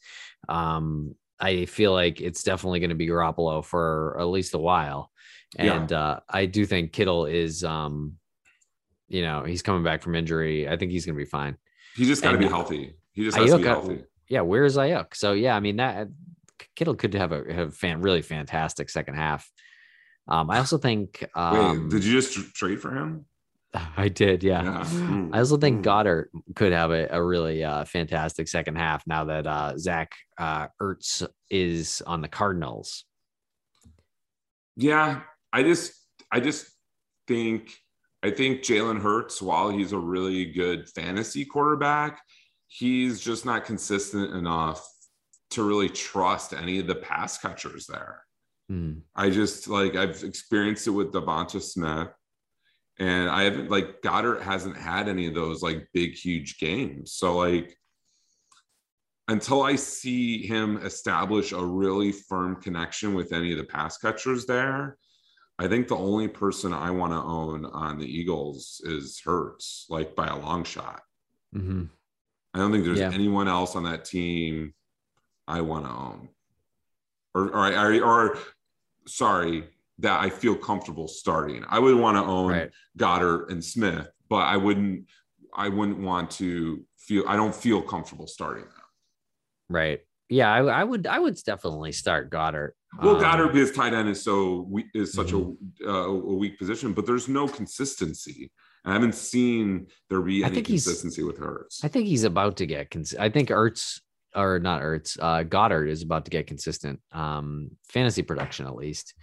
um, 0.47 1.15
I 1.39 1.65
feel 1.65 1.91
like 1.91 2.21
it's 2.21 2.43
definitely 2.43 2.79
going 2.79 2.91
to 2.91 2.95
be 2.95 3.07
Garoppolo 3.07 3.63
for 3.63 4.17
at 4.19 4.27
least 4.27 4.53
a 4.53 4.57
while. 4.57 5.11
Yeah. 5.57 5.75
And 5.75 5.91
uh, 5.91 6.19
I 6.29 6.45
do 6.45 6.65
think 6.65 6.93
Kittle 6.93 7.25
is 7.25 7.63
um, 7.63 8.17
you 9.07 9.21
know, 9.21 9.43
he's 9.43 9.61
coming 9.61 9.83
back 9.83 10.01
from 10.01 10.15
injury. 10.15 10.67
I 10.67 10.77
think 10.77 10.91
he's 10.91 11.05
gonna 11.05 11.17
be 11.17 11.25
fine. 11.25 11.57
He 11.95 12.05
just 12.05 12.21
got 12.21 12.31
to 12.33 12.37
be 12.37 12.47
healthy. 12.47 12.95
He 13.13 13.23
just 13.23 13.37
has 13.37 13.51
to 13.51 13.57
be 13.57 13.63
uh, 13.63 13.67
healthy. 13.67 14.03
yeah, 14.27 14.41
where 14.41 14.65
is 14.65 14.77
Aiyuk? 14.77 15.15
So 15.15 15.33
yeah, 15.33 15.55
I 15.55 15.59
mean 15.59 15.77
that 15.77 16.09
Kittle 16.75 16.95
could 16.95 17.13
have 17.13 17.31
a 17.31 17.53
have 17.53 17.75
fan 17.75 18.01
really 18.01 18.21
fantastic 18.21 18.89
second 18.89 19.15
half. 19.15 19.49
Um, 20.27 20.49
I 20.49 20.57
also 20.57 20.77
think 20.77 21.23
um, 21.35 21.83
Wait, 21.83 21.89
did 21.89 22.03
you 22.03 22.19
just 22.19 22.55
trade 22.55 22.81
for 22.81 22.95
him? 22.95 23.25
I 23.97 24.09
did, 24.09 24.43
yeah. 24.43 24.63
Yeah. 24.63 24.85
Mm, 24.85 25.29
I 25.33 25.39
also 25.39 25.57
think 25.57 25.81
mm. 25.81 25.83
Goedert 25.83 26.27
could 26.55 26.71
have 26.71 26.91
a, 26.91 27.07
a 27.11 27.21
really 27.21 27.63
uh, 27.63 27.85
fantastic 27.85 28.47
second 28.47 28.75
half 28.75 29.05
now 29.07 29.25
that 29.25 29.47
uh, 29.47 29.77
Zach 29.77 30.13
uh, 30.37 30.67
Ertz 30.81 31.27
is 31.49 32.01
on 32.05 32.21
the 32.21 32.27
Cardinals. 32.27 33.05
Yeah, 34.75 35.21
I 35.53 35.63
just, 35.63 35.93
I 36.31 36.39
just 36.39 36.67
think, 37.27 37.73
I 38.23 38.31
think 38.31 38.61
Jalen 38.61 39.01
Hurts, 39.01 39.41
while 39.41 39.69
he's 39.69 39.93
a 39.93 39.97
really 39.97 40.45
good 40.45 40.89
fantasy 40.89 41.45
quarterback, 41.45 42.21
he's 42.67 43.19
just 43.19 43.45
not 43.45 43.65
consistent 43.65 44.33
enough 44.33 44.85
to 45.51 45.63
really 45.63 45.89
trust 45.89 46.53
any 46.53 46.79
of 46.79 46.87
the 46.87 46.95
pass 46.95 47.37
catchers 47.37 47.87
there. 47.87 48.24
Hmm. 48.69 48.99
I 49.15 49.29
just 49.29 49.67
like 49.67 49.95
I've 49.95 50.23
experienced 50.23 50.87
it 50.87 50.91
with 50.91 51.11
Devonta 51.11 51.61
Smith, 51.61 52.09
and 52.97 53.29
I 53.29 53.43
haven't 53.43 53.69
like 53.69 54.01
Goedert 54.01 54.41
hasn't 54.41 54.77
had 54.77 55.07
any 55.07 55.27
of 55.27 55.35
those 55.35 55.61
like 55.61 55.87
big 55.93 56.13
huge 56.13 56.57
games. 56.57 57.11
So 57.11 57.37
like, 57.37 57.77
until 59.27 59.61
I 59.61 59.75
see 59.75 60.45
him 60.45 60.77
establish 60.77 61.51
a 61.51 61.63
really 61.63 62.11
firm 62.11 62.61
connection 62.61 63.13
with 63.13 63.33
any 63.33 63.51
of 63.51 63.57
the 63.59 63.63
pass 63.65 63.97
catchers 63.97 64.45
there, 64.45 64.97
I 65.59 65.67
think 65.67 65.87
the 65.87 65.95
only 65.95 66.27
person 66.27 66.73
I 66.73 66.89
want 66.91 67.13
to 67.13 67.21
own 67.21 67.65
on 67.65 67.99
the 67.99 68.05
Eagles 68.05 68.81
is 68.83 69.21
Hurts, 69.23 69.85
like 69.89 70.15
by 70.15 70.27
a 70.27 70.37
long 70.39 70.63
shot. 70.63 71.01
Mhm. 71.53 71.89
I 72.53 72.59
don't 72.59 72.71
think 72.71 72.83
there's 72.85 72.99
Yeah. 72.99 73.11
anyone 73.13 73.47
else 73.47 73.75
on 73.75 73.83
that 73.83 74.05
team 74.05 74.73
I 75.47 75.61
want 75.61 75.85
to 75.85 75.91
own, 75.91 76.29
or 77.33 77.49
or, 77.55 78.03
or 78.03 78.39
sorry 79.07 79.65
that 79.99 80.19
I 80.19 80.29
feel 80.29 80.55
comfortable 80.55 81.07
starting. 81.07 81.63
I 81.69 81.79
would 81.79 81.95
want 81.95 82.17
to 82.17 82.23
own 82.23 82.51
Right. 82.51 82.71
Goedert 82.97 83.49
and 83.51 83.63
Smith, 83.63 84.09
but 84.29 84.37
I 84.47 84.57
wouldn't. 84.57 85.05
I 85.57 85.69
wouldn't 85.69 85.99
want 85.99 86.31
to 86.31 86.83
feel. 86.97 87.23
I 87.27 87.35
don't 87.37 87.55
feel 87.55 87.81
comfortable 87.81 88.27
starting 88.27 88.63
them. 88.63 88.71
Right. 89.69 90.01
Yeah, 90.29 90.51
I, 90.51 90.59
I 90.81 90.83
would 90.83 91.07
I 91.07 91.19
would 91.19 91.37
definitely 91.45 91.91
start 91.93 92.29
Goedert. 92.29 92.71
Well, 93.01 93.15
Um, 93.17 93.21
Goedert 93.21 93.53
because 93.53 93.71
tight 93.71 93.93
end 93.93 94.09
is 94.09 94.21
so 94.21 94.65
we 94.69 94.85
is 94.93 95.13
such 95.13 95.27
Mm-hmm. 95.31 95.87
a 95.87 95.93
uh, 95.93 96.07
a 96.07 96.35
weak 96.35 96.57
position, 96.59 96.91
but 96.93 97.05
there's 97.05 97.27
no 97.29 97.47
consistency. 97.47 98.51
I 98.83 98.93
haven't 98.93 99.15
seen 99.15 99.87
there 100.09 100.21
be 100.21 100.43
I 100.43 100.47
any 100.47 100.61
consistency 100.61 101.23
with 101.23 101.37
Hurts. 101.39 101.83
I 101.83 101.87
think 101.87 102.05
he's 102.07 102.23
about 102.23 102.57
to 102.57 102.65
get. 102.65 102.91
Cons- 102.91 103.15
I 103.19 103.29
think 103.29 103.49
Ertz 103.49 103.99
or 104.35 104.59
not 104.59 104.81
Ertz, 104.81 105.17
uh, 105.19 105.43
Goedert 105.43 105.89
is 105.89 106.01
about 106.03 106.25
to 106.25 106.31
get 106.31 106.47
consistent 106.47 106.99
um, 107.11 107.71
fantasy 107.89 108.21
production 108.21 108.67
at 108.67 108.75
least. 108.75 109.13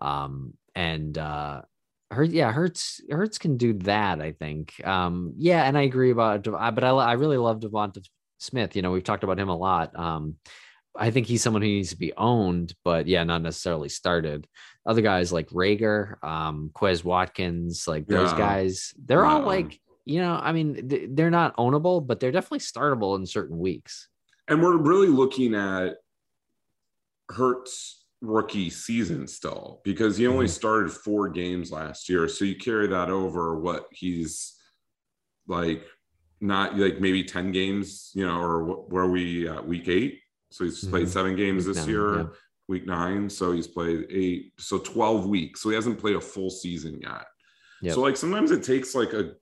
Um, 0.00 0.54
and 0.74 1.16
uh, 1.18 1.62
Hurts, 2.10 2.32
yeah, 2.32 2.52
Hurts, 2.52 3.00
Hurts 3.10 3.38
can 3.38 3.56
do 3.56 3.74
that. 3.80 4.20
I 4.20 4.32
think. 4.32 4.74
Um, 4.86 5.34
yeah, 5.36 5.64
and 5.64 5.76
I 5.76 5.82
agree 5.82 6.10
about. 6.10 6.44
But 6.44 6.84
I, 6.84 6.88
I 6.90 7.12
really 7.14 7.36
love 7.36 7.60
Devonta 7.60 8.04
Smith. 8.38 8.76
You 8.76 8.82
know, 8.82 8.92
we've 8.92 9.04
talked 9.04 9.24
about 9.24 9.38
him 9.38 9.48
a 9.48 9.56
lot. 9.56 9.98
Um, 9.98 10.36
I 10.96 11.10
think 11.10 11.26
he's 11.26 11.42
someone 11.42 11.62
who 11.62 11.68
needs 11.68 11.90
to 11.90 11.96
be 11.98 12.12
owned, 12.16 12.74
but 12.82 13.06
yeah, 13.06 13.22
not 13.24 13.42
necessarily 13.42 13.88
started. 13.88 14.48
Other 14.84 15.02
guys 15.02 15.32
like 15.32 15.48
Reagor, 15.50 16.22
um, 16.24 16.70
Quez 16.74 17.04
Watkins, 17.04 17.86
like 17.86 18.06
those 18.06 18.32
Yeah. 18.32 18.38
guys, 18.38 18.94
they're 19.04 19.24
all 19.24 19.42
like, 19.42 19.78
you 20.04 20.20
know, 20.20 20.32
I 20.34 20.50
mean, 20.52 20.88
th- 20.88 21.10
they're 21.12 21.30
not 21.30 21.56
ownable, 21.56 22.04
but 22.04 22.18
they're 22.18 22.32
definitely 22.32 22.60
startable 22.60 23.16
in 23.16 23.26
certain 23.26 23.58
weeks. 23.58 24.08
And 24.48 24.62
we're 24.62 24.76
really 24.76 25.08
looking 25.08 25.54
at 25.54 25.96
Hurts 27.30 28.04
rookie 28.20 28.70
season 28.70 29.26
still 29.28 29.80
because 29.84 30.16
he 30.16 30.26
only 30.26 30.46
Mhm. 30.46 30.50
started 30.50 30.90
four 30.90 31.28
games 31.28 31.70
last 31.70 32.08
year. 32.08 32.26
So 32.26 32.44
you 32.44 32.56
carry 32.56 32.88
that 32.88 33.10
over 33.10 33.58
what 33.58 33.86
he's 33.92 34.58
like, 35.46 35.86
not 36.40 36.76
like 36.78 37.00
maybe 37.00 37.22
10 37.22 37.52
games, 37.52 38.10
you 38.14 38.26
know, 38.26 38.40
or 38.40 38.64
wh- 38.64 38.90
where 38.92 39.06
we 39.06 39.46
at 39.48 39.66
week 39.66 39.88
eight. 39.88 40.20
So 40.50 40.64
he's 40.64 40.84
played 40.84 41.06
Mhm. 41.06 41.12
seven 41.12 41.36
games 41.36 41.66
Week 41.66 41.74
this 41.76 41.84
nine, 41.84 41.94
year, 41.94 42.16
yeah. 42.16 42.26
week 42.68 42.86
nine. 42.86 43.28
So 43.30 43.52
he's 43.52 43.68
played 43.68 44.06
eight, 44.10 44.52
so 44.58 44.78
12 44.78 45.26
weeks. 45.26 45.60
So 45.60 45.68
he 45.68 45.74
hasn't 45.74 45.98
played 45.98 46.16
a 46.16 46.20
full 46.20 46.50
season 46.50 47.00
yet. 47.00 47.26
Yep. 47.82 47.94
So 47.94 48.00
like 48.00 48.16
sometimes 48.16 48.50
it 48.50 48.62
takes 48.62 48.94
like 48.94 49.12
a 49.12 49.34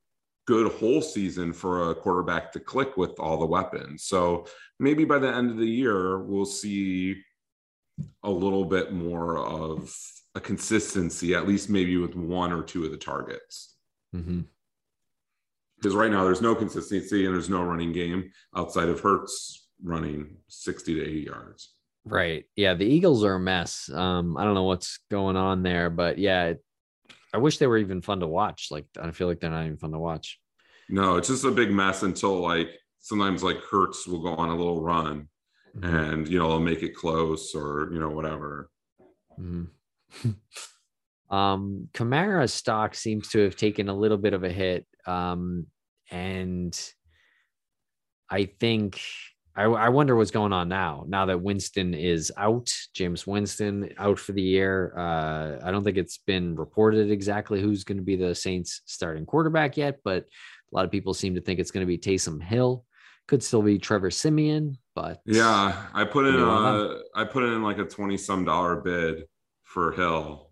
good 0.47 0.73
whole 0.73 1.03
season 1.03 1.53
for 1.53 1.91
a 1.91 1.95
quarterback 1.95 2.53
to 2.53 2.61
click 2.61 2.97
with 2.97 3.19
all 3.19 3.37
the 3.39 3.47
weapons. 3.47 4.05
So 4.05 4.47
maybe 4.79 5.05
by 5.05 5.19
the 5.19 5.33
end 5.35 5.51
of 5.51 5.57
the 5.59 5.67
year, 5.67 6.21
we'll 6.21 6.47
see 6.47 7.17
a 8.23 8.31
little 8.31 8.65
bit 8.65 8.93
more 8.93 9.39
of 9.39 9.93
a 10.35 10.41
consistency, 10.41 11.35
at 11.35 11.49
least 11.49 11.69
maybe 11.69 11.97
with 11.97 12.15
one 12.15 12.53
or 12.53 12.63
two 12.63 12.85
of 12.85 12.91
the 12.93 12.97
targets. 12.97 13.75
Mhm. 14.15 14.45
Because 15.77 15.95
right 15.95 16.11
now 16.11 16.25
there's 16.25 16.43
no 16.43 16.55
consistency 16.55 17.27
and 17.27 17.35
there's 17.35 17.51
no 17.51 17.63
running 17.65 17.93
game 17.93 18.31
outside 18.55 18.89
of 18.89 19.01
Hurts 19.01 19.69
running 19.83 20.37
60 20.49 20.95
to 20.95 21.03
80 21.03 21.21
yards. 21.23 21.75
Right. 22.05 22.45
Yeah. 22.55 22.75
The 22.75 22.87
Eagles 22.87 23.25
are 23.25 23.35
a 23.35 23.41
mess. 23.41 23.91
Um, 23.93 24.37
I 24.37 24.45
don't 24.45 24.55
know 24.55 24.63
what's 24.65 25.01
going 25.11 25.37
on 25.37 25.63
there, 25.65 25.91
but 25.91 26.19
yeah, 26.19 26.45
it- 26.47 26.63
I 27.37 27.39
wish 27.39 27.59
they 27.59 27.67
were 27.67 27.77
even 27.77 28.01
fun 28.01 28.21
to 28.21 28.27
watch. 28.27 28.69
Like, 28.71 28.87
I 28.99 29.11
feel 29.11 29.29
like 29.29 29.41
they're 29.41 29.51
not 29.51 29.67
even 29.67 29.77
fun 29.77 29.93
to 29.93 29.99
watch. 29.99 30.41
No, 30.89 31.17
it's 31.17 31.29
just 31.29 31.45
a 31.45 31.51
big 31.51 31.71
mess 31.71 32.03
until 32.03 32.41
like 32.41 32.71
sometimes 33.01 33.43
like 33.43 33.59
Hurts 33.71 34.07
will 34.07 34.23
go 34.23 34.35
on 34.37 34.49
a 34.49 34.57
little 34.57 34.81
run 34.83 35.29
Mhm. 35.77 36.15
and 36.15 36.29
you 36.29 36.39
know 36.39 36.49
they'll 36.49 36.61
make 36.61 36.83
it 36.83 36.95
close 36.95 37.55
or 37.55 37.91
you 37.93 37.99
know 37.99 38.09
whatever. 38.09 38.71
Mhm. 39.39 39.69
um, 41.31 41.89
Kamara 41.93 42.49
stock 42.49 42.95
seems 42.95 43.29
to 43.31 43.41
have 43.41 43.57
taken 43.57 43.91
a 43.91 43.95
little 43.95 44.17
bit 44.17 44.33
of 44.33 44.43
a 44.43 44.51
hit. 44.51 44.87
Um, 45.07 45.67
and 46.11 46.73
I 48.31 48.47
think 48.47 48.99
I, 49.57 49.65
I 49.65 49.89
wonder 49.89 50.15
what's 50.15 50.31
going 50.31 50.53
on 50.53 50.69
now. 50.69 51.05
Now 51.09 51.27
that 51.27 51.41
Winston 51.41 51.95
is 51.95 52.31
out, 52.37 52.67
Jameis 52.95 53.27
Winston 53.27 53.91
out 53.97 54.19
for 54.19 54.33
the 54.33 54.43
year. 54.43 54.93
Uh, 54.97 55.59
I 55.65 55.71
don't 55.71 55.83
think 55.83 55.97
it's 55.97 56.19
been 56.19 56.55
reported 56.57 57.11
exactly 57.11 57.61
who's 57.63 57.83
going 57.83 57.97
to 57.99 58.05
be 58.05 58.17
the 58.17 58.35
Saints 58.35 58.83
starting 58.85 59.25
quarterback 59.25 59.77
yet, 59.77 60.01
but 60.05 60.25
a 60.25 60.75
lot 60.77 60.85
of 60.85 60.91
people 60.91 61.15
seem 61.15 61.35
to 61.37 61.41
think 61.41 61.59
it's 61.59 61.71
going 61.71 61.87
to 61.87 61.89
be 61.89 61.97
Taysom 61.99 62.43
Hill. 62.43 62.85
Could 63.29 63.43
still 63.43 63.63
be 63.63 63.79
Trevor 63.79 64.11
Siemian, 64.11 64.77
but 64.95 65.21
Yeah, 65.25 65.87
I 65.93 66.05
put 66.05 66.27
in 66.27 66.37
a 66.37 66.99
I 67.15 67.25
put 67.25 67.43
in 67.43 67.61
like 67.63 67.79
a 67.79 67.85
20 67.85 68.17
some 68.19 68.45
dollar 68.45 68.77
bid 68.77 69.25
for 69.65 69.93
Hill 69.93 70.45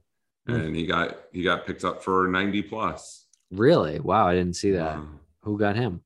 Hmm. 0.46 0.54
and 0.56 0.76
he 0.76 0.84
got 0.86 1.16
he 1.32 1.42
got 1.42 1.66
picked 1.66 1.84
up 1.84 2.02
for 2.02 2.26
90 2.28 2.62
plus. 2.62 3.26
really, 3.50 3.98
wow, 4.00 4.26
I 4.26 4.34
didn't 4.34 4.56
see 4.56 4.72
that. 4.72 4.98
Who 5.42 5.56
got 5.58 5.76
him? 5.76 6.02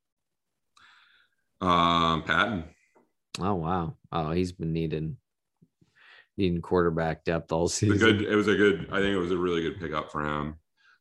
Um 1.61 2.23
Patton. 2.23 2.65
Oh 3.41 3.55
wow. 3.55 3.97
Oh, 4.13 4.31
he's 4.33 4.53
been 4.53 4.73
needing 4.73 5.17
needing 6.37 6.61
quarterback 6.63 7.25
depth 7.25 7.51
all 7.53 7.61
It 7.61 7.63
was 7.63 7.73
season. 7.73 7.97
a 8.09 8.13
good 8.13 8.23
it 8.23 8.35
was 8.37 8.49
a 8.49 8.55
good 8.57 8.89
I 8.93 9.01
think 9.01 9.15
it 9.15 9.19
was 9.19 9.33
a 9.33 9.39
really 9.39 9.63
good 9.63 9.81
pickup 9.81 10.11
for 10.13 10.23
him. 10.25 10.57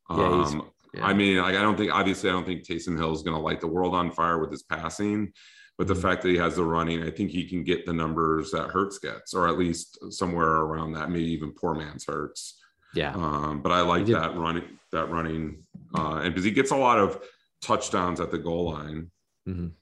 Yeah, 0.09 0.27
Um 0.27 0.71
Yeah. 0.93 1.05
I 1.05 1.13
mean, 1.13 1.37
like 1.37 1.55
I 1.55 1.61
don't 1.61 1.77
think 1.77 1.91
obviously 1.93 2.29
I 2.29 2.33
don't 2.33 2.45
think 2.45 2.63
Taysom 2.63 2.97
Hill 2.97 3.13
is 3.13 3.21
going 3.23 3.35
to 3.35 3.41
light 3.41 3.59
the 3.61 3.67
world 3.67 3.93
on 3.93 4.09
fire 4.11 4.39
with 4.39 4.51
his 4.51 4.63
passing, 4.63 5.31
but 5.77 5.87
the 5.87 5.93
Mhm. 5.93 6.01
fact 6.01 6.21
that 6.23 6.29
he 6.29 6.37
has 6.37 6.55
the 6.55 6.63
running, 6.63 7.03
I 7.03 7.11
think 7.11 7.29
he 7.29 7.47
can 7.47 7.63
get 7.63 7.85
the 7.85 7.93
numbers 7.93 8.51
that 8.51 8.69
Hurts 8.69 8.97
gets, 8.97 9.33
or 9.33 9.47
at 9.47 9.59
least 9.59 10.11
somewhere 10.11 10.47
around 10.47 10.93
that, 10.93 11.11
maybe 11.11 11.25
even 11.31 11.51
poor 11.51 11.75
man's 11.75 12.05
Hurts. 12.05 12.59
yeah. 12.93 13.13
Um, 13.13 13.61
but 13.61 13.71
I 13.71 13.81
like 13.81 14.05
that 14.07 14.35
running 14.37 14.79
that 14.91 15.09
running, 15.11 15.65
uh, 15.93 16.21
and 16.23 16.33
because 16.33 16.45
he 16.45 16.51
gets 16.51 16.71
a 16.71 16.77
lot 16.77 16.97
of 16.97 17.21
touchdowns 17.61 18.19
at 18.21 18.31
the 18.31 18.37
goal 18.39 18.71
line. 18.71 19.11
Mhm. 19.47 19.73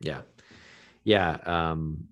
Yeah. 0.00 0.22
Yeah. 1.06 1.38
Um 1.46 2.08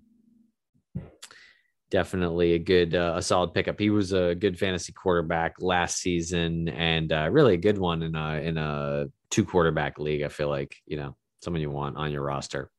definitely 1.91 2.53
a 2.53 2.59
good 2.59 2.95
uh, 2.95 3.13
a 3.17 3.21
solid 3.21 3.53
pickup. 3.53 3.79
He 3.79 3.89
was 3.89 4.11
a 4.11 4.33
good 4.35 4.57
fantasy 4.57 4.91
quarterback 4.91 5.55
last 5.59 5.97
season 5.99 6.67
and 6.69 7.11
uh, 7.11 7.29
really 7.31 7.53
a 7.53 7.57
good 7.57 7.77
one 7.77 8.01
in 8.01 8.15
a 8.15 8.41
in 8.41 8.57
a 8.57 9.05
two 9.29 9.45
quarterback 9.45 9.99
league. 9.99 10.23
I 10.23 10.29
feel 10.29 10.49
like, 10.49 10.75
you 10.87 10.97
know, 10.97 11.15
someone 11.43 11.61
you 11.61 11.69
want 11.69 11.97
on 11.97 12.11
your 12.11 12.23
roster. 12.23 12.71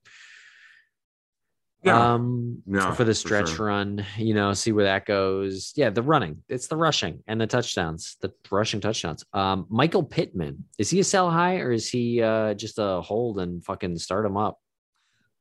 Yeah, 1.83 2.15
um 2.15 2.63
Yeah, 2.67 2.93
for 2.95 3.05
the 3.05 3.13
for 3.13 3.15
stretch 3.15 3.51
sure. 3.51 3.67
run 3.67 4.05
you 4.17 4.35
know 4.35 4.53
see 4.55 4.73
where 4.73 4.87
that 4.87 5.07
goes 5.07 5.73
yeah 5.77 5.91
the 5.91 6.03
running 6.03 6.43
it's 6.49 6.67
the 6.67 6.77
rushing 6.77 7.23
and 7.29 7.41
the 7.41 7.47
touchdowns 7.47 8.17
the 8.23 8.33
rushing 8.51 8.81
touchdowns 8.81 9.25
um 9.35 9.67
michael 9.69 10.03
pittman 10.03 10.65
is 10.79 10.91
he 10.91 10.99
a 10.99 11.05
sell 11.05 11.31
high 11.31 11.59
or 11.59 11.71
is 11.71 11.89
he 11.89 12.21
uh 12.21 12.55
just 12.55 12.79
a 12.79 13.01
hold 13.03 13.39
and 13.39 13.65
fucking 13.65 13.97
start 13.99 14.27
him 14.27 14.37
up 14.37 14.59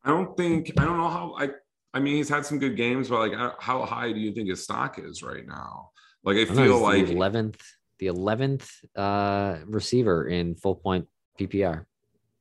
I 0.05 0.09
don't 0.09 0.37
think 0.37 0.71
I 0.79 0.85
don't 0.85 0.97
know 0.97 1.09
how 1.09 1.35
I. 1.37 1.49
I 1.93 1.99
mean, 1.99 2.17
he's 2.17 2.29
had 2.29 2.45
some 2.45 2.59
good 2.59 2.75
games, 2.75 3.09
but 3.09 3.19
like, 3.31 3.53
how 3.59 3.85
high 3.85 4.11
do 4.11 4.19
you 4.19 4.33
think 4.33 4.49
his 4.49 4.63
stock 4.63 4.99
is 4.99 5.23
right 5.23 5.47
now? 5.47 5.89
Like, 6.23 6.37
I 6.37 6.41
I 6.41 6.45
don't 6.45 6.55
know, 6.57 6.63
feel 6.65 6.79
like 6.81 7.07
the 7.07 7.15
11th 7.15 7.61
the 7.99 8.07
11th 8.07 8.67
uh 8.97 9.59
receiver 9.65 10.27
in 10.27 10.55
full 10.55 10.75
point 10.75 11.07
ppr 11.39 11.85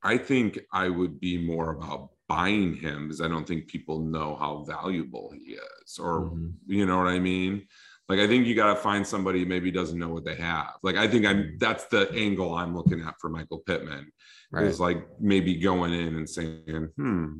I 0.03 0.19
think 0.19 0.59
I 0.73 0.89
would 0.89 1.21
be 1.21 1.39
more 1.39 1.71
about 1.71 2.11
buying 2.29 2.75
him 2.75 3.07
because 3.07 3.21
I 3.21 3.29
don't 3.29 3.47
think 3.47 3.69
people 3.69 4.01
know 4.01 4.35
how 4.37 4.65
valuable 4.65 5.31
he 5.33 5.53
is, 5.55 5.99
or 5.99 6.31
Mhm. 6.31 6.55
you 6.67 6.85
know 6.87 6.99
what 6.99 7.07
I 7.07 7.19
mean. 7.21 7.67
Like, 8.09 8.19
I 8.21 8.27
think 8.27 8.47
you 8.47 8.55
got 8.55 8.75
to 8.75 8.81
find 8.81 9.07
somebody 9.07 9.45
maybe 9.47 9.71
doesn't 9.71 9.99
know 9.99 10.09
what 10.11 10.25
they 10.27 10.35
have. 10.35 10.73
Like, 10.83 10.97
I 10.97 11.07
think 11.09 11.25
I'm 11.25 11.57
that's 11.59 11.85
the 11.87 12.11
angle 12.13 12.55
I'm 12.55 12.75
looking 12.77 13.01
at 13.01 13.15
for 13.21 13.31
Michael 13.31 13.61
Pittman. 13.61 14.11
right 14.53 14.67
is 14.67 14.79
like 14.81 15.01
maybe 15.21 15.55
going 15.57 15.93
in 15.95 16.17
and 16.17 16.29
saying, 16.29 16.89
hmm, 16.97 17.39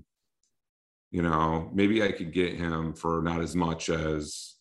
you 1.15 1.23
know, 1.23 1.71
maybe 1.73 2.03
I 2.03 2.11
could 2.11 2.33
get 2.33 2.55
him 2.57 2.93
for 2.93 3.23
not 3.23 3.41
as 3.41 3.55
much 3.55 3.89
as 3.89 4.57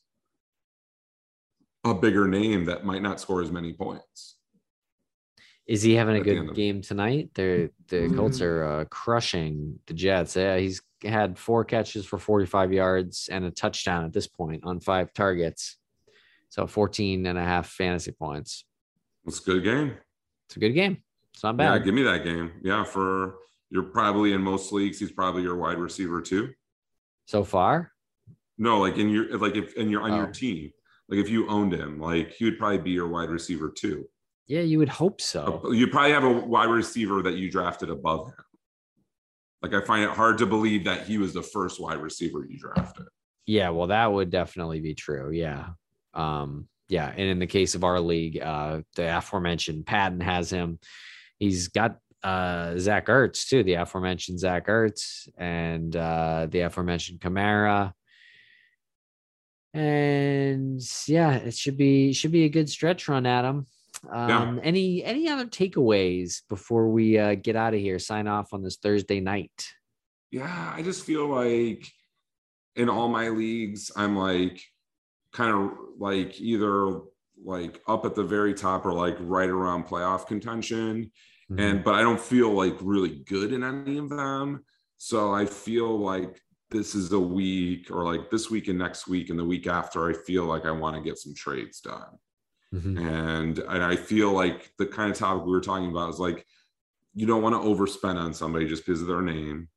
a 1.83 1.95
bigger 1.95 2.27
name 2.27 2.65
that 2.65 2.85
might 2.85 3.01
not 3.01 3.19
score 3.19 3.41
as 3.41 3.49
many 3.51 3.73
points. 3.73 4.35
is 5.65 5.81
he 5.81 5.95
having 5.95 6.15
a 6.15 6.19
at 6.19 6.25
the 6.25 6.35
good 6.35 6.49
of- 6.49 6.55
game 6.55 6.79
tonight 6.81 7.29
they're 7.33 7.69
the 7.87 8.07
colts 8.15 8.39
are 8.41 8.63
uh, 8.65 8.85
crushing 8.85 9.79
the 9.87 9.93
jets 9.95 10.35
yeah 10.35 10.57
he's 10.57 10.79
had 11.03 11.37
four 11.39 11.65
catches 11.65 12.05
for 12.05 12.19
45 12.19 12.71
yards 12.71 13.29
and 13.31 13.45
a 13.45 13.51
touchdown 13.51 14.05
at 14.05 14.13
this 14.13 14.27
point 14.27 14.61
on 14.63 14.79
five 14.79 15.11
targets 15.13 15.77
so 16.49 16.67
14 16.67 17.25
and 17.25 17.37
a 17.39 17.43
half 17.43 17.67
fantasy 17.67 18.11
points 18.11 18.63
It's 19.25 19.39
a 19.41 19.43
good 19.51 19.63
game. 19.63 19.97
it's 20.47 20.55
a 20.57 20.59
good 20.59 20.73
game 20.81 20.97
it's 21.33 21.43
not 21.43 21.57
bad. 21.57 21.63
Yeah, 21.65 21.77
bad 21.79 21.85
give 21.85 21.95
me 21.95 22.03
that 22.03 22.23
game. 22.23 22.51
Yeah, 22.61 22.83
for 22.83 23.35
you're 23.73 23.83
probably 23.83 24.33
in 24.33 24.41
most 24.41 24.71
leagues, 24.71 24.99
he's 24.99 25.11
probably 25.11 25.41
your 25.41 25.57
wide 25.57 25.79
receiver 25.79 26.21
too. 26.21 26.51
so 27.25 27.43
far. 27.43 27.91
No, 28.57 28.79
like 28.79 28.97
in 28.97 29.09
your 29.09 29.37
like 29.39 29.55
if 29.55 29.75
and 29.77 29.89
you're 29.89 30.01
on 30.03 30.13
your 30.13 30.27
Oh. 30.27 30.31
team, 30.31 30.69
like 31.09 31.19
if 31.19 31.27
you 31.29 31.47
owned 31.49 31.73
him, 31.73 31.99
like 31.99 32.31
he 32.33 32.45
would 32.45 32.59
probably 32.59 32.77
be 32.77 32.91
your 32.91 33.07
wide 33.07 33.29
receiver 33.29 33.69
too. 33.75 34.05
Yeah, 34.47 34.61
you 34.61 34.77
would 34.77 34.89
hope 34.89 35.19
so. 35.21 35.71
You 35.71 35.87
probably 35.87 36.11
have 36.11 36.23
a 36.23 36.31
wide 36.31 36.69
receiver 36.69 37.21
that 37.23 37.33
you 37.35 37.49
drafted 37.49 37.89
above 37.89 38.27
him. 38.27 38.35
Like 39.63 39.73
I 39.73 39.81
find 39.85 40.03
it 40.03 40.09
hard 40.11 40.37
to 40.39 40.45
believe 40.45 40.83
that 40.83 41.07
he 41.07 41.17
was 41.17 41.33
the 41.33 41.41
first 41.41 41.79
wide 41.81 41.99
receiver 41.99 42.45
you 42.47 42.59
drafted. 42.59 43.05
Yeah, 43.47 43.69
well, 43.69 43.87
that 43.87 44.11
would 44.11 44.29
definitely 44.29 44.81
be 44.81 44.93
true. 44.93 45.31
Yeah. 45.31 45.69
Um, 46.13 46.67
yeah. 46.89 47.07
And 47.09 47.21
in 47.27 47.39
the 47.39 47.47
case 47.47 47.73
of 47.73 47.83
our 47.83 47.99
league, 47.99 48.39
uh, 48.39 48.81
the 48.95 49.17
aforementioned 49.17 49.85
Patton 49.85 50.19
has 50.19 50.49
him. 50.51 50.79
He's 51.39 51.69
got 51.69 51.97
uh 52.23 52.77
Zach 52.77 53.07
Ertz 53.07 53.47
too, 53.47 53.63
the 53.63 53.73
aforementioned 53.73 54.39
Zach 54.39 54.67
Ertz 54.67 55.27
and 55.37 55.95
uh 55.95 56.47
the 56.49 56.61
aforementioned 56.61 57.19
Kamara. 57.19 57.93
And 59.73 60.81
yeah, 61.07 61.35
it 61.35 61.55
should 61.55 61.77
be 61.77 62.13
should 62.13 62.31
be 62.31 62.45
a 62.45 62.49
good 62.49 62.69
stretch 62.69 63.07
run, 63.07 63.25
Adam. 63.25 63.67
Um, 64.11 64.59
any 64.63 65.03
any 65.03 65.29
other 65.29 65.45
takeaways 65.45 66.41
before 66.49 66.89
we 66.89 67.17
uh, 67.17 67.35
get 67.35 67.55
out 67.55 67.73
of 67.73 67.79
here? 67.79 67.99
Sign 67.99 68.27
off 68.27 68.53
on 68.53 68.61
this 68.61 68.77
Thursday 68.77 69.19
night. 69.19 69.67
Yeah, 70.29 70.73
I 70.75 70.81
just 70.81 71.05
feel 71.05 71.27
like 71.27 71.89
in 72.75 72.89
all 72.89 73.07
my 73.07 73.29
leagues, 73.29 73.91
I'm 73.95 74.15
like 74.15 74.61
kind 75.31 75.51
of 75.51 75.71
like 75.97 76.39
either 76.39 77.01
like 77.43 77.81
up 77.87 78.05
at 78.05 78.15
the 78.15 78.23
very 78.23 78.53
top 78.53 78.85
or 78.85 78.93
like 78.93 79.17
right 79.19 79.49
around 79.49 79.85
playoff 79.85 80.27
contention. 80.27 81.11
And 81.49 81.83
but 81.83 81.93
I 81.95 82.01
don't 82.01 82.19
feel 82.19 82.51
like 82.51 82.75
really 82.81 83.23
good 83.25 83.53
in 83.53 83.63
any 83.63 83.97
of 83.97 84.09
them. 84.09 84.63
So 84.97 85.33
I 85.33 85.45
feel 85.45 85.97
like 85.99 86.39
this 86.71 86.95
is 86.95 87.11
a 87.11 87.19
week 87.19 87.91
or 87.91 88.03
like 88.03 88.31
this 88.31 88.49
week 88.49 88.67
and 88.67 88.79
next 88.79 89.07
week 89.07 89.29
and 89.29 89.37
the 89.37 89.45
week 89.45 89.67
after, 89.67 90.09
I 90.09 90.13
feel 90.13 90.45
like 90.45 90.65
I 90.65 90.71
want 90.71 90.95
to 90.95 91.01
get 91.01 91.17
some 91.17 91.35
trades 91.35 91.81
done. 91.81 92.17
Mhm. 92.73 92.97
And 92.97 93.59
and 93.59 93.83
I 93.83 93.95
feel 93.95 94.31
like 94.31 94.71
the 94.79 94.87
kind 94.87 95.11
of 95.11 95.17
topic 95.17 95.45
we 95.45 95.51
were 95.51 95.61
talking 95.61 95.89
about 95.89 96.09
is 96.09 96.19
like 96.19 96.45
you 97.13 97.27
don't 97.27 97.43
want 97.43 97.53
to 97.53 97.59
overspend 97.59 98.15
on 98.15 98.33
somebody 98.33 98.67
just 98.67 98.85
because 98.85 99.01
of 99.01 99.07
their 99.07 99.21
name. 99.21 99.69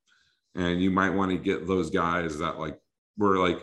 And 0.54 0.80
you 0.80 0.90
might 0.90 1.10
want 1.10 1.30
to 1.32 1.36
get 1.36 1.66
those 1.66 1.90
guys 1.90 2.38
that 2.38 2.58
like 2.58 2.78
were 3.18 3.36
like, 3.36 3.58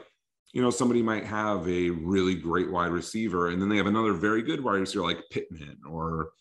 you 0.53 0.61
know, 0.61 0.69
somebody 0.69 1.01
might 1.01 1.25
have 1.25 1.67
a 1.67 1.89
really 1.89 2.35
great 2.35 2.69
wide 2.69 2.91
receiver, 2.91 3.47
and 3.49 3.59
then 3.59 3.69
they 3.69 3.77
have 3.77 3.87
another 3.87 4.13
very 4.13 4.43
good 4.43 4.63
wide 4.63 4.79
receiver 4.81 5.03
like 5.03 5.23
Pittman 5.31 5.79
or 5.89 6.33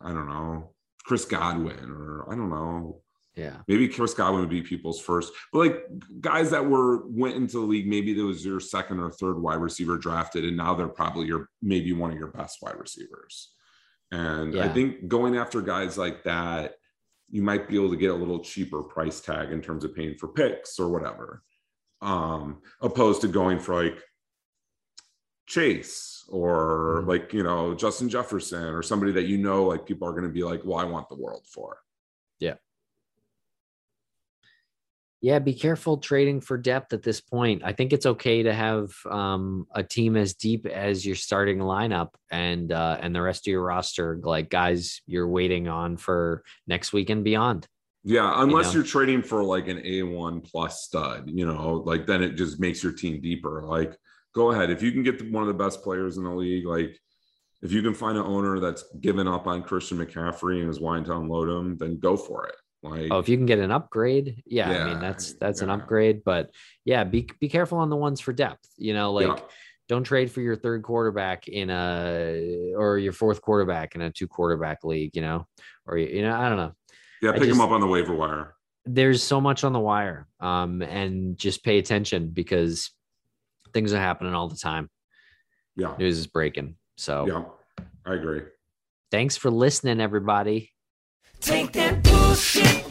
I 0.00 0.12
don't 0.12 0.28
know, 0.28 0.74
Chris 1.10 1.24
Godwin, 1.24 1.90
or 1.90 2.32
I 2.32 2.36
don't 2.36 2.50
know, 2.50 3.02
Yeah. 3.34 3.62
maybe 3.66 3.88
Chris 3.88 4.14
Godwin 4.14 4.42
would 4.42 4.48
be 4.48 4.62
people's 4.62 5.00
first, 5.00 5.32
but 5.52 5.58
like 5.58 5.84
guys 6.20 6.50
that 6.50 6.64
were 6.64 7.08
went 7.08 7.34
into 7.34 7.54
the 7.58 7.66
league, 7.66 7.88
maybe 7.88 8.12
there 8.14 8.26
was 8.26 8.46
your 8.46 8.60
second 8.60 9.00
or 9.00 9.10
third 9.10 9.42
wide 9.42 9.56
receiver 9.56 9.98
drafted, 9.98 10.44
and 10.44 10.56
now 10.56 10.72
they're 10.72 10.86
probably 10.86 11.26
your 11.26 11.48
maybe 11.60 11.92
one 11.92 12.12
of 12.12 12.16
your 12.16 12.28
best 12.28 12.58
wide 12.62 12.78
receivers. 12.78 13.52
And 14.12 14.54
I 14.56 14.68
think 14.68 15.08
going 15.08 15.36
after 15.36 15.60
guys 15.60 15.98
like 15.98 16.22
that, 16.22 16.74
you 17.28 17.42
might 17.42 17.68
be 17.68 17.74
able 17.74 17.90
to 17.90 17.96
get 17.96 18.12
a 18.12 18.14
little 18.14 18.38
cheaper 18.38 18.84
price 18.84 19.20
tag 19.20 19.50
in 19.50 19.60
terms 19.60 19.82
of 19.82 19.92
paying 19.96 20.14
for 20.14 20.28
picks 20.28 20.78
or 20.78 20.90
whatever, 20.90 21.42
um, 22.02 22.62
opposed 22.80 23.22
to 23.22 23.26
going 23.26 23.58
for 23.58 23.82
like 23.82 24.00
Chase 25.48 26.19
or 26.30 27.02
Mhm. 27.02 27.08
like 27.08 27.32
you 27.32 27.42
know 27.42 27.74
Justin 27.74 28.08
Jefferson 28.08 28.64
or 28.64 28.82
somebody 28.82 29.12
that 29.12 29.24
you 29.26 29.36
know 29.38 29.64
like 29.64 29.84
people 29.84 30.08
are 30.08 30.12
going 30.12 30.24
to 30.24 30.28
be 30.30 30.44
like, 30.44 30.64
well, 30.64 30.78
I 30.78 30.84
want 30.84 31.08
the 31.08 31.16
world 31.16 31.44
for. 31.46 31.78
Yeah, 32.38 32.54
Yeah, 35.20 35.38
be 35.40 35.52
careful 35.52 35.98
trading 35.98 36.40
for 36.40 36.56
depth 36.56 36.94
at 36.94 37.02
this 37.02 37.20
point. 37.20 37.62
I 37.62 37.72
think 37.74 37.92
it's 37.92 38.06
okay 38.06 38.42
to 38.44 38.54
have 38.54 38.90
um, 39.10 39.66
a 39.74 39.82
team 39.82 40.16
as 40.16 40.32
deep 40.32 40.64
as 40.64 41.04
your 41.04 41.16
starting 41.16 41.58
lineup 41.58 42.14
and 42.30 42.72
uh, 42.72 42.96
and 43.02 43.14
the 43.14 43.20
rest 43.20 43.46
of 43.46 43.50
your 43.50 43.62
roster, 43.62 44.18
like 44.22 44.48
guys 44.48 45.02
you're 45.06 45.28
waiting 45.28 45.68
on 45.68 45.98
for 45.98 46.42
next 46.66 46.94
week 46.94 47.10
and 47.10 47.22
beyond. 47.22 47.66
Yeah, 48.02 48.32
unless 48.42 48.68
know? 48.68 48.78
you 48.78 48.80
are 48.80 48.88
trading 48.88 49.22
for 49.22 49.44
like 49.44 49.68
an 49.68 49.76
A1 49.78 50.50
plus 50.50 50.84
stud, 50.84 51.28
you 51.28 51.44
know, 51.44 51.82
like 51.84 52.06
then 52.06 52.22
it 52.22 52.30
just 52.36 52.58
makes 52.58 52.82
your 52.82 52.92
team 52.92 53.20
deeper. 53.20 53.62
Like, 53.66 53.94
go 54.34 54.52
ahead. 54.52 54.70
If 54.70 54.82
you 54.82 54.92
can 54.92 55.02
get 55.02 55.18
the, 55.18 55.30
one 55.30 55.42
of 55.42 55.48
the 55.48 55.54
best 55.64 55.82
players 55.82 56.16
in 56.16 56.24
the 56.24 56.30
league, 56.30 56.66
like 56.66 56.96
if 57.62 57.72
you 57.72 57.82
can 57.82 57.94
find 57.94 58.16
an 58.16 58.24
owner 58.24 58.58
that's 58.60 58.84
given 59.00 59.28
up 59.28 59.46
on 59.46 59.62
Christian 59.62 59.98
McCaffrey 59.98 60.60
and 60.60 60.70
is 60.70 60.80
wanting 60.80 61.04
to 61.04 61.16
unload 61.16 61.48
him, 61.48 61.76
then 61.76 61.98
go 61.98 62.16
for 62.16 62.46
it. 62.46 62.54
Like, 62.82 63.08
Oh, 63.10 63.18
if 63.18 63.28
you 63.28 63.36
can 63.36 63.44
get 63.46 63.58
an 63.58 63.70
upgrade, 63.70 64.42
yeah, 64.46 64.70
I 64.70 64.84
mean 64.86 65.00
that's 65.00 65.34
that's 65.34 65.60
an 65.60 65.68
upgrade. 65.68 66.22
But 66.24 66.50
yeah, 66.84 67.04
be 67.04 67.28
be 67.38 67.48
careful 67.50 67.78
on 67.78 67.90
the 67.90 67.96
ones 67.96 68.20
for 68.20 68.32
depth. 68.32 68.66
You 68.78 68.94
know, 68.94 69.12
like 69.12 69.26
Yeah. 69.26 69.36
don't 69.88 70.04
trade 70.04 70.30
for 70.30 70.40
your 70.40 70.56
third 70.56 70.82
quarterback 70.82 71.46
in 71.46 71.68
a 71.68 72.72
or 72.74 72.96
your 72.98 73.12
fourth 73.12 73.42
quarterback 73.42 73.94
in 73.96 74.00
a 74.00 74.10
two 74.10 74.26
quarterback 74.28 74.82
league. 74.84 75.10
You 75.14 75.20
know, 75.20 75.46
or 75.86 75.98
you 75.98 76.22
know, 76.22 76.34
I 76.34 76.48
don't 76.48 76.56
know. 76.56 76.72
yeah, 77.20 77.32
pick 77.32 77.42
him 77.42 77.48
just- 77.48 77.60
up 77.60 77.70
on 77.70 77.82
the 77.82 77.86
waiver 77.86 78.14
wire. 78.14 78.54
there's 78.86 79.22
so 79.22 79.42
much 79.42 79.62
on 79.62 79.74
the 79.74 79.78
wire 79.78 80.26
um 80.40 80.80
and 80.80 81.36
just 81.36 81.62
pay 81.62 81.76
attention 81.78 82.30
because 82.30 82.90
things 83.72 83.92
are 83.92 83.98
happening 83.98 84.34
all 84.34 84.48
the 84.48 84.56
time. 84.56 84.88
Yeah, 85.76 85.94
news 85.98 86.18
is 86.18 86.26
breaking 86.26 86.76
so. 86.96 87.26
Yeah, 87.26 87.44
I 88.04 88.14
agree. 88.14 88.42
thanks 89.10 89.36
for 89.36 89.50
listening 89.50 90.00
everybody. 90.00 90.70
Take 91.40 91.72
that 91.72 92.02
bullshit, 92.02 92.84